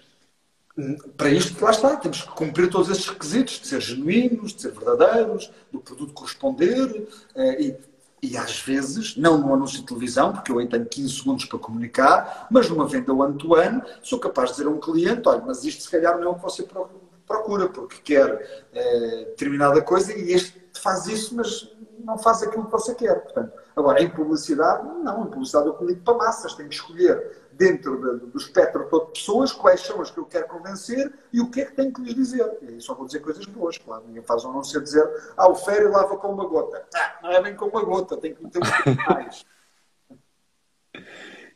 [0.76, 4.62] hum, para isto, lá está, temos que cumprir todos esses requisitos de ser genuínos, de
[4.62, 7.76] ser verdadeiros, do produto corresponder uh, e,
[8.22, 11.58] e às vezes, não no anúncio de televisão, porque eu aí tenho 15 segundos para
[11.58, 15.82] comunicar, mas numa venda one-to-one, sou capaz de dizer a um cliente, olha, mas isto
[15.82, 20.32] se calhar não é o que você procura procura, porque quer é, determinada coisa e
[20.32, 21.74] este faz isso, mas
[22.04, 23.22] não faz aquilo que você quer.
[23.22, 25.24] Portanto, agora, em publicidade, não.
[25.24, 26.54] Em publicidade eu comunico para massas.
[26.54, 30.24] Tenho que escolher dentro de, do espectro todo de pessoas quais são as que eu
[30.24, 32.58] quero convencer e o que é que tenho que lhes dizer.
[32.62, 34.04] E só vou dizer coisas boas, claro.
[34.06, 36.84] Ninguém faz um anúncio a dizer ah, o fério lava com uma gota.
[36.94, 39.44] Ah, não é bem com uma gota, tem que meter um mais.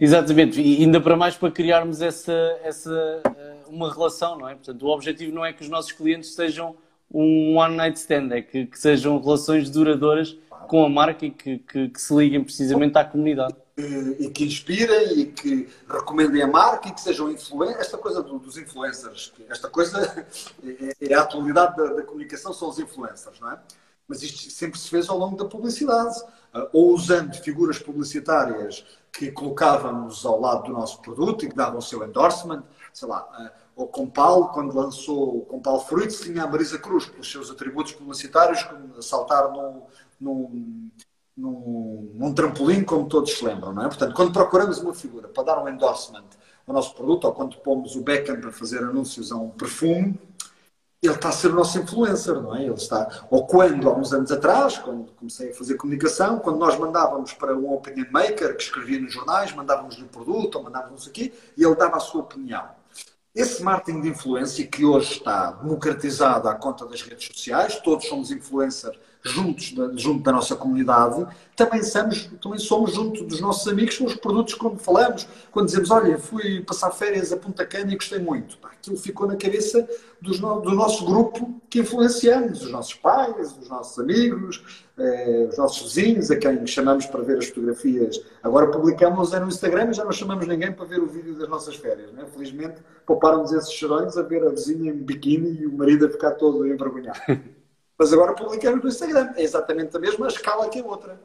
[0.00, 2.32] Exatamente, e ainda para mais para criarmos essa,
[2.62, 4.54] essa eh, uma relação, não é?
[4.54, 6.76] Portanto, o objetivo não é que os nossos clientes sejam
[7.10, 10.36] um one night stand, é que, que sejam relações duradouras
[10.68, 13.56] com a marca e que, que, que se liguem precisamente à comunidade.
[13.76, 17.80] E, que inspirem e que recomendem a marca e que sejam influencers.
[17.80, 20.26] Esta coisa do, dos influencers, esta coisa
[20.64, 23.58] é, é a atualidade da, da, comunicação, são os influencers, não é?
[24.08, 26.20] Mas isto sempre se fez ao longo da publicidade,
[26.52, 31.78] ah, ou usando figuras publicitárias que colocávamos ao lado do nosso produto e que davam
[31.78, 32.64] o seu endorsement,
[32.98, 37.30] sei lá, uh, o Compal, quando lançou o Compal Fruits, tinha a Marisa Cruz, pelos
[37.30, 39.82] seus atributos publicitários, como saltar num,
[40.20, 40.90] num,
[41.36, 43.88] num, num, trampolim, como todos se lembram, não é?
[43.88, 46.24] Portanto, quando procuramos uma figura para dar um endorsement
[46.66, 50.18] ao nosso produto, ou quando pomos o Beckham para fazer anúncios a um perfume,
[51.00, 52.64] ele está a ser o nosso influencer, não é?
[52.64, 56.76] Ele está, ou quando, há uns anos atrás, quando comecei a fazer comunicação, quando nós
[56.76, 61.32] mandávamos para um opinion maker que escrevia nos jornais, mandávamos-lhe o produto, ou mandávamos aqui,
[61.56, 62.77] e ele dava a sua opinião.
[63.38, 68.32] Esse marketing de influência que hoje está democratizado à conta das redes sociais, todos somos
[68.32, 71.24] influencers juntos junto da nossa comunidade,
[71.54, 75.88] também somos, também somos junto dos nossos amigos com os produtos quando falamos, quando dizemos,
[75.92, 78.58] olha, fui passar férias a Punta Cana e gostei muito.
[78.64, 79.88] Aquilo ficou na cabeça
[80.20, 86.30] do nosso grupo que influenciamos, os nossos pais, os nossos amigos, eh, os nossos vizinhos,
[86.30, 88.20] a quem chamamos para ver as fotografias.
[88.42, 91.48] Agora publicamos é no Instagram e já não chamamos ninguém para ver o vídeo das
[91.48, 92.12] nossas férias.
[92.12, 92.24] Né?
[92.32, 96.32] Felizmente pouparam-nos esses chorões a ver a vizinha em biquíni e o marido a ficar
[96.32, 97.20] todo envergonhado.
[97.98, 99.32] Mas agora publicamos no Instagram.
[99.36, 101.20] É exatamente a mesma escala que a outra.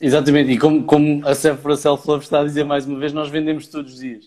[0.00, 3.28] Exatamente, e como, como a Sephora Self Love está a dizer mais uma vez, nós
[3.28, 4.26] vendemos todos os dias.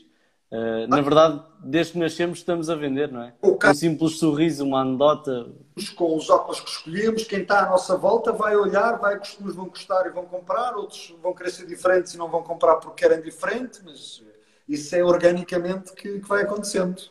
[0.52, 3.34] Uh, na verdade, desde que nascemos estamos a vender, não é?
[3.41, 5.48] Um simples sorriso, uma anedota.
[5.89, 9.65] Com os óculos que escolhemos, quem está à nossa volta vai olhar, vai, uns vão
[9.65, 13.21] gostar e vão comprar, outros vão querer ser diferentes e não vão comprar porque querem
[13.21, 14.23] diferente, mas
[14.67, 17.01] isso é organicamente que, que vai acontecendo.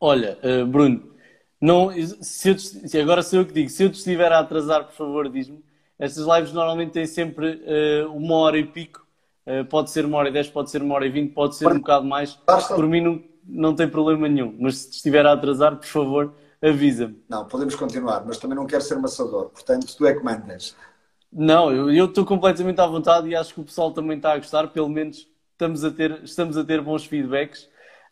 [0.00, 1.14] Olha, uh, Bruno,
[1.60, 1.90] não,
[2.22, 5.28] se, eu, agora sou eu que digo, se eu te estiver a atrasar, por favor,
[5.28, 5.64] diz-me.
[5.98, 7.62] Estas lives normalmente têm sempre
[8.06, 9.04] uh, uma hora e pico.
[9.44, 11.66] Uh, pode ser uma hora e dez, pode ser uma hora e vinte, pode ser
[11.66, 12.34] um bocado mais.
[12.68, 14.56] Por mim não, não tem problema nenhum.
[14.60, 17.22] Mas se te estiver a atrasar, por favor, avisa-me.
[17.28, 19.50] Não, podemos continuar, mas também não quero ser maçador.
[19.50, 20.76] Portanto, tu é que mandas.
[21.32, 24.68] Não, eu estou completamente à vontade e acho que o pessoal também está a gostar.
[24.68, 27.68] Pelo menos estamos a ter, estamos a ter bons feedbacks.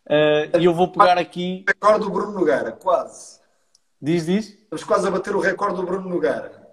[0.06, 1.64] Uh, e eu vou pegar aqui.
[1.66, 3.40] Recorde do Bruno Nogueira, quase.
[4.00, 4.48] Diz, diz.
[4.50, 6.66] Estamos quase a bater o recorde do Bruno Nogueira.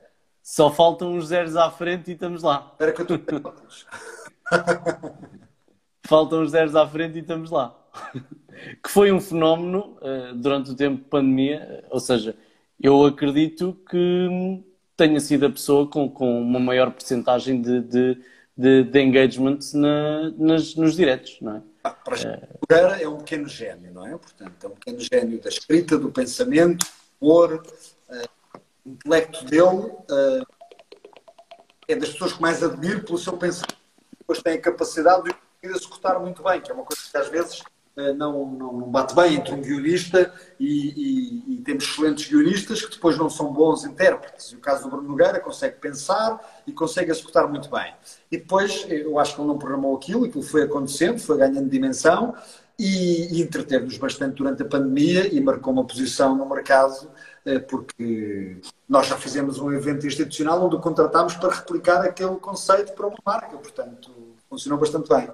[0.44, 2.68] Só faltam uns zeros à frente e estamos lá.
[2.74, 3.54] Espera que eu estou.
[6.06, 7.74] faltam uns zeros à frente e estamos lá.
[8.82, 12.36] que foi um fenómeno uh, durante o tempo de pandemia, ou seja,
[12.82, 14.64] eu acredito que
[14.96, 18.22] tenha sido a pessoa com, com uma maior porcentagem de, de,
[18.56, 21.62] de, de engagement na, nas, nos diretos, não é?
[21.84, 21.92] Ah,
[22.68, 24.12] para é um pequeno gênio, não é?
[24.12, 26.86] Portanto, é um pequeno gênio da escrita, do pensamento,
[27.20, 27.64] humor,
[28.10, 30.46] uh, o intelecto dele uh,
[31.88, 33.76] é das pessoas que mais admiro pelo seu pensamento.
[34.18, 37.62] Depois tem a capacidade de executar muito bem, que é uma coisa que às vezes
[37.96, 42.96] eh, não, não, bate bem entre um guionista e, e, e, temos excelentes guionistas que
[42.96, 44.52] depois não são bons intérpretes.
[44.52, 47.94] E o caso do Bruno Nogueira consegue pensar e consegue executar muito bem.
[48.32, 52.34] E depois, eu acho que ele não programou aquilo, aquilo foi acontecendo, foi ganhando dimensão
[52.80, 57.08] e, e entreteve-nos bastante durante a pandemia e marcou uma posição no mercado
[57.46, 58.58] eh, porque
[58.90, 63.18] nós já fizemos um evento institucional onde o contratámos para replicar aquele conceito para uma
[63.26, 64.12] marca, portanto
[64.50, 65.30] funcionou bastante bem.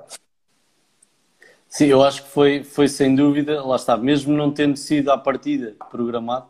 [1.69, 5.17] Sim, eu acho que foi, foi sem dúvida, lá está, mesmo não tendo sido à
[5.17, 6.47] partida programado,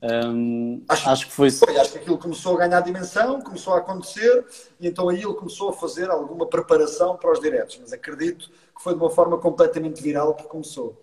[0.00, 1.50] hum, acho, acho, que foi...
[1.50, 1.76] foi.
[1.76, 4.46] Acho que aquilo começou a ganhar dimensão, começou a acontecer
[4.78, 8.80] e então aí ele começou a fazer alguma preparação para os diretos, mas acredito que
[8.80, 10.96] foi de uma forma completamente viral que começou.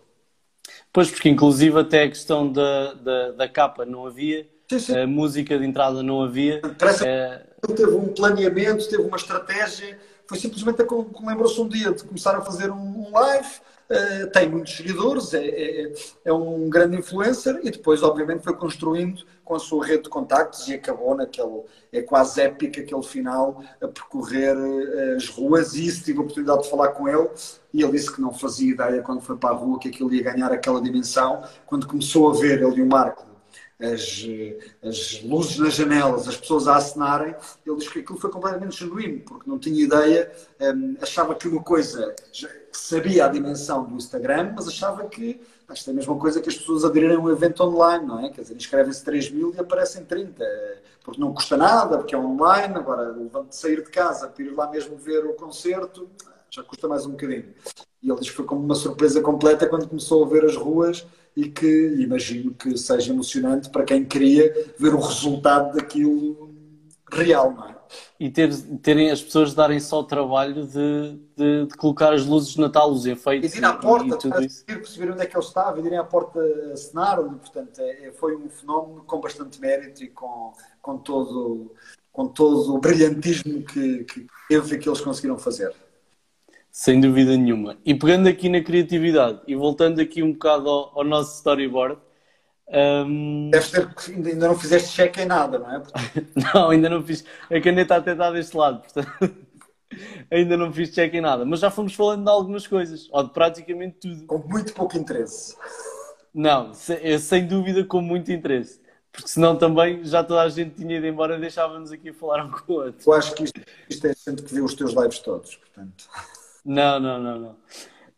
[0.94, 4.98] Pois, porque inclusive até a questão da, da, da capa não havia, sim, sim.
[4.98, 6.62] a música de entrada não havia.
[6.80, 7.46] Parece é...
[7.66, 10.84] que teve um planeamento, teve uma estratégia foi simplesmente
[11.24, 13.48] lembrou-se um dia de começar a fazer um, live,
[13.90, 15.94] uh, tem muitos seguidores, é, é,
[16.26, 20.68] é, um grande influencer e depois, obviamente, foi construindo com a sua rede de contactos
[20.68, 21.64] e acabou naquele,
[21.94, 26.64] é quase épico aquele final a percorrer uh, as ruas e isso tive a oportunidade
[26.64, 27.30] de falar com ele
[27.74, 30.24] e ele disse que não fazia ideia quando foi para a rua que aquilo ia
[30.24, 33.37] ganhar aquela dimensão, quando começou a ver ele e o Marco
[33.80, 34.26] as,
[34.84, 37.36] as luzes nas janelas, as pessoas a acenarem,
[37.66, 41.62] ele diz que aquilo foi completamente genuíno, porque não tinha ideia, um, achava que uma
[41.62, 42.16] coisa,
[42.72, 45.40] sabia a dimensão do Instagram, mas achava que
[45.74, 48.30] isto é a mesma coisa que as pessoas aderirem a um evento online, não é?
[48.30, 50.44] Quer dizer, inscrevem-se 3 mil e aparecem 30,
[51.04, 54.70] porque não custa nada, porque é online, agora levante sair de casa para ir lá
[54.72, 56.10] mesmo ver o concerto,
[56.50, 57.54] já custa mais um bocadinho.
[58.02, 61.06] E ele diz que foi como uma surpresa completa quando começou a ver as ruas
[61.38, 66.52] e que imagino que seja emocionante para quem queria ver o resultado daquilo
[67.14, 67.78] real, não é?
[68.20, 68.52] E ter,
[68.82, 72.92] terem as pessoas darem só o trabalho de, de, de, colocar as luzes de Natal,
[72.92, 73.54] os efeitos.
[73.54, 74.34] E ir à porta, e, tudo
[74.66, 76.40] perceber onde é que ele estava, e irem à porta
[76.74, 80.52] assinar, portanto, é, é, foi um fenómeno com bastante mérito e com,
[80.82, 81.72] com, todo,
[82.12, 85.72] com todo o brilhantismo que, que teve que eles conseguiram fazer.
[86.78, 87.76] Sem dúvida nenhuma.
[87.84, 91.98] E pegando aqui na criatividade e voltando aqui um bocado ao, ao nosso storyboard.
[92.70, 93.50] Um...
[93.50, 95.82] Deves ter que ainda não fizeste check em nada, não é?
[96.54, 97.26] não, ainda não fiz.
[97.50, 99.36] A caneta até está deste lado, portanto.
[100.30, 101.44] ainda não fiz check em nada.
[101.46, 104.28] Mas já fomos falando de algumas coisas, ou de praticamente tudo.
[104.28, 105.58] Com muito pouco interesse.
[106.32, 108.80] Não, é sem dúvida com muito interesse.
[109.12, 112.46] Porque senão também já toda a gente tinha ido embora e deixávamos aqui a falar
[112.46, 113.10] um com o outro.
[113.10, 113.60] Eu acho que isto,
[113.90, 116.08] isto é gente que vê os teus lives todos, portanto.
[116.68, 117.58] Não, não, não, não.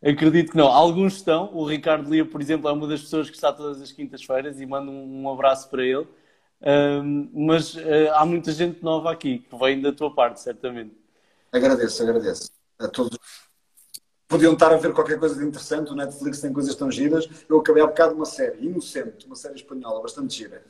[0.02, 0.66] Acredito que não.
[0.66, 1.54] Alguns estão.
[1.54, 4.66] O Ricardo Lia, por exemplo, é uma das pessoas que está todas as quintas-feiras e
[4.66, 6.08] mando um, um, abraço para ele.
[6.60, 10.92] Um, mas uh, há muita gente nova aqui que vem da tua parte, certamente.
[11.52, 12.50] Agradeço, agradeço.
[12.80, 13.16] A todos.
[14.26, 15.92] Podiam estar a ver qualquer coisa de interessante.
[15.92, 17.28] O Netflix tem coisas tão giras.
[17.48, 20.64] Eu acabei há bocado uma série, Inocente, uma série espanhola, bastante gira.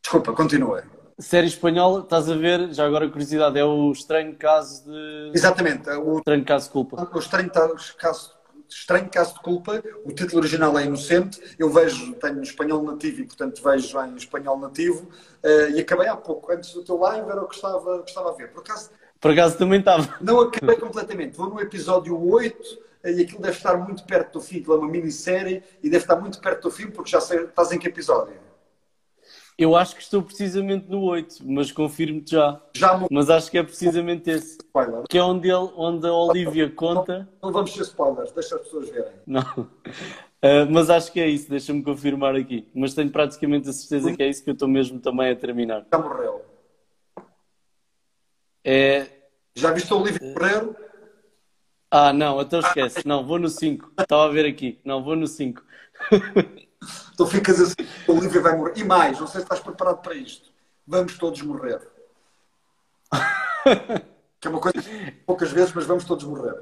[0.00, 0.84] Desculpa, continua.
[1.18, 5.30] Série espanhola, estás a ver, já agora curiosidade, é o estranho caso de.
[5.32, 7.08] Exatamente, o estranho caso de culpa.
[7.12, 7.50] O estranho
[7.96, 8.32] caso,
[8.68, 11.40] estranho caso de culpa, o título original é Inocente.
[11.56, 15.08] Eu vejo, tenho espanhol nativo e, portanto, vejo em espanhol nativo.
[15.44, 18.30] Uh, e acabei há pouco, antes do teu live, era o que estava, que estava
[18.30, 18.50] a ver.
[18.50, 18.90] Por acaso.
[19.20, 20.16] Por acaso também estava.
[20.20, 21.36] Não acabei completamente.
[21.36, 24.78] Vou no episódio 8 eh, e aquilo deve estar muito perto do fim, aquilo é
[24.78, 27.86] uma minissérie e deve estar muito perto do fim porque já sei, estás em que
[27.86, 28.34] episódio?
[29.56, 32.60] Eu acho que estou precisamente no 8, mas confirmo-te já.
[32.74, 33.06] já.
[33.08, 34.58] Mas acho que é precisamente esse.
[34.58, 35.04] Spoiler.
[35.08, 37.28] Que é onde, ele, onde a Olivia conta.
[37.40, 39.12] Não, não vamos ser spoilers, deixa as pessoas verem.
[39.24, 39.42] Não.
[39.42, 42.68] Uh, mas acho que é isso, deixa-me confirmar aqui.
[42.74, 45.86] Mas tenho praticamente a certeza que é isso que eu estou mesmo também a terminar.
[45.92, 46.44] Já morreu.
[48.64, 49.06] É...
[49.54, 50.68] Já viste o Olivia morrer?
[51.92, 53.06] Ah, não, então esquece.
[53.06, 53.92] Não, vou no 5.
[54.00, 54.80] Estava a ver aqui.
[54.84, 55.62] Não, vou no 5.
[57.16, 58.72] Tu ficas assim, a Olivia vai morrer.
[58.76, 60.50] E mais, não sei se estás preparado para isto.
[60.86, 61.80] Vamos todos morrer.
[64.40, 66.54] que é uma coisa que poucas vezes, mas vamos todos morrer.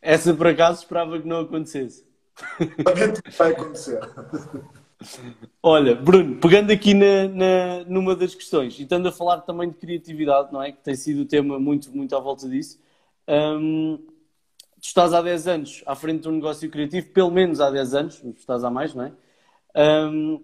[0.00, 2.06] Essa por acaso esperava que não acontecesse.
[3.36, 4.00] Vai acontecer.
[5.62, 9.76] Olha, Bruno, pegando aqui na, na, numa das questões e estando a falar também de
[9.76, 10.72] criatividade, não é?
[10.72, 12.78] Que tem sido o tema muito, muito à volta disso.
[13.28, 13.96] Um,
[14.80, 17.94] tu estás há 10 anos à frente de um negócio criativo, pelo menos há 10
[17.94, 19.12] anos, estás há mais, não é?
[19.76, 20.42] Um,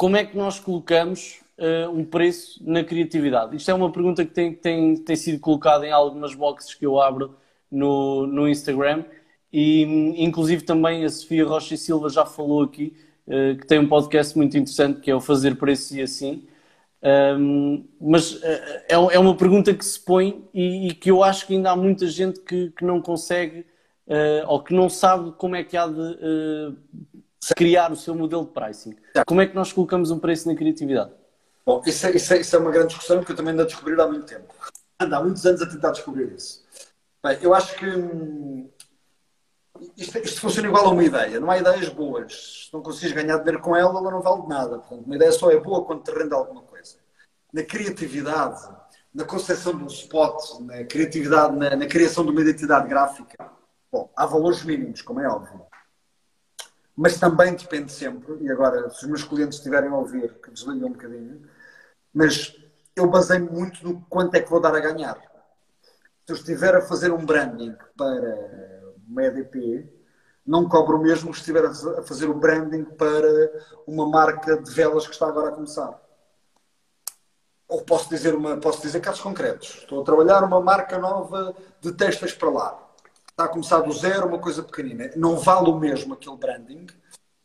[0.00, 3.54] como é que nós colocamos uh, um preço na criatividade?
[3.54, 6.98] Isto é uma pergunta que tem, tem, tem sido colocada em algumas boxes que eu
[6.98, 7.36] abro
[7.70, 9.04] no, no Instagram
[9.52, 9.82] e
[10.16, 12.96] inclusive também a Sofia Rocha e Silva já falou aqui
[13.26, 16.46] uh, que tem um podcast muito interessante que é o Fazer Preço e Assim.
[17.02, 18.44] Um, mas uh,
[18.88, 21.76] é, é uma pergunta que se põe e, e, que eu acho que ainda há
[21.76, 23.66] muita gente que, que não consegue
[24.48, 26.18] ou que não sabe como é que há de
[27.56, 28.96] criar o seu modelo de pricing.
[29.26, 31.12] Como é que nós colocamos um preço na criatividade?
[31.64, 33.66] Bom, isso é, isso é, isso é uma grande discussão que eu também ando a
[33.66, 34.54] descobrir há muito tempo.
[35.00, 36.64] Ando há muitos anos a tentar descobrir isso.
[37.22, 38.68] Bem, eu acho que hum,
[39.96, 41.40] isto, isto, funciona igual a uma ideia.
[41.40, 42.66] Não há ideias boas.
[42.66, 44.78] Se não consegues ganhar dinheiro com ela, ela não vale nada.
[44.78, 46.96] Portanto, uma ideia só é boa quando te rende alguma coisa.
[47.52, 48.68] Na criatividade,
[49.14, 53.50] na concepção de um spot, na criatividade, na, na criação de uma identidade gráfica,
[53.90, 55.62] bom, há valores mínimos, como é óbvio.
[57.00, 60.84] Mas também depende sempre, e agora, se os meus clientes estiverem a ouvir, que desliguem
[60.84, 61.48] um bocadinho,
[62.12, 62.54] mas
[62.94, 65.16] eu baseio muito no quanto é que vou dar a ganhar.
[66.26, 69.90] Se eu estiver a fazer um branding para uma EDP,
[70.46, 73.50] não cobro o mesmo se estiver a fazer o branding para
[73.86, 75.98] uma marca de velas que está agora a começar.
[77.66, 79.78] Ou posso dizer, uma, posso dizer casos concretos.
[79.78, 82.89] Estou a trabalhar uma marca nova de testas para lá.
[83.40, 85.10] Está a começar do zero, uma coisa pequenina.
[85.16, 86.86] Não vale o mesmo aquele branding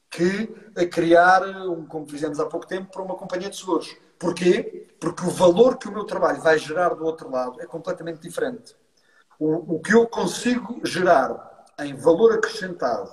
[0.10, 3.96] que a criar, um, como fizemos há pouco tempo, para uma companhia de seguros.
[4.20, 4.90] Porquê?
[5.00, 8.76] Porque o valor que o meu trabalho vai gerar do outro lado é completamente diferente.
[9.40, 13.10] O, o que eu consigo gerar em valor acrescentado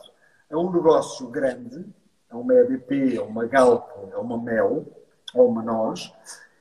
[0.50, 1.86] a um negócio grande,
[2.28, 4.88] a uma EDP, a uma Galp, a uma Mel,
[5.32, 6.12] ou uma Nós,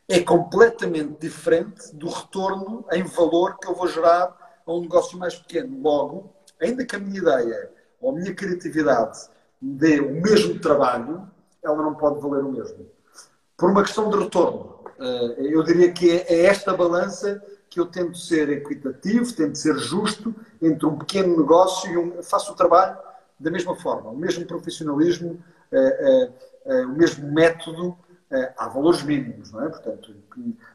[0.07, 4.39] é completamente diferente do retorno em valor que eu vou gerar
[4.71, 5.81] a um negócio mais pequeno.
[5.81, 9.19] Logo, ainda que a minha ideia ou a minha criatividade
[9.61, 11.29] me dê o mesmo trabalho,
[11.63, 12.87] ela não pode valer o mesmo.
[13.55, 14.81] Por uma questão de retorno.
[14.99, 20.33] Eh, eu diria que é esta balança que eu tento ser equitativo, tento ser justo
[20.61, 22.23] entre um pequeno negócio e um.
[22.23, 22.97] Faço o trabalho
[23.39, 25.41] da mesma forma, o mesmo profissionalismo,
[25.71, 26.31] uh,
[26.65, 27.97] uh, o mesmo método.
[28.57, 29.69] há valores mínimos, não é?
[29.69, 30.15] Portanto,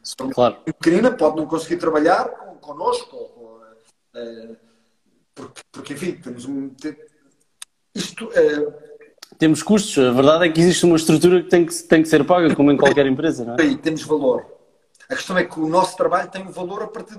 [0.03, 0.57] se claro.
[0.65, 2.29] pequenina pode não conseguir trabalhar
[2.61, 3.17] connosco,
[5.35, 6.71] porque, porque, enfim, temos um.
[7.95, 8.31] Isto.
[9.39, 12.25] Temos custos, a verdade é que existe uma estrutura que tem que, tem que ser
[12.25, 13.77] paga, como em qualquer empresa, não é?
[13.77, 14.57] temos valor
[15.09, 17.17] a questão é que o nosso trabalho tem um valor a partir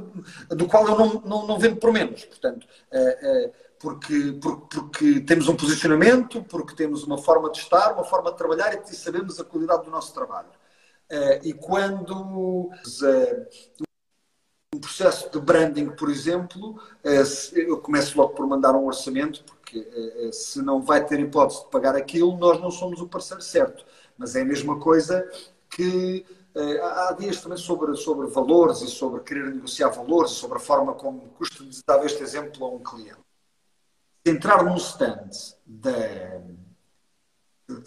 [0.49, 2.25] do qual eu não, não, não vendo por menos.
[2.25, 7.93] Portanto, é, é, porque, porque, porque, temos um posicionamento, porque temos uma forma de estar,
[7.93, 10.49] uma forma de trabalhar e sabemos a qualidade do nosso trabalho.
[11.09, 12.69] É, e quando
[14.77, 16.79] um processo de branding, por exemplo,
[17.53, 21.95] eu começo logo por mandar um orçamento, porque se não vai ter hipótese de pagar
[21.95, 23.83] aquilo, nós não somos o parceiro certo.
[24.17, 25.27] Mas é a mesma coisa
[25.69, 26.25] que
[26.55, 30.93] eh, há dias também sobre, sobre valores e sobre querer negociar valores sobre a forma
[30.93, 33.19] como custo de dar este exemplo a um cliente.
[34.25, 35.29] Entrar num stand
[35.65, 35.91] de,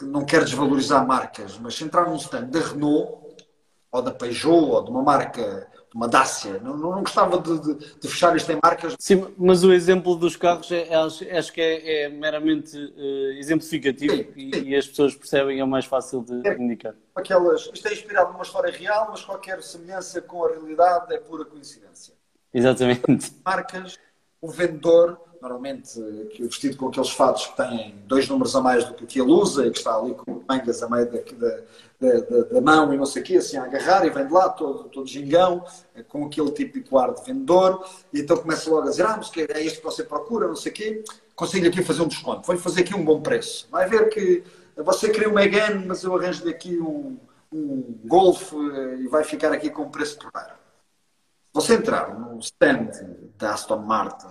[0.02, 3.44] não quero desvalorizar marcas, mas entrar num stand da Renault
[3.90, 6.58] ou da Peugeot ou de uma marca uma Dacia.
[6.60, 8.94] Não, não gostava de, de, de, fechar isto em marcas.
[8.98, 14.14] Sim, mas o exemplo dos carros é, é acho que é, é meramente uh, exemplificativo
[14.14, 14.32] sim, sim.
[14.36, 16.94] E, e, as pessoas percebem é mais fácil de é, indicar.
[17.14, 21.44] Aquelas, isto é inspirado numa história real, mas qualquer semelhança com a realidade é pura
[21.44, 22.14] coincidência.
[22.52, 23.32] Exatamente.
[23.44, 23.98] Marcas,
[24.40, 26.00] o vendedor, normalmente
[26.32, 29.20] que vestido com aqueles fatos que têm dois números a mais do que o que
[29.20, 31.62] ele usa e que está ali com mangas a meio da, da
[32.00, 34.48] da, da, mão e não sei o quê, assim a agarrar e vem de lá
[34.48, 35.62] todo, todo gingão,
[35.94, 39.30] eh, com aquele típico ar de vendedor, e então começa logo a dizer, ah, mas
[39.36, 41.04] é isto que você procura, não sei o quê,
[41.36, 43.68] consigo aqui fazer um desconto, vou-lhe fazer aqui um bom preço.
[43.70, 44.42] Vai ver que
[44.76, 47.18] você queria um Megane, mas eu arranjo-lhe aqui um,
[47.52, 50.54] um Golf eh, e vai ficar aqui com preço porreiro.
[50.54, 52.90] Se você entrar no stand
[53.36, 54.28] da Aston Martin,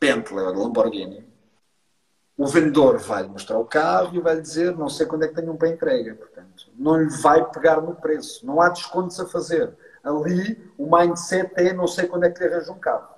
[0.00, 1.26] Bentley ou da Lamborghini,
[2.36, 5.28] o vendedor vai lhe mostrar o carro e vai lhe dizer não sei quando é
[5.28, 6.14] que tenho um para entrega.
[6.14, 8.46] Portanto, não lhe vai pegar no preço.
[8.46, 9.76] Não há descontos a fazer.
[10.04, 13.08] Ali o mindset é não sei quando é que lhe arranja um carro.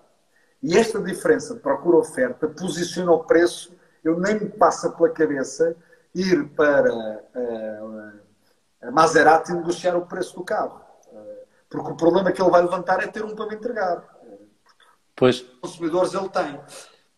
[0.62, 3.74] E esta diferença de procura-oferta posiciona o preço.
[4.02, 5.76] Eu nem me passa pela cabeça
[6.14, 8.20] ir para uh,
[8.82, 10.80] a Maserati negociar o preço do carro.
[11.12, 14.02] Uh, porque o problema que ele vai levantar é ter um para me entregar.
[15.20, 15.42] Pois.
[15.60, 16.58] Consumidores ele tem.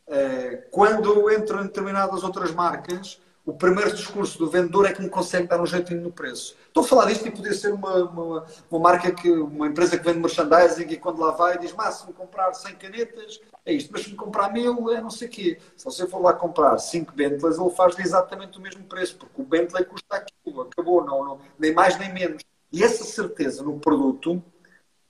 [0.08, 5.08] Eh, quando entro em determinadas outras marcas, o primeiro discurso do vendedor é que me
[5.08, 6.56] consegue dar um jeitinho no preço.
[6.66, 10.04] Estou a falar disto e podia ser uma, uma, uma, marca que, uma empresa que
[10.04, 14.10] vende merchandising e quando lá vai diz, me comprar 100 canetas é isto, mas se
[14.10, 15.58] me comprar mil é não sei o quê.
[15.76, 19.44] Se você for lá comprar 5 Bentleys, ele faz exatamente o mesmo preço, porque o
[19.44, 22.42] Bentley custa aquilo, acabou, não, não, nem mais nem menos.
[22.72, 24.42] E essa certeza no produto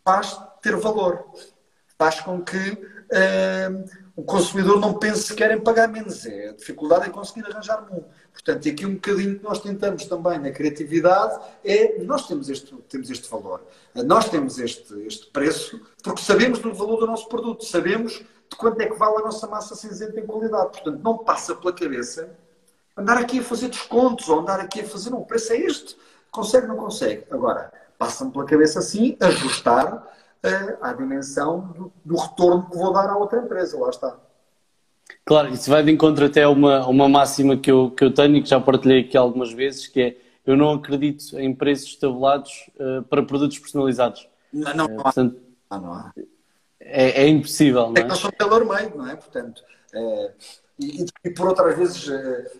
[0.05, 1.25] faz ter valor,
[2.03, 3.85] faz com que uh,
[4.17, 6.27] o consumidor não pense sequer em pagar menos.
[6.27, 8.03] É, a dificuldade é conseguir arranjar um.
[8.33, 13.09] Portanto, aqui um bocadinho que nós tentamos também na criatividade é nós temos este, temos
[13.09, 13.63] este valor,
[13.95, 18.15] nós temos este, este preço, porque sabemos do valor do nosso produto, sabemos
[18.51, 20.73] de quanto é que vale a nossa massa cinzenta em qualidade.
[20.73, 22.31] Portanto, não passa pela cabeça
[22.97, 25.97] andar aqui a fazer descontos ou andar aqui a fazer, o preço é este.
[26.33, 27.25] Consegue, não consegue.
[27.31, 30.12] Agora, passa-me pela cabeça assim, ajustar
[30.81, 33.79] à dimensão do, do retorno que vou dar à outra empresa.
[33.79, 34.17] Lá está.
[35.25, 38.37] Claro, isso vai de encontro até a uma, uma máxima que eu, que eu tenho
[38.37, 42.69] e que já partilhei aqui algumas vezes, que é eu não acredito em preços tabulados
[42.77, 44.29] uh, para produtos personalizados.
[44.53, 45.41] Não, não, uh, portanto,
[45.71, 46.13] não, não há.
[46.81, 48.01] É, é impossível, não é?
[48.01, 49.15] É que nós somos tailor-made, não é?
[49.15, 49.63] Portanto,
[49.95, 50.33] é,
[50.81, 52.11] e, e, por outras vezes,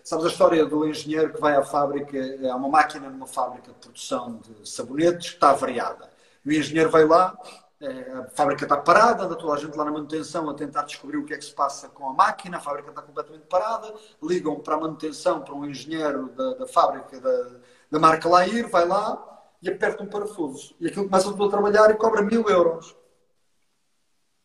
[0.01, 2.17] sabes a história do engenheiro que vai à fábrica,
[2.49, 6.09] há uma máquina numa fábrica de produção de sabonetes que está variada.
[6.45, 7.37] O engenheiro vai lá,
[7.85, 11.25] a fábrica está parada, anda toda a gente lá na manutenção a tentar descobrir o
[11.25, 14.75] que é que se passa com a máquina, a fábrica está completamente parada, ligam para
[14.75, 17.59] a manutenção, para um engenheiro da, da fábrica da,
[17.91, 20.75] da marca Lair, vai lá e aperta um parafuso.
[20.79, 22.95] E aquilo começa a trabalhar e cobra mil euros.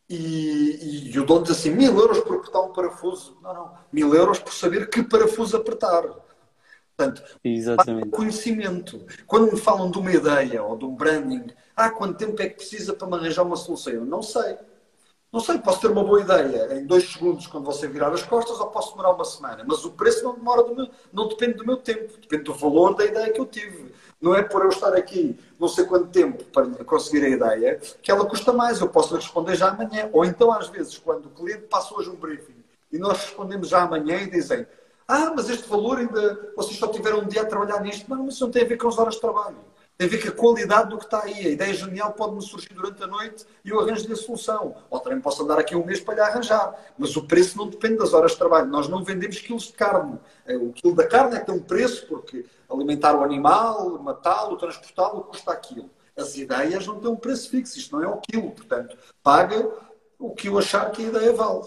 [0.08, 3.36] E, e, e, o dono diz assim, mil euros por apertar um parafuso.
[3.42, 6.04] Não, não, mil euros por saber que parafuso apertar.
[6.96, 8.10] Portanto, Exatamente.
[8.10, 9.06] conhecimento.
[9.26, 11.46] Quando me falam de uma ideia ou de um branding,
[11.78, 13.92] ah, quanto tempo é que precisa para me arranjar uma solução?
[13.92, 14.58] Eu não sei.
[15.32, 18.58] Não sei, posso ter uma boa ideia em dois segundos quando você virar as costas
[18.58, 19.62] ou posso demorar uma semana.
[19.64, 22.96] Mas o preço não demora do meu, não depende do meu tempo, depende do valor
[22.96, 23.94] da ideia que eu tive.
[24.20, 28.10] Não é por eu estar aqui não sei quanto tempo para conseguir a ideia que
[28.10, 28.80] ela custa mais.
[28.80, 30.10] Eu posso responder já amanhã.
[30.12, 33.82] Ou então, às vezes, quando o cliente passa hoje um briefing e nós respondemos já
[33.82, 34.66] amanhã e dizem
[35.06, 38.06] ah, mas este valor ainda, vocês só tiveram um dia a trabalhar nisto.
[38.08, 39.56] Mas isso não tem a ver com as horas de trabalho.
[39.98, 41.44] Tem a ver com a qualidade do que está aí.
[41.44, 44.76] A ideia genial pode-me surgir durante a noite e eu arranjo-lhe a solução.
[44.88, 46.72] Ou também posso andar aqui um mês para lhe arranjar.
[46.96, 48.68] Mas o preço não depende das horas de trabalho.
[48.68, 50.16] Nós não vendemos quilos de carne.
[50.46, 54.56] É, o quilo da carne é que tem um preço, porque alimentar o animal, matá-lo,
[54.56, 55.90] transportá-lo, custa aquilo.
[56.16, 57.76] As ideias não têm um preço fixo.
[57.76, 58.52] Isto não é o quilo.
[58.52, 59.68] Portanto, paga
[60.16, 61.64] o que eu achar que a ideia vale.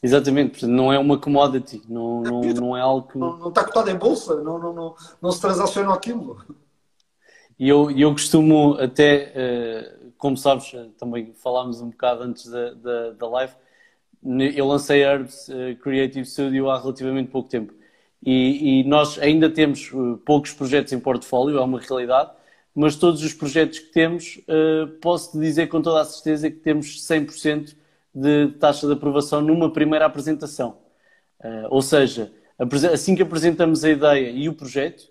[0.00, 3.18] Exatamente, portanto, não é uma commodity, não, não, não é algo que.
[3.18, 6.38] Não, não está cotado em bolsa, não, não, não, não se transaciona aquilo.
[7.58, 12.72] E eu, eu costumo até, eh, como sabes, eh, também falámos um bocado antes da,
[12.74, 13.52] da, da live,
[14.54, 17.74] eu lancei a Herbs eh, Creative Studio há relativamente pouco tempo.
[18.24, 19.92] E, e, nós ainda temos
[20.24, 22.30] poucos projetos em portfólio, é uma realidade,
[22.74, 24.40] mas todos os projetos que temos,
[25.00, 27.76] posso-te dizer com toda a certeza que temos 100%
[28.14, 30.78] de taxa de aprovação numa primeira apresentação.
[31.70, 32.32] Ou seja,
[32.92, 35.08] assim que apresentamos a ideia e o projeto,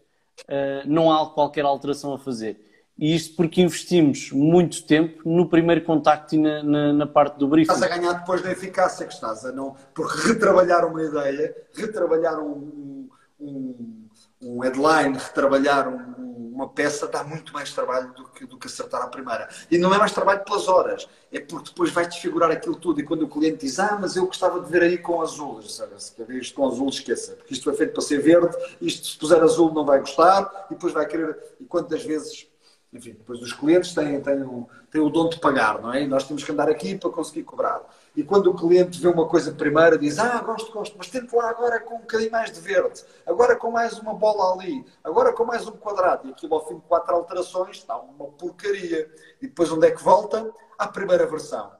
[0.85, 2.67] não há qualquer alteração a fazer.
[2.97, 7.47] E isto porque investimos muito tempo no primeiro contacto e na, na, na, parte do
[7.47, 7.71] briefing.
[7.71, 9.75] Estás a ganhar depois da eficácia que estás a não.
[9.93, 13.07] Porque retrabalhar uma ideia, retrabalhar um,
[13.39, 14.07] um,
[14.41, 16.15] um headline, retrabalhar um,
[16.57, 19.47] uma peça dá muito mais trabalho do que, do que acertar à primeira.
[19.69, 22.99] E não é mais trabalho pelas horas, é porque depois vai desfigurar aquilo tudo.
[22.99, 25.91] E quando o cliente diz, ah, mas eu gostava de ver aí com azul, sabe?
[26.01, 29.17] se quer isto com azul, esqueça, porque isto foi feito para ser verde, isto se
[29.17, 31.37] puser azul não vai gostar, e depois vai querer.
[31.59, 32.47] E quantas vezes
[32.91, 36.03] enfim, depois os clientes têm, têm, o, têm o dom de pagar, não é?
[36.03, 37.81] E nós temos que andar aqui para conseguir cobrar.
[38.17, 41.51] E quando o cliente vê uma coisa primeira, diz: Ah, gosto, gosto, mas tente lá
[41.51, 45.45] agora com um bocadinho mais de verde, agora com mais uma bola ali, agora com
[45.45, 46.27] mais um quadrado.
[46.27, 49.07] E aquilo, ao fim de quatro alterações, está uma porcaria.
[49.39, 50.51] E depois, onde é que volta?
[50.79, 51.71] À primeira versão.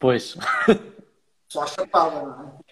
[0.00, 0.36] Pois.
[1.48, 2.64] Só a chapada, não é?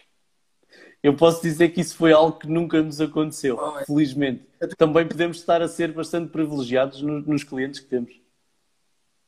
[1.01, 3.56] Eu posso dizer que isso foi algo que nunca nos aconteceu,
[3.86, 4.44] felizmente.
[4.77, 8.20] Também podemos estar a ser bastante privilegiados no, nos clientes que temos.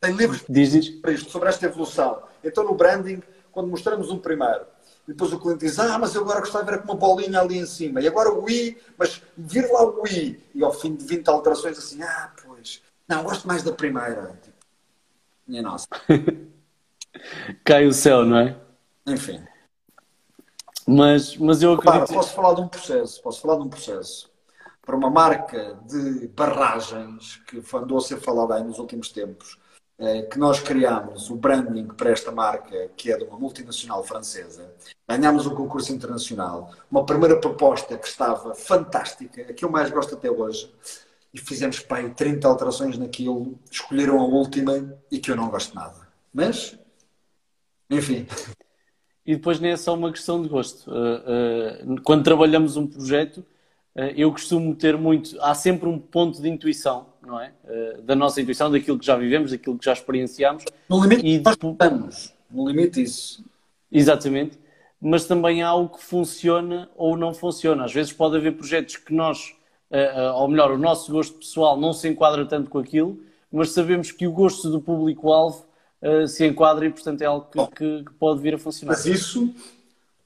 [0.00, 2.33] Tem livros diz, sobre esta evolução.
[2.44, 4.66] Então, no branding, quando mostramos um primeiro,
[5.06, 7.58] depois o cliente diz: Ah, mas eu agora gostava de ver com uma bolinha ali
[7.58, 8.00] em cima.
[8.00, 10.42] E agora o i, mas vir lá o i.
[10.54, 14.38] E ao fim de 20 alterações, assim: Ah, pois, não, gosto mais da primeira.
[14.42, 14.56] Tipo,
[15.46, 15.86] minha nossa.
[17.64, 18.56] Cai o céu, não é?
[19.06, 19.44] Enfim.
[20.86, 22.12] Mas, mas eu acredito...
[22.12, 24.30] posso falar de um processo, posso falar de um processo.
[24.82, 29.58] Para uma marca de barragens que andou a ser falada aí nos últimos tempos,
[30.30, 34.74] que nós criámos o branding para esta marca, que é de uma multinacional francesa.
[35.08, 40.14] Ganhámos um concurso internacional, uma primeira proposta que estava fantástica, a que eu mais gosto
[40.14, 40.72] até hoje,
[41.32, 46.08] e fizemos pai 30 alterações naquilo, escolheram a última e que eu não gosto nada.
[46.32, 46.76] Mas,
[47.88, 48.26] enfim.
[49.24, 50.90] E depois nem é só uma questão de gosto.
[50.90, 53.44] Uh, uh, quando trabalhamos um projeto,
[54.16, 55.40] eu costumo ter muito.
[55.40, 57.52] Há sempre um ponto de intuição não é?
[57.64, 60.64] Uh, da nossa intuição, daquilo que já vivemos, daquilo que já experienciamos.
[60.88, 62.34] No limite, e nós estamos.
[62.50, 63.44] No limite, isso.
[63.90, 64.58] Exatamente.
[65.00, 67.84] Mas também há algo que funciona ou não funciona.
[67.84, 69.54] Às vezes pode haver projetos que nós,
[69.90, 73.18] uh, uh, ou melhor, o nosso gosto pessoal não se enquadra tanto com aquilo,
[73.50, 75.66] mas sabemos que o gosto do público-alvo
[76.28, 78.92] se enquadra e, portanto, é algo que, que, que pode vir a funcionar.
[78.92, 79.54] Mas isso,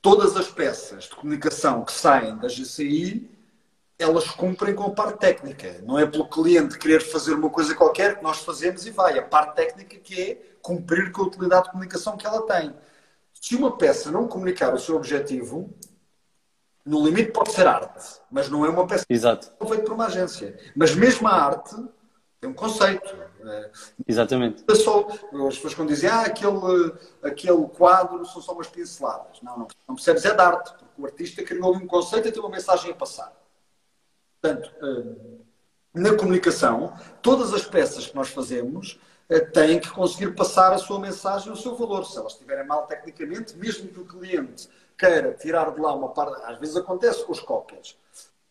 [0.03, 3.31] todas as peças de comunicação que saem da GCI
[3.99, 5.81] elas cumprem com a parte técnica.
[5.83, 9.19] Não é pelo cliente querer fazer uma coisa qualquer que nós fazemos e vai.
[9.19, 12.75] A parte técnica que é cumprir com a utilidade de comunicação que ela tem.
[13.35, 15.75] Se uma peça não comunicar o seu objetivo,
[16.85, 19.53] no limite pode ser arte, mas não é uma peça Exato.
[19.67, 20.59] feita por uma agência.
[20.77, 21.75] Mas mesmo a arte
[22.41, 23.17] tem um conceito.
[23.45, 23.71] É,
[24.07, 24.65] Exatamente.
[24.69, 26.93] É só, as pessoas quando dizem ah, aquele,
[27.23, 29.41] aquele quadro são só umas pinceladas.
[29.43, 32.41] Não, não, não percebes é de arte, porque o artista criou um conceito e tem
[32.41, 33.38] uma mensagem a passar.
[34.41, 35.39] Portanto, eh,
[35.95, 41.01] na comunicação, todas as peças que nós fazemos eh, têm que conseguir passar a sua
[41.01, 42.05] mensagem, o seu valor.
[42.05, 46.41] Se elas estiverem mal tecnicamente, mesmo que o cliente queira tirar de lá uma parte,
[46.45, 47.97] às vezes acontece com os cópias.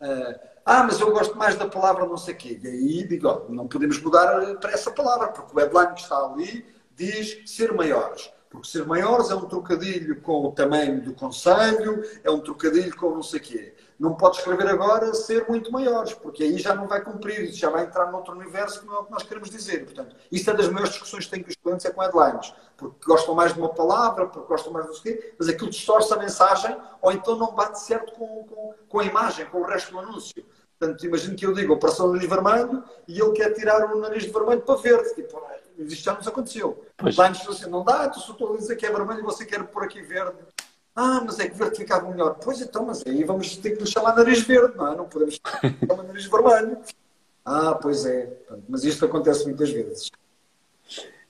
[0.02, 2.60] Eh, ah, mas eu gosto mais da palavra não sei o quê.
[2.62, 6.18] E aí digo, ó, não podemos mudar para essa palavra, porque o headline que está
[6.18, 6.66] ali
[6.96, 8.30] diz ser maiores.
[8.50, 13.12] Porque ser maiores é um trocadilho com o tamanho do conselho, é um trocadilho com
[13.12, 16.88] não sei o quê não pode escrever agora ser muito maiores, porque aí já não
[16.88, 19.50] vai cumprir, isso já vai entrar noutro universo que não é o que nós queremos
[19.50, 19.86] dizer.
[19.86, 22.96] Portanto, isso é das maiores discussões que têm com os clientes é com headlines, porque
[23.06, 26.78] gostam mais de uma palavra, porque gostam mais do quê, mas aquilo distorce a mensagem
[27.02, 30.46] ou então não bate certo com, com, com a imagem, com o resto do anúncio.
[30.80, 34.30] Portanto, imagino que eu digo operação nariz vermelho e ele quer tirar o nariz de
[34.30, 35.16] vermelho para verde.
[35.16, 35.42] Tipo,
[35.80, 36.86] isto já nos aconteceu.
[36.96, 37.18] Pois.
[37.18, 39.64] Headlines assim, não dá, tu só estou a dizer que é vermelho e você quer
[39.64, 40.38] pôr aqui verde.
[41.00, 42.40] Ah, mas é que verde ficava melhor.
[42.44, 44.98] Pois então, mas aí vamos ter que nos chamar nariz verde, não é?
[44.98, 45.40] Não podemos
[45.88, 46.80] chamar nariz vermelho.
[47.46, 48.28] Ah, pois é.
[48.68, 50.10] Mas isto acontece muitas vezes.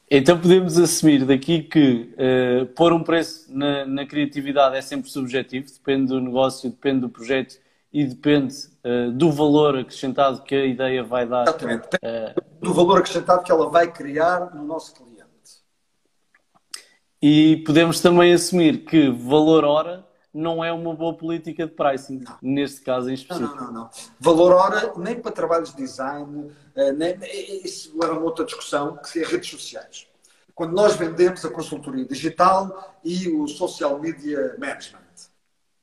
[0.09, 5.69] Então podemos assumir daqui que uh, pôr um preço na, na, criatividade é sempre subjetivo,
[5.69, 7.59] depende do negócio, depende do projeto
[7.91, 11.43] e depende uh, do valor acrescentado que a ideia vai dar.
[11.43, 15.06] Exatamente, uh, do valor acrescentado que ela vai criar no nosso cliente.
[17.21, 20.07] E podemos também assumir que valor hora
[20.37, 22.37] não é uma boa política de pricing, não.
[22.41, 23.55] neste caso em específico.
[23.55, 23.89] Não, não, não,
[24.19, 27.17] Valor hora, nem para trabalhos de design, eh, nem,
[27.63, 30.07] isso leva a outra discussão, que é redes sociais.
[30.53, 35.01] Quando nós vendemos a consultoria digital e o social media management.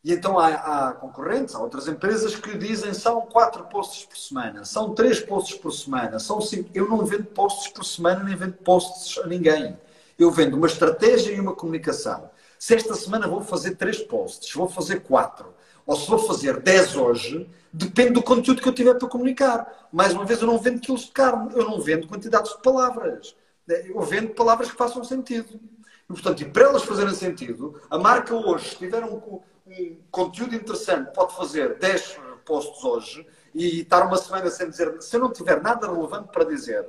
[0.04, 4.64] E então há, há, concorrentes, há outras empresas que dizem são quatro posts por semana,
[4.64, 6.68] são três posts por semana, são cinco.
[6.74, 9.76] Eu não vendo posts por semana, nem vendo posts a ninguém.
[10.18, 12.30] Eu vendo uma estratégia e uma comunicação.
[12.58, 15.54] Se esta semana vou fazer três posts, vou fazer quatro,
[15.86, 19.88] ou se vou fazer dez hoje, depende do conteúdo que eu tiver para comunicar.
[19.92, 23.36] Mais uma vez, eu não vendo quilos de carne, eu não vendo quantidades de palavras.
[23.66, 25.60] Eu vendo palavras que façam sentido.
[26.08, 30.54] E, portanto, e para elas fazerem sentido, a marca hoje, se tiver um, um conteúdo
[30.54, 35.00] interessante, pode fazer 10 posts hoje e estar uma semana sem dizer.
[35.02, 36.86] Se eu não tiver nada relevante para dizer,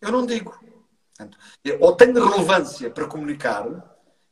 [0.00, 0.54] eu não digo.
[1.16, 1.38] Portanto,
[1.80, 3.66] ou tenho relevância para comunicar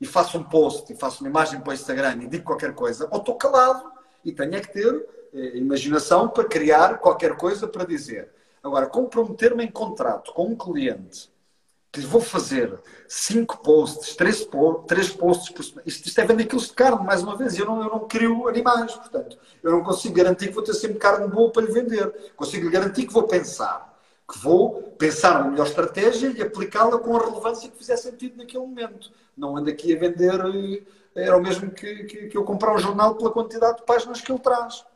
[0.00, 3.08] e faço um post e faço uma imagem para o Instagram e digo qualquer coisa,
[3.10, 3.92] ou estou calado
[4.24, 8.30] e tenho é que ter eh, imaginação para criar qualquer coisa para dizer.
[8.62, 11.30] Agora, comprometer-me em contrato com um cliente
[11.92, 16.24] que lhe vou fazer cinco posts, três, po três posts por semana, isto, isto é
[16.24, 19.70] vender quilos de carne, mais uma vez, eu não, eu não crio animais, portanto, eu
[19.70, 22.32] não consigo garantir que vou ter sempre carne boa para lhe vender.
[22.34, 23.91] Consigo garantir que vou pensar
[24.32, 28.64] que vou pensar uma melhor estratégia e aplicá-la com a relevância que fizer sentido naquele
[28.64, 29.12] momento.
[29.36, 30.40] Não ando aqui a vender,
[31.14, 34.22] eh, era o mesmo que, que, que eu comprar um jornal pela quantidade de páginas
[34.22, 34.86] que ele traz.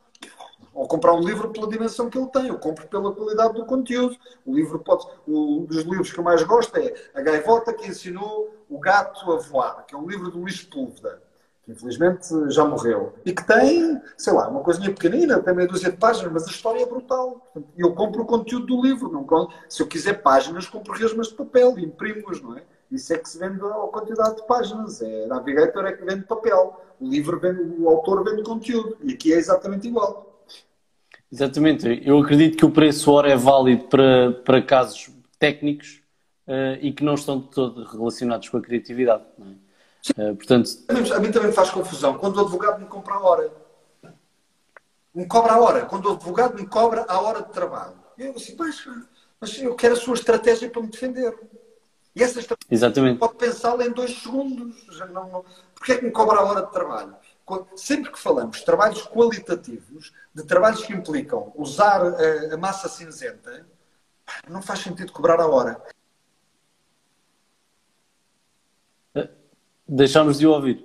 [0.72, 2.48] Ou comprar um livro pela dimensão que ele tem.
[2.48, 4.16] Eu compro pela qualidade do conteúdo.
[4.44, 5.06] O livro pode.
[5.26, 9.36] Um dos livros que eu mais gosto é A Gaivota que ensinou o gato a
[9.36, 11.25] voar, que é um livro do Luís Púlveda
[11.66, 15.90] que infelizmente já morreu, e que tem, sei lá, uma coisinha pequenina, tem meia dúzia
[15.90, 17.52] de páginas, mas a história é brutal.
[17.76, 19.54] Eu compro o conteúdo do livro, não compro.
[19.68, 22.62] se eu quiser páginas, compro resmas de papel e imprimo-as, não é?
[22.90, 25.02] Isso é que se vende a quantidade de páginas.
[25.02, 26.80] É, a Navigator é que vende papel.
[27.00, 28.96] O livro vende, o autor vende conteúdo.
[29.02, 30.44] E aqui é exatamente igual.
[31.32, 32.00] Exatamente.
[32.04, 36.00] Eu acredito que o preço hora é válido para, para casos técnicos,
[36.46, 39.24] uh, e que não estão de todo relacionados com a criatividade.
[39.40, 39.65] É?
[40.10, 40.70] Uh, portanto...
[40.88, 43.52] A mim também me faz confusão quando o advogado me compra a hora.
[45.14, 45.86] Me cobra a hora.
[45.86, 47.96] Quando o advogado me cobra a hora de trabalho.
[48.18, 48.86] Eu assim, mas,
[49.40, 51.34] mas eu quero a sua estratégia para me defender.
[52.14, 53.18] E essa estratégia Exatamente.
[53.18, 54.86] pode pensá-la em dois segundos.
[55.10, 55.44] Não, não...
[55.74, 57.14] Porquê é que me cobra a hora de trabalho?
[57.76, 63.64] Sempre que falamos de trabalhos qualitativos, de trabalhos que implicam usar a, a massa cinzenta,
[64.48, 65.80] não faz sentido cobrar a hora.
[69.88, 70.84] Deixamos de ouvir.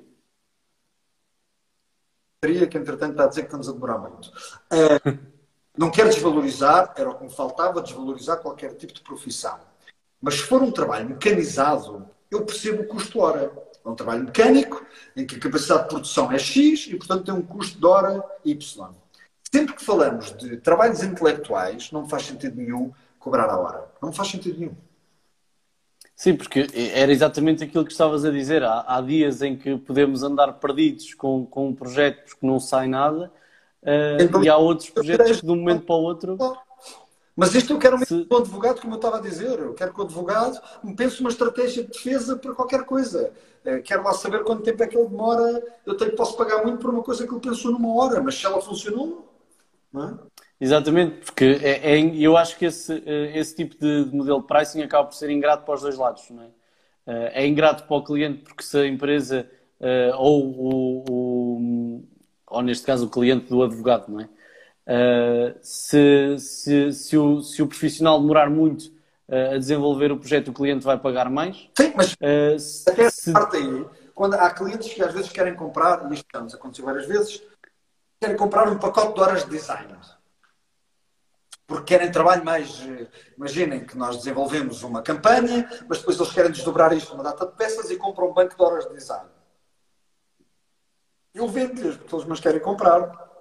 [2.42, 4.28] Que entretanto está a dizer que estamos a demorar muito.
[4.28, 5.20] Uh,
[5.78, 9.60] não quero desvalorizar, era o que me faltava, desvalorizar qualquer tipo de profissão.
[10.22, 13.52] Mas se for um trabalho mecanizado, eu percebo o custo hora.
[13.84, 17.34] É um trabalho mecânico, em que a capacidade de produção é X e, portanto, tem
[17.34, 18.90] um custo de hora Y.
[19.52, 23.92] Sempre que falamos de trabalhos intelectuais, não faz sentido nenhum cobrar a hora.
[24.02, 24.76] Não faz sentido nenhum.
[26.22, 28.62] Sim, porque era exatamente aquilo que estavas a dizer.
[28.62, 32.88] Há, há dias em que podemos andar perdidos com, com um projeto porque não sai
[32.88, 33.34] nada,
[33.82, 36.38] uh, então, e há outros projetos que de um momento para o outro.
[37.36, 38.26] Mas isto eu quero mesmo Se...
[38.26, 39.58] com o advogado, como eu estava a dizer.
[39.58, 43.34] Eu quero que o advogado me pense uma estratégia de defesa para qualquer coisa.
[43.66, 45.64] Uh, quero lá saber quanto tempo é que ele demora.
[45.88, 48.46] Eu tenho, posso pagar muito por uma coisa que ele pensou numa hora, mas se
[48.46, 49.28] ela funcionou,
[49.92, 50.31] não é?
[50.62, 54.84] Exatamente, porque é, é, eu acho que esse, eh, esse tipo de modelo de pricing
[54.84, 56.30] acaba por ser ingrato para os dois lados.
[56.30, 56.48] Não é?
[57.08, 62.04] Eh, é ingrato para o cliente porque se a empresa eh, ou, o,
[62.46, 64.30] ou neste caso o cliente do advogado, não é?
[65.64, 68.92] Se, se, se, o, se o profissional demorar muito
[69.54, 71.70] a desenvolver o projeto, o cliente vai pagar mais.
[71.78, 73.32] Sim, mas uh, até se...
[73.32, 77.06] parte aí, quando há clientes que às vezes querem comprar, e isto nos aconteceu várias
[77.06, 77.42] vezes,
[78.20, 79.88] querem comprar um pacote de horas de design
[81.72, 82.82] porque querem trabalho mais.
[83.38, 87.54] Imaginem que nós desenvolvemos uma campanha, mas depois eles querem desdobrar isto numa data de
[87.54, 89.30] peças e compram um banco de horas de design.
[91.34, 93.32] Eu vendo-lhes, porque eles mas querem comprar.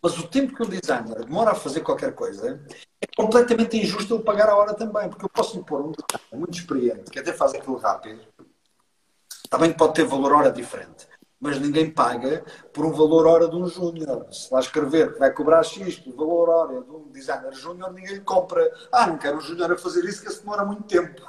[0.00, 2.64] Mas o tempo que um designer demora a fazer qualquer coisa
[3.00, 6.56] é completamente injusto ele pagar a hora também, porque eu posso impor um designer muito
[6.56, 8.20] experiente, que até faz aquilo rápido,
[9.50, 11.07] também pode ter valor hora diferente
[11.40, 14.26] mas ninguém paga por um valor hora de um júnior.
[14.32, 18.14] Se lá escrever que vai cobrar X pelo valor hora de um designer júnior, ninguém
[18.14, 18.68] lhe compra.
[18.90, 21.22] Ah, não quero um júnior a fazer isso, que se demora muito tempo.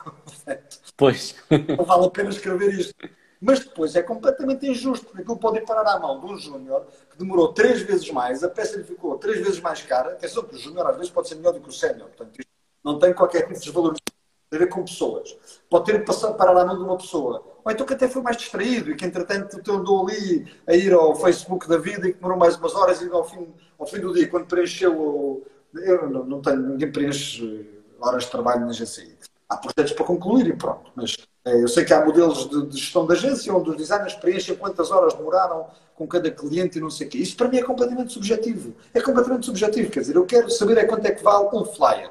[0.98, 1.34] Pois.
[1.78, 2.94] Não vale a pena escrever isto.
[3.40, 6.86] Mas depois é completamente injusto, porque aquilo pode ir parar à mão de um júnior
[7.10, 10.12] que demorou três vezes mais, a peça lhe ficou três vezes mais cara.
[10.12, 12.52] Atenção que o júnior às vezes pode ser melhor do que o sénior, portanto isto
[12.84, 14.19] não tem qualquer tipo de desvalorização
[14.50, 15.38] tem a ver com pessoas.
[15.70, 17.44] Pode ter passado para a mão de uma pessoa.
[17.64, 20.92] Ou então que até foi mais distraído e que, entretanto, te andou ali a ir
[20.92, 23.48] ao Facebook da vida e que demorou mais umas horas e ao fim,
[23.78, 25.46] ao fim do dia, quando preencheu.
[25.74, 27.70] Eu não, não tenho, ninguém preenche
[28.02, 29.18] horas de trabalho na GCI.
[29.48, 30.92] Há projetos para concluir e pronto.
[30.96, 31.16] Mas
[31.46, 34.56] é, eu sei que há modelos de, de, gestão da agência onde os designers preenchem
[34.56, 37.20] quantas horas demoraram com cada cliente e não sei o quê.
[37.20, 38.74] Isso para mim é completamente subjetivo.
[38.94, 39.92] É completamente subjetivo.
[39.92, 42.10] Quer dizer, eu quero saber é quanto é que vale um flyer.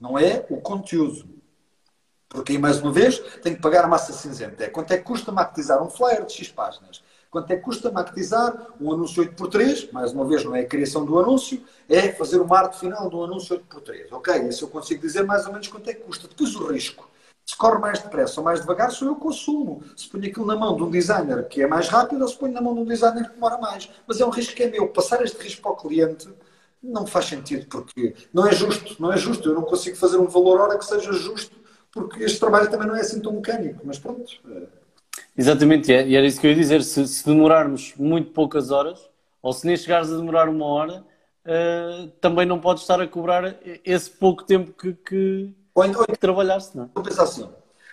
[0.00, 1.39] Não é o conteúdo.
[2.30, 4.62] Porque aí, mais uma vez, tenho que pagar a massa cinzenta.
[4.62, 7.02] É quanto é que custa maquetizar um flyer de X páginas?
[7.28, 9.90] Quanto é que custa maquetizar um anúncio 8x3?
[9.90, 13.24] Mais uma vez, não é a criação do anúncio, é fazer o arte final do
[13.24, 14.12] anúncio 8x3.
[14.12, 16.28] Ok, isso eu consigo dizer mais ou menos quanto é que custa.
[16.28, 17.10] Depois o risco.
[17.44, 19.82] Se corre mais depressa ou mais devagar, sou eu que assumo.
[19.96, 22.52] Se ponho aquilo na mão de um designer que é mais rápido ou se ponho
[22.52, 23.90] na mão de um designer que demora mais.
[24.06, 24.86] Mas é um risco que é meu.
[24.86, 26.28] Passar este risco para o cliente
[26.80, 28.96] não faz sentido, porque não é justo.
[29.02, 29.48] Não é justo.
[29.48, 31.59] Eu não consigo fazer um valor hora que seja justo
[31.92, 34.30] porque este trabalho também não é assim tão mecânico, mas pronto.
[35.36, 36.82] Exatamente, e era isso que eu ia dizer.
[36.82, 39.10] Se, se demorarmos muito poucas horas,
[39.42, 41.04] ou se nem chegares a demorar uma hora,
[41.44, 46.16] uh, também não podes estar a cobrar esse pouco tempo que, que, ou então, que
[46.16, 46.76] trabalhaste.
[46.76, 46.84] Não?
[46.84, 46.88] É?
[46.94, 47.48] Vou pensar assim: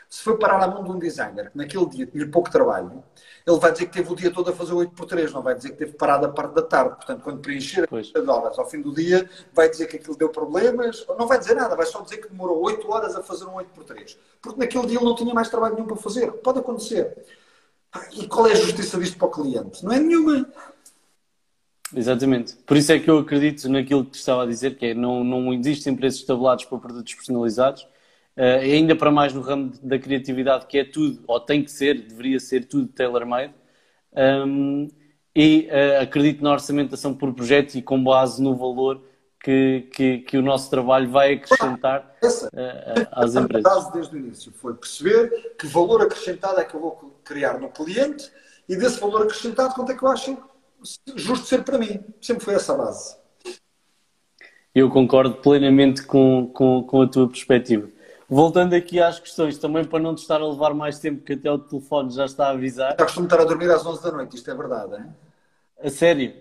[0.10, 3.04] se foi parar à mão de um designer que naquele dia tinha pouco trabalho,
[3.46, 5.56] ele vai dizer que teve o dia todo a fazer 8 por 3, não vai
[5.56, 6.96] dizer que teve parado a parte da tarde.
[6.96, 11.06] Portanto, quando preencher as horas ao fim do dia, vai dizer que aquilo deu problemas,
[11.18, 13.70] não vai dizer nada, vai só dizer que demorou 8 horas a fazer um 8
[13.72, 14.18] por 3.
[14.42, 16.32] Porque naquele dia ele não tinha mais trabalho nenhum para fazer.
[16.32, 17.26] Pode acontecer.
[18.14, 19.84] E qual é a justiça disto para o cliente?
[19.84, 20.48] Não é nenhuma.
[21.96, 22.56] Exatamente.
[22.58, 25.24] Por isso é que eu acredito naquilo que te estava a dizer, que é não,
[25.24, 27.88] não existem preços tabulados para produtos personalizados
[28.38, 32.00] Uh, ainda para mais no ramo da criatividade, que é tudo, ou tem que ser,
[32.08, 33.52] deveria ser tudo tailor-made.
[34.16, 34.88] Um,
[35.36, 39.02] e uh, acredito na orçamentação por projeto e com base no valor
[39.44, 43.66] que, que, que o nosso trabalho vai acrescentar uh, às empresas.
[43.66, 47.60] A base desde o início foi perceber que valor acrescentado é que eu vou criar
[47.60, 48.32] no cliente
[48.70, 50.38] e desse valor acrescentado quanto é que eu acho
[51.16, 52.04] justo ser para mim.
[52.22, 53.18] Sempre foi essa a base.
[54.76, 57.97] Eu concordo plenamente com, com, com a tua perspectiva.
[58.30, 61.52] Voltando aqui às questões, também para não te estar a levar mais tempo, que até
[61.52, 62.96] o telefone já está a avisar.
[62.98, 65.16] Já costumo estar a dormir às 11 da noite, isto é verdade, hein?
[65.82, 66.34] A sério?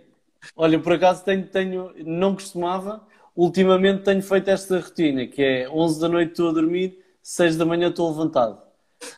[0.57, 3.03] Olha, por acaso tenho, tenho, não costumava,
[3.35, 7.65] ultimamente tenho feito esta rotina, que é 11 da noite estou a dormir, 6 da
[7.65, 8.61] manhã estou levantado.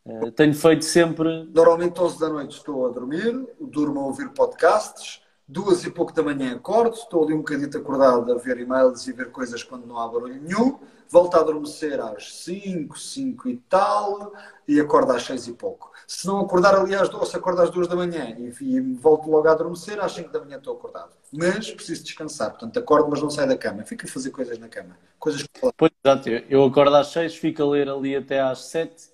[0.05, 1.45] Uh, tenho feito sempre.
[1.55, 6.23] Normalmente 11 da noite estou a dormir, durmo a ouvir podcasts, duas e pouco da
[6.23, 9.99] manhã acordo, estou ali um bocadito acordado a ver e-mails e ver coisas quando não
[9.99, 14.35] há barulho nenhum, volto a adormecer às 5, 5 e tal,
[14.67, 15.91] e acordo às 6 e pouco.
[16.07, 19.49] Se não acordar ali às 2, se acordo às 2 da manhã e, volto logo
[19.49, 21.13] a adormecer, às 5 da manhã estou acordado.
[21.33, 24.69] Mas preciso descansar, portanto acordo, mas não saio da cama, fico a fazer coisas na
[24.69, 24.99] cama.
[25.19, 25.47] Coisas.
[25.77, 29.09] Pois, exato, eu acordo às 6, fico a ler ali até às 7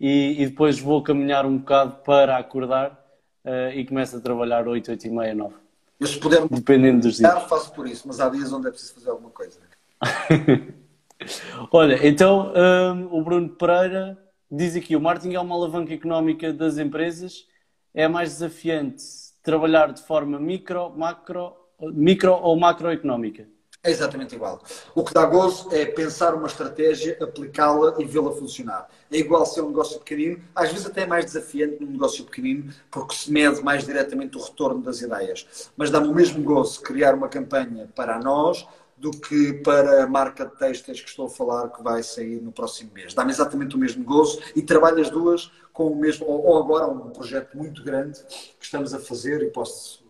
[0.00, 2.90] e, e depois vou caminhar um bocado para acordar
[3.44, 5.65] uh, e começo a trabalhar 8, 8 e meia, 9.
[5.98, 7.48] Eu se puder Dependendo dos dias.
[7.48, 9.58] faço por isso, mas há dias onde é preciso fazer alguma coisa.
[11.72, 14.18] Olha, então um, o Bruno Pereira
[14.50, 17.46] diz aqui: o marketing é uma alavanca económica das empresas.
[17.94, 19.02] É mais desafiante
[19.42, 23.48] trabalhar de forma micro, macro, micro ou macroeconómica?
[23.82, 24.60] É exatamente igual.
[24.94, 28.88] O que dá gozo é pensar uma estratégia, aplicá-la e vê-la funcionar.
[29.10, 32.72] É igual ser um negócio pequenino, às vezes até é mais desafiante num negócio pequenino,
[32.90, 35.70] porque se mede mais diretamente o retorno das ideias.
[35.76, 38.66] Mas dá-me o mesmo gozo criar uma campanha para nós
[38.96, 42.50] do que para a marca de textos que estou a falar que vai sair no
[42.50, 43.12] próximo mês.
[43.12, 47.10] Dá-me exatamente o mesmo gozo e trabalho as duas com o mesmo, ou agora um
[47.10, 48.18] projeto muito grande
[48.58, 50.04] que estamos a fazer e posso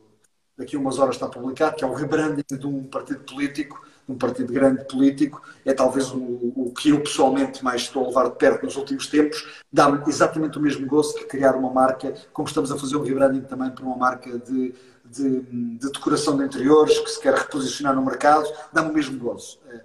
[0.56, 4.16] daqui a umas horas está publicado, que é o rebranding de um partido político, um
[4.16, 8.36] partido grande político, é talvez o, o que eu pessoalmente mais estou a levar de
[8.36, 12.70] perto nos últimos tempos, dá-me exatamente o mesmo gosto que criar uma marca, como estamos
[12.70, 14.74] a fazer um rebranding também para uma marca de,
[15.04, 19.58] de, de, decoração de interiores, que se quer reposicionar no mercado, dá-me o mesmo gozo.
[19.68, 19.80] É,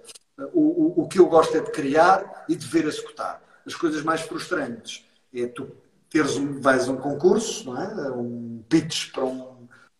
[0.52, 3.42] o, o, o que eu gosto é de criar e de ver executar.
[3.66, 5.04] As coisas mais frustrantes
[5.34, 5.68] é tu
[6.08, 8.10] teres um, vais a um concurso, não é?
[8.10, 9.51] um pitch para um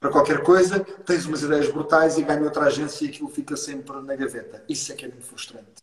[0.03, 4.03] para qualquer coisa, tens umas ideias brutais e ganha outra agência e aquilo fica sempre
[4.03, 4.65] na gaveta.
[4.69, 5.81] Isso é que é muito frustrante.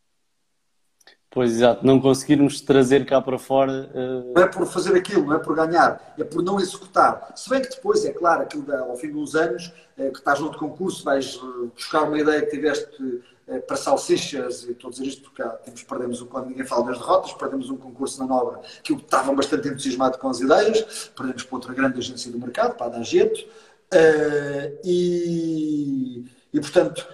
[1.31, 1.85] Pois, exato.
[1.85, 3.89] Não conseguirmos trazer cá para fora...
[3.93, 4.33] Uh...
[4.35, 7.31] Não é por fazer aquilo, não é por ganhar, é por não executar.
[7.33, 10.17] Se bem que depois, é claro, aquilo dá, ao fim de uns anos, é, que
[10.17, 13.01] estás noutro concurso, vais uh, buscar uma ideia que tiveste
[13.47, 16.87] uh, para salsichas, e estou a dizer isto porque há, temos, perdemos, quando ninguém fala
[16.87, 21.11] das derrotas, perdemos um concurso na Nobra que eu estava bastante entusiasmado com as ideias,
[21.15, 23.45] perdemos para outra grande agência do mercado, para a Dageto,
[23.93, 27.07] Uh, e, e, portanto,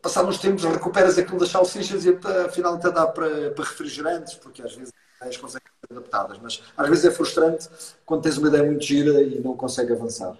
[0.00, 4.62] passados uns tempos, recuperas aquilo das salsichas e afinal até dá para, para refrigerantes, porque
[4.62, 7.68] às vezes as conseguem ser adaptadas, mas às vezes é frustrante
[8.04, 10.36] quando tens uma ideia muito gira e não consegue avançar.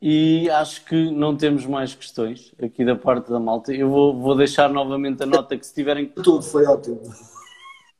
[0.00, 3.72] E acho que não temos mais questões aqui da parte da malta.
[3.72, 6.06] Eu vou, vou deixar novamente a nota que se tiverem.
[6.22, 7.00] Tudo foi ótimo.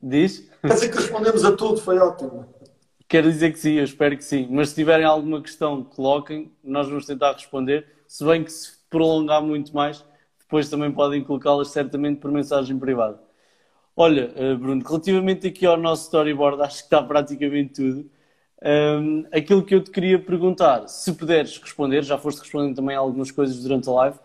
[0.01, 0.47] Diz?
[0.61, 2.45] Quer dizer que respondemos a tudo, foi ótimo.
[3.07, 4.47] Quero dizer que sim, eu espero que sim.
[4.51, 7.87] Mas se tiverem alguma questão, coloquem, nós vamos tentar responder.
[8.07, 10.03] Se bem que se prolongar muito mais,
[10.39, 13.19] depois também podem colocá-las certamente por mensagem privada.
[13.95, 18.09] Olha, eh, Bruno, relativamente aqui ao nosso storyboard, acho que está praticamente tudo.
[18.63, 23.31] Um, aquilo que eu te queria perguntar, se puderes responder, já foste respondendo também algumas
[23.31, 24.19] coisas durante a live,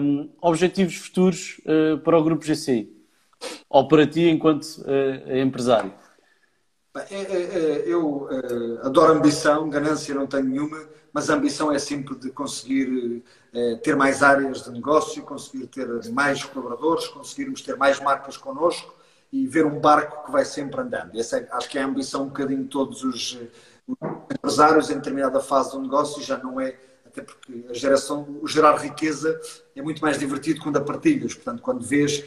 [0.00, 2.88] um, objetivos futuros uh, para o Grupo GCI,
[3.68, 5.92] ou para ti enquanto uh, empresário?
[7.10, 10.80] É, é, é, eu é, adoro ambição, ganância não tenho nenhuma,
[11.12, 13.22] mas a ambição é sempre de conseguir
[13.52, 18.94] é, ter mais áreas de negócio, conseguir ter mais colaboradores, conseguirmos ter mais marcas connosco
[19.32, 21.18] e ver um barco que vai sempre andando.
[21.18, 23.38] Essa é, acho que é a ambição um bocadinho de todos os,
[23.86, 23.96] os
[24.32, 26.76] empresários em determinada fase do negócio, já não é
[27.08, 29.40] até porque a geração, o gerar riqueza
[29.74, 31.34] é muito mais divertido quando a partilhas.
[31.34, 32.26] Portanto, quando vês, eh,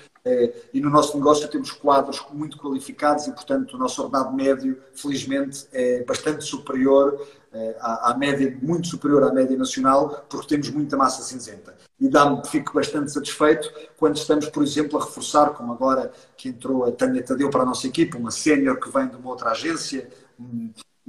[0.74, 5.68] e no nosso negócio temos quadros muito qualificados e, portanto, o nosso ordenado médio, felizmente,
[5.72, 7.20] é bastante superior
[7.54, 11.76] eh, à, média, muito superior à média nacional, porque temos muita massa cinzenta.
[12.00, 16.86] E dá-me, fico bastante satisfeito quando estamos, por exemplo, a reforçar, como agora que entrou
[16.86, 20.08] a Tânia Tadeu para a nossa equipa, uma sénior que vem de uma outra agência,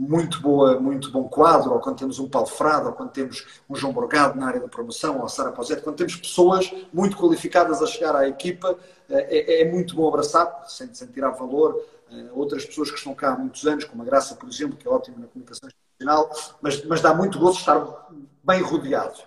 [0.02, 3.76] muito, boa, muito bom quadro, ou quando temos um Paulo Frado, ou quando temos um
[3.76, 7.80] João Borgado na área da promoção, ou a Sara Pausete, quando temos pessoas muito qualificadas
[7.80, 8.76] a chegar à equipa,
[9.08, 11.80] eh, é, é muito bom abraçar, sem, sem tirar valor.
[12.10, 14.88] Eh, outras pessoas que estão cá há muitos anos, como a Graça, por exemplo, que
[14.88, 16.30] é ótima na comunicação institucional,
[16.60, 18.10] mas, mas dá muito gosto estar
[18.42, 19.20] bem rodeado.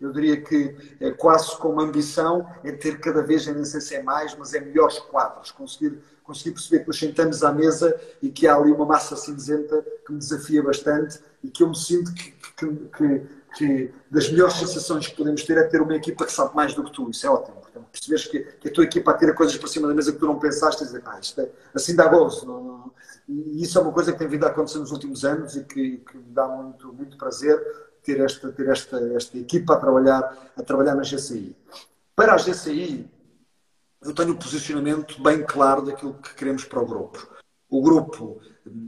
[0.00, 4.02] Eu diria que é quase como ambição é ter cada vez, nem sei se é
[4.02, 5.98] mais, mas é melhores quadros, conseguir,
[6.30, 10.12] conseguir perceber que nos sentamos à mesa e que há ali uma massa cinzenta que
[10.12, 12.66] me desafia bastante e que eu me sinto que, que,
[12.96, 13.26] que,
[13.56, 16.84] que das melhores sensações que podemos ter é ter uma equipa que sabe mais do
[16.84, 17.56] que tu, isso é ótimo.
[17.56, 17.86] Portanto,
[18.30, 20.84] que, que a tua equipa tira coisas para cima da mesa que tu não pensaste
[20.84, 22.46] e ah, isto é, assim dá gozo.
[22.46, 22.92] Não, não.
[23.28, 25.98] E isso é uma coisa que tem vindo a acontecer nos últimos anos e que,
[25.98, 27.58] que me dá muito, muito prazer
[28.02, 31.56] ter esta, ter esta, esta equipa a trabalhar, a trabalhar na GCI.
[32.14, 33.08] Para a GCI,
[34.02, 37.28] eu tenho um posicionamento bem claro daquilo que queremos para o grupo.
[37.68, 38.40] O grupo,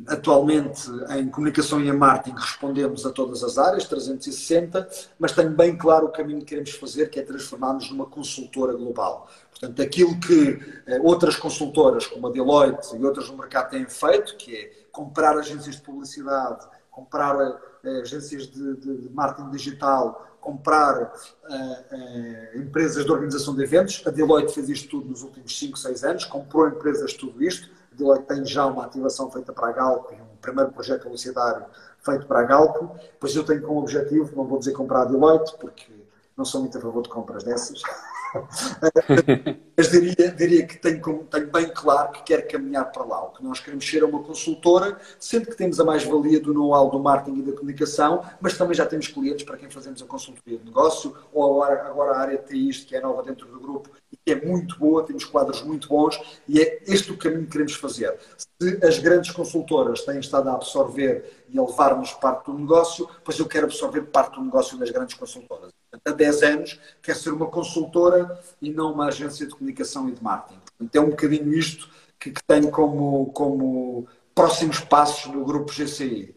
[0.08, 5.76] atualmente, em comunicação e em marketing, respondemos a todas as áreas, 360, mas tenho bem
[5.76, 9.28] claro o caminho que queremos fazer, que é transformar-nos numa consultora global.
[9.50, 14.36] Portanto, aquilo que eh, outras consultoras, como a Deloitte e outras no mercado têm feito,
[14.36, 21.02] que é comprar agências de publicidade, comprar uh, agências de, de, de, marketing digital, comprar
[21.02, 24.02] uh, uh, empresas de organização de eventos.
[24.06, 27.68] A Deloitte fez isto tudo nos últimos 5, 6 anos, comprou empresas tudo isto.
[27.92, 31.66] A Deloitte tem já uma ativação feita para a Galp, um primeiro projeto publicitário
[32.00, 32.98] feito para a Galp.
[33.20, 35.92] Pois eu tenho como objetivo, não vou dizer comprar a Deloitte, porque
[36.36, 37.82] não sou muito a favor de compras dessas.
[39.76, 43.24] Mas diria, diria que tenho, tenho, bem claro que quero caminhar para lá.
[43.24, 46.90] O que nós queremos ser é uma consultora, sendo que temos a mais-valia do know-how
[46.90, 50.58] do marketing e da comunicação, mas também já temos clientes para quem fazemos a consultoria
[50.58, 54.16] de negócio, ou agora a área de TI, que é nova dentro do grupo e
[54.16, 57.74] que é muito boa, temos quadros muito bons e é este o caminho que queremos
[57.74, 58.18] fazer.
[58.36, 63.38] Se as grandes consultoras têm estado a absorver e a levar-nos parte do negócio, pois
[63.38, 65.72] eu quero absorver parte do negócio das grandes consultoras
[66.04, 70.22] há 10 anos, quer ser uma consultora e não uma agência de comunicação e de
[70.22, 70.60] marketing.
[70.60, 71.88] Portanto, é um bocadinho isto
[72.18, 76.34] que, que tenho como, como próximos passos no grupo GCI.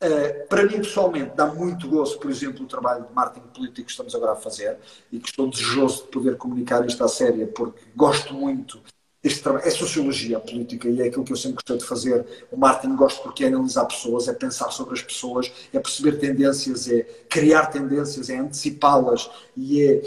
[0.00, 3.90] Uh, para mim, pessoalmente, dá muito gosto, por exemplo, o trabalho de marketing político que
[3.90, 4.78] estamos agora a fazer
[5.10, 8.80] e que estou desejoso de poder comunicar isto à séria, porque gosto muito
[9.28, 9.66] este trabalho.
[9.66, 12.26] É sociologia política e é aquilo que eu sempre gostei de fazer.
[12.50, 16.88] O marketing gosto porque é analisar pessoas, é pensar sobre as pessoas, é perceber tendências,
[16.88, 20.02] é criar tendências, é antecipá-las e é,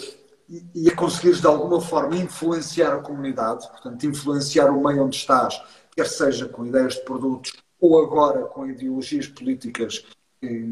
[0.76, 5.62] e é conseguires de alguma forma influenciar a comunidade, portanto, influenciar o meio onde estás,
[5.96, 10.06] quer seja com ideias de produtos ou agora com ideologias políticas
[10.42, 10.70] que,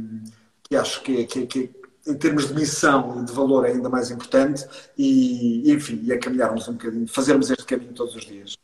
[0.63, 3.65] que acho que é, que, é, que é em termos de missão e de valor
[3.65, 4.65] é ainda mais importante
[4.97, 8.57] e, enfim, e a caminharmos um bocadinho, fazermos este caminho todos os dias.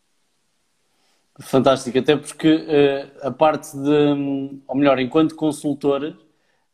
[1.39, 6.17] Fantástico, até porque uh, a parte de, ou melhor, enquanto consultora,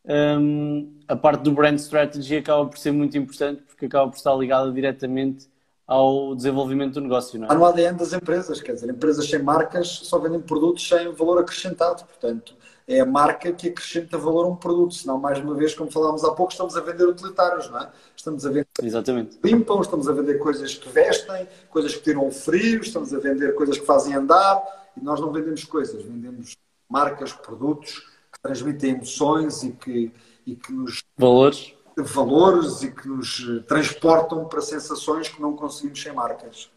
[0.06, 4.36] um, a parte do brand strategy acaba por ser muito importante porque acaba por estar
[4.36, 5.50] ligada diretamente
[5.88, 7.52] ao desenvolvimento do negócio, não é?
[7.52, 11.40] Há no ADN das empresas, quer dizer, empresas sem marcas só vendem produtos sem valor
[11.40, 12.56] acrescentado, portanto,
[12.88, 16.24] é a marca que acrescenta valor a um produto, senão, mais uma vez, como falámos
[16.24, 17.92] há pouco, estamos a vender utilitários, não é?
[18.16, 19.38] Estamos a vender Exatamente.
[19.38, 23.20] que limpam, estamos a vender coisas que vestem, coisas que tiram o frio, estamos a
[23.20, 24.62] vender coisas que fazem andar,
[24.96, 26.56] e nós não vendemos coisas, vendemos
[26.90, 28.00] marcas, produtos
[28.32, 30.12] que transmitem emoções e que,
[30.46, 31.04] e que nos...
[31.18, 31.74] Valores.
[31.98, 36.70] Valores e que nos transportam para sensações que não conseguimos sem marcas.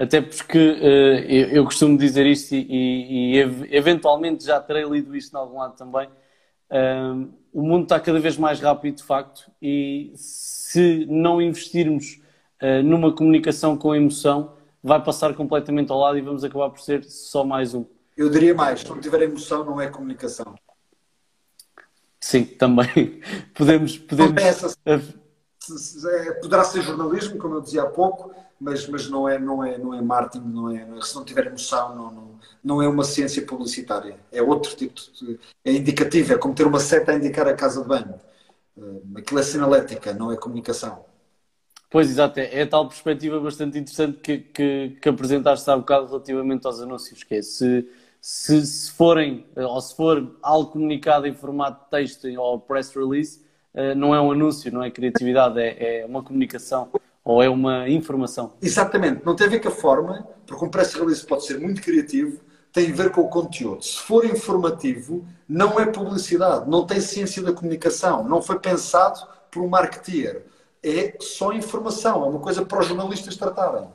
[0.00, 3.38] Até porque uh, eu, eu, costumo dizer isto e, e,
[3.70, 6.08] eventualmente já terei lido isto em algum lado também.
[6.70, 12.18] Uh, o mundo está cada vez mais rápido, de facto, e se não investirmos
[12.62, 17.04] uh, numa comunicação com emoção, vai passar completamente ao lado e vamos acabar por ser
[17.04, 17.84] só mais um.
[18.16, 20.54] Eu diria mais: se não tiver emoção, não é comunicação.
[22.18, 23.20] Sim, também.
[23.52, 23.98] podemos.
[23.98, 24.78] podemos...
[26.06, 29.76] É, poderá ser jornalismo, como eu dizia há pouco, mas, mas não, é, não, é,
[29.76, 33.44] não é marketing, não é, se não tiver emoção, não, não, não é uma ciência
[33.44, 34.18] publicitária.
[34.32, 35.38] É outro tipo de.
[35.64, 38.14] É indicativo, é como ter uma seta a indicar a casa de banho.
[38.78, 41.04] Eh, aquilo é sinalética, não é comunicação.
[41.90, 46.66] Pois, exato, é, é tal perspectiva bastante interessante que, que, que apresentaste há bocado relativamente
[46.66, 47.88] aos anúncios, que é se,
[48.20, 53.40] se, se forem, ou se for algo comunicado em formato de texto ou press release,
[53.40, 53.49] eh,
[53.96, 56.88] não é um anúncio, não é criatividade, é, é uma comunicação
[57.24, 58.54] ou é uma informação?
[58.60, 61.80] Exatamente, não tem a ver com a forma, porque um press release pode ser muito
[61.82, 62.40] criativo,
[62.72, 63.82] tem a ver com o conteúdo.
[63.84, 69.20] Se for informativo, não é publicidade, não tem ciência da comunicação, não foi pensado
[69.50, 70.44] por um marketeer.
[70.82, 73.88] É só informação, é uma coisa para os jornalistas tratarem.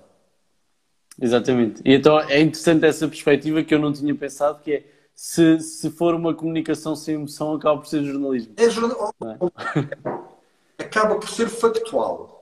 [1.19, 1.81] Exatamente.
[1.85, 4.83] E então é interessante essa perspectiva que eu não tinha pensado, que é
[5.15, 8.53] se, se for uma comunicação sem emoção, acaba por ser jornalismo.
[8.57, 9.13] É jornal...
[9.23, 10.35] é?
[10.83, 12.35] Acaba por ser factual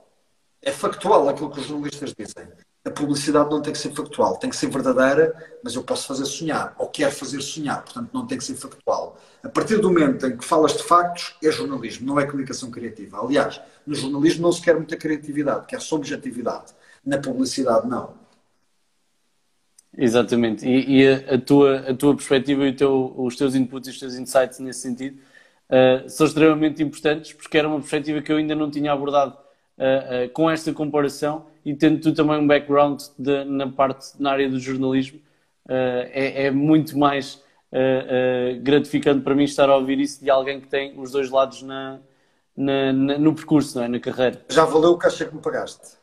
[0.64, 2.48] é factual aquilo que os jornalistas dizem.
[2.86, 6.24] a publicidade não tem que ser factual, tem que ser verdadeira, mas eu posso fazer
[6.24, 9.18] sonhar, ou quero fazer sonhar, portanto não tem que ser factual.
[9.42, 13.20] A partir do momento em que falas de factos, é jornalismo, não é comunicação criativa.
[13.20, 16.72] Aliás, no jornalismo não se quer muita criatividade, quer só objetividade.
[17.04, 18.14] Na publicidade, não.
[19.96, 20.66] Exatamente.
[20.66, 23.98] E, e a, a, tua, a tua perspectiva e teu, os teus inputs e os
[23.98, 25.18] teus insights nesse sentido
[25.70, 29.36] uh, são extremamente importantes, porque era uma perspectiva que eu ainda não tinha abordado
[29.78, 34.32] uh, uh, com esta comparação e tendo tu também um background de, na parte, na
[34.32, 35.20] área do jornalismo,
[35.66, 37.42] é, é, muito mais
[38.62, 41.98] gratificante para mim estar a ouvir isso de alguém que tem os dois lados na,
[42.54, 43.88] na, na, no percurso, não é?
[43.88, 44.44] na carreira.
[44.50, 45.96] Já valeu o caixa que me pagaste.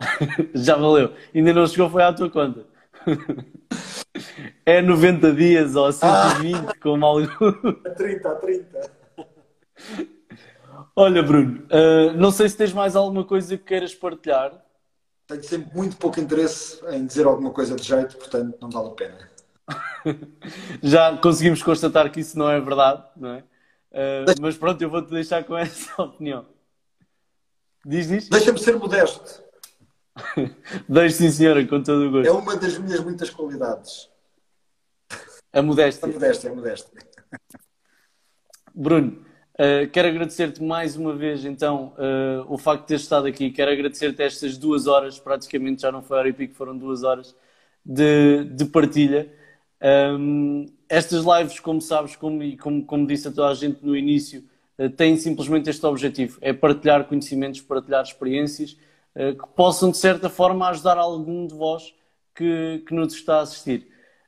[0.52, 1.12] Já valeu.
[1.32, 2.66] Ainda não chegou, foi à tua conta.
[4.64, 7.28] É 90 dias ou 120, ah, como algo.
[7.84, 8.90] A 30, a 30.
[10.96, 14.52] Olha, Bruno, uh, não sei se tens mais alguma coisa que queiras partilhar.
[15.26, 18.92] Tenho sempre muito pouco interesse em dizer alguma coisa de jeito, portanto não vale a
[18.92, 19.30] pena.
[20.82, 23.38] Já conseguimos constatar que isso não é verdade, não é?
[23.90, 26.46] Uh, mas pronto, eu vou-te deixar com essa opinião.
[27.84, 28.28] Diz, diz.
[28.28, 29.43] Deixa-me ser modesto.
[30.88, 32.28] Deixe sim, senhora, com todo o gosto.
[32.28, 34.08] É uma das minhas muitas qualidades.
[35.52, 36.08] A modéstia.
[36.08, 37.00] A modéstia, a modéstia.
[38.74, 39.24] Bruno,
[39.54, 43.50] uh, quero agradecer-te mais uma vez, então, uh, o facto de teres estado aqui.
[43.50, 47.34] Quero agradecer-te estas duas horas, praticamente já não foi hora e pico, foram duas horas
[47.84, 49.32] de, de partilha.
[49.82, 53.96] Um, estas lives, como sabes, como, e como, como disse a toda a gente no
[53.96, 54.44] início,
[54.78, 58.76] uh, têm simplesmente este objetivo: é partilhar conhecimentos, partilhar experiências
[59.14, 61.94] que possam, de certa forma, ajudar algum de vós
[62.34, 63.86] que, que nos está a assistir.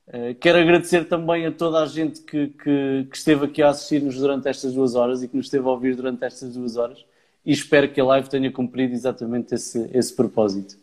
[0.09, 4.17] Eh, quero agradecer também a toda a gente que, que, que esteve aqui a assistir-nos
[4.17, 7.05] durante estas duas horas e que nos esteve a ouvir durante estas duas horas
[7.45, 10.77] e espero que a live tenha cumprido exatamente esse, esse propósito.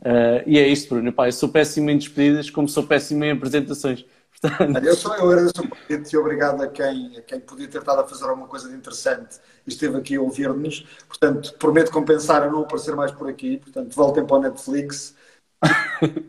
[0.00, 1.12] Uh, e é isto, Bruno.
[1.12, 4.04] Pá, eu sou péssimo em despedidas, como sou péssimo em apresentações.
[4.40, 4.84] Portanto...
[4.84, 8.06] Eu, eu agradeço o convite e obrigado a quem, a quem podia ter estado a
[8.06, 10.86] fazer alguma coisa de interessante e esteve aqui a ouvir-nos.
[11.08, 13.58] Portanto, prometo compensar a não aparecer mais por aqui.
[13.58, 15.14] Portanto, voltem para o Netflix.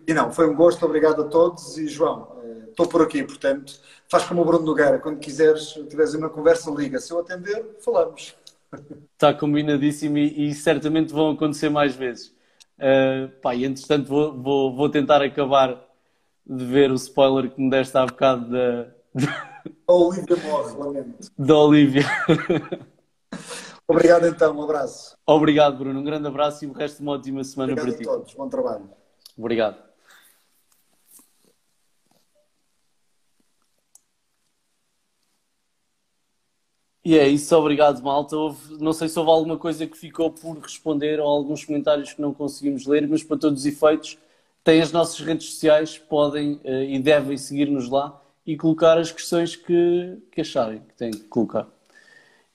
[0.07, 1.77] e não, foi um gosto, obrigado a todos.
[1.77, 3.79] E João, eh, estou por aqui, portanto,
[4.09, 4.99] faz como o Bruno Nogueira.
[4.99, 6.99] Quando quiseres, tiveres uma conversa, liga.
[6.99, 8.35] Se eu atender, falamos.
[9.13, 12.35] Está combinadíssimo e, e certamente vão acontecer mais vezes.
[12.77, 15.86] Uh, pá, e entretanto vou, vou, vou tentar acabar
[16.47, 18.87] de ver o spoiler que me deste há bocado da.
[19.87, 21.31] Olivia morre, lamento.
[21.37, 22.05] Da Olivia.
[23.87, 25.17] Obrigado então, um abraço.
[25.25, 25.99] Obrigado, Bruno.
[25.99, 28.03] Um grande abraço e o resto de uma ótima semana Obrigado para ti.
[28.03, 28.89] Obrigado a todos, bom trabalho.
[29.37, 29.87] Obrigado.
[37.07, 38.35] E é isso, obrigado, malta.
[38.35, 42.21] Houve, não sei se houve alguma coisa que ficou por responder ou alguns comentários que
[42.21, 44.17] não conseguimos ler, mas para todos os efeitos,
[44.67, 49.55] têm as nossas redes sociais, podem uh, e devem seguir-nos lá e colocar as questões
[49.55, 51.65] que, que acharem que têm que colocar.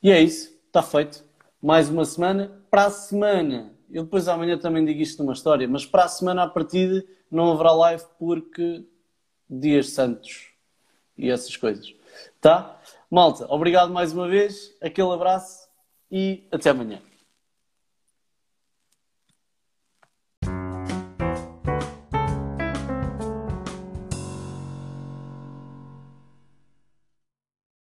[0.02, 1.24] E é isso, está feito.
[1.62, 2.52] Mais uma semana.
[2.70, 6.42] Para a semana, eu depois amanhã também digo isto numa história, mas para a semana
[6.42, 8.84] à partida não haverá live porque
[9.48, 10.48] dias santos
[11.16, 11.94] e essas coisas.
[12.42, 12.78] Tá?
[13.10, 15.66] Malta, obrigado mais uma vez, aquele abraço
[16.10, 17.00] e até amanhã.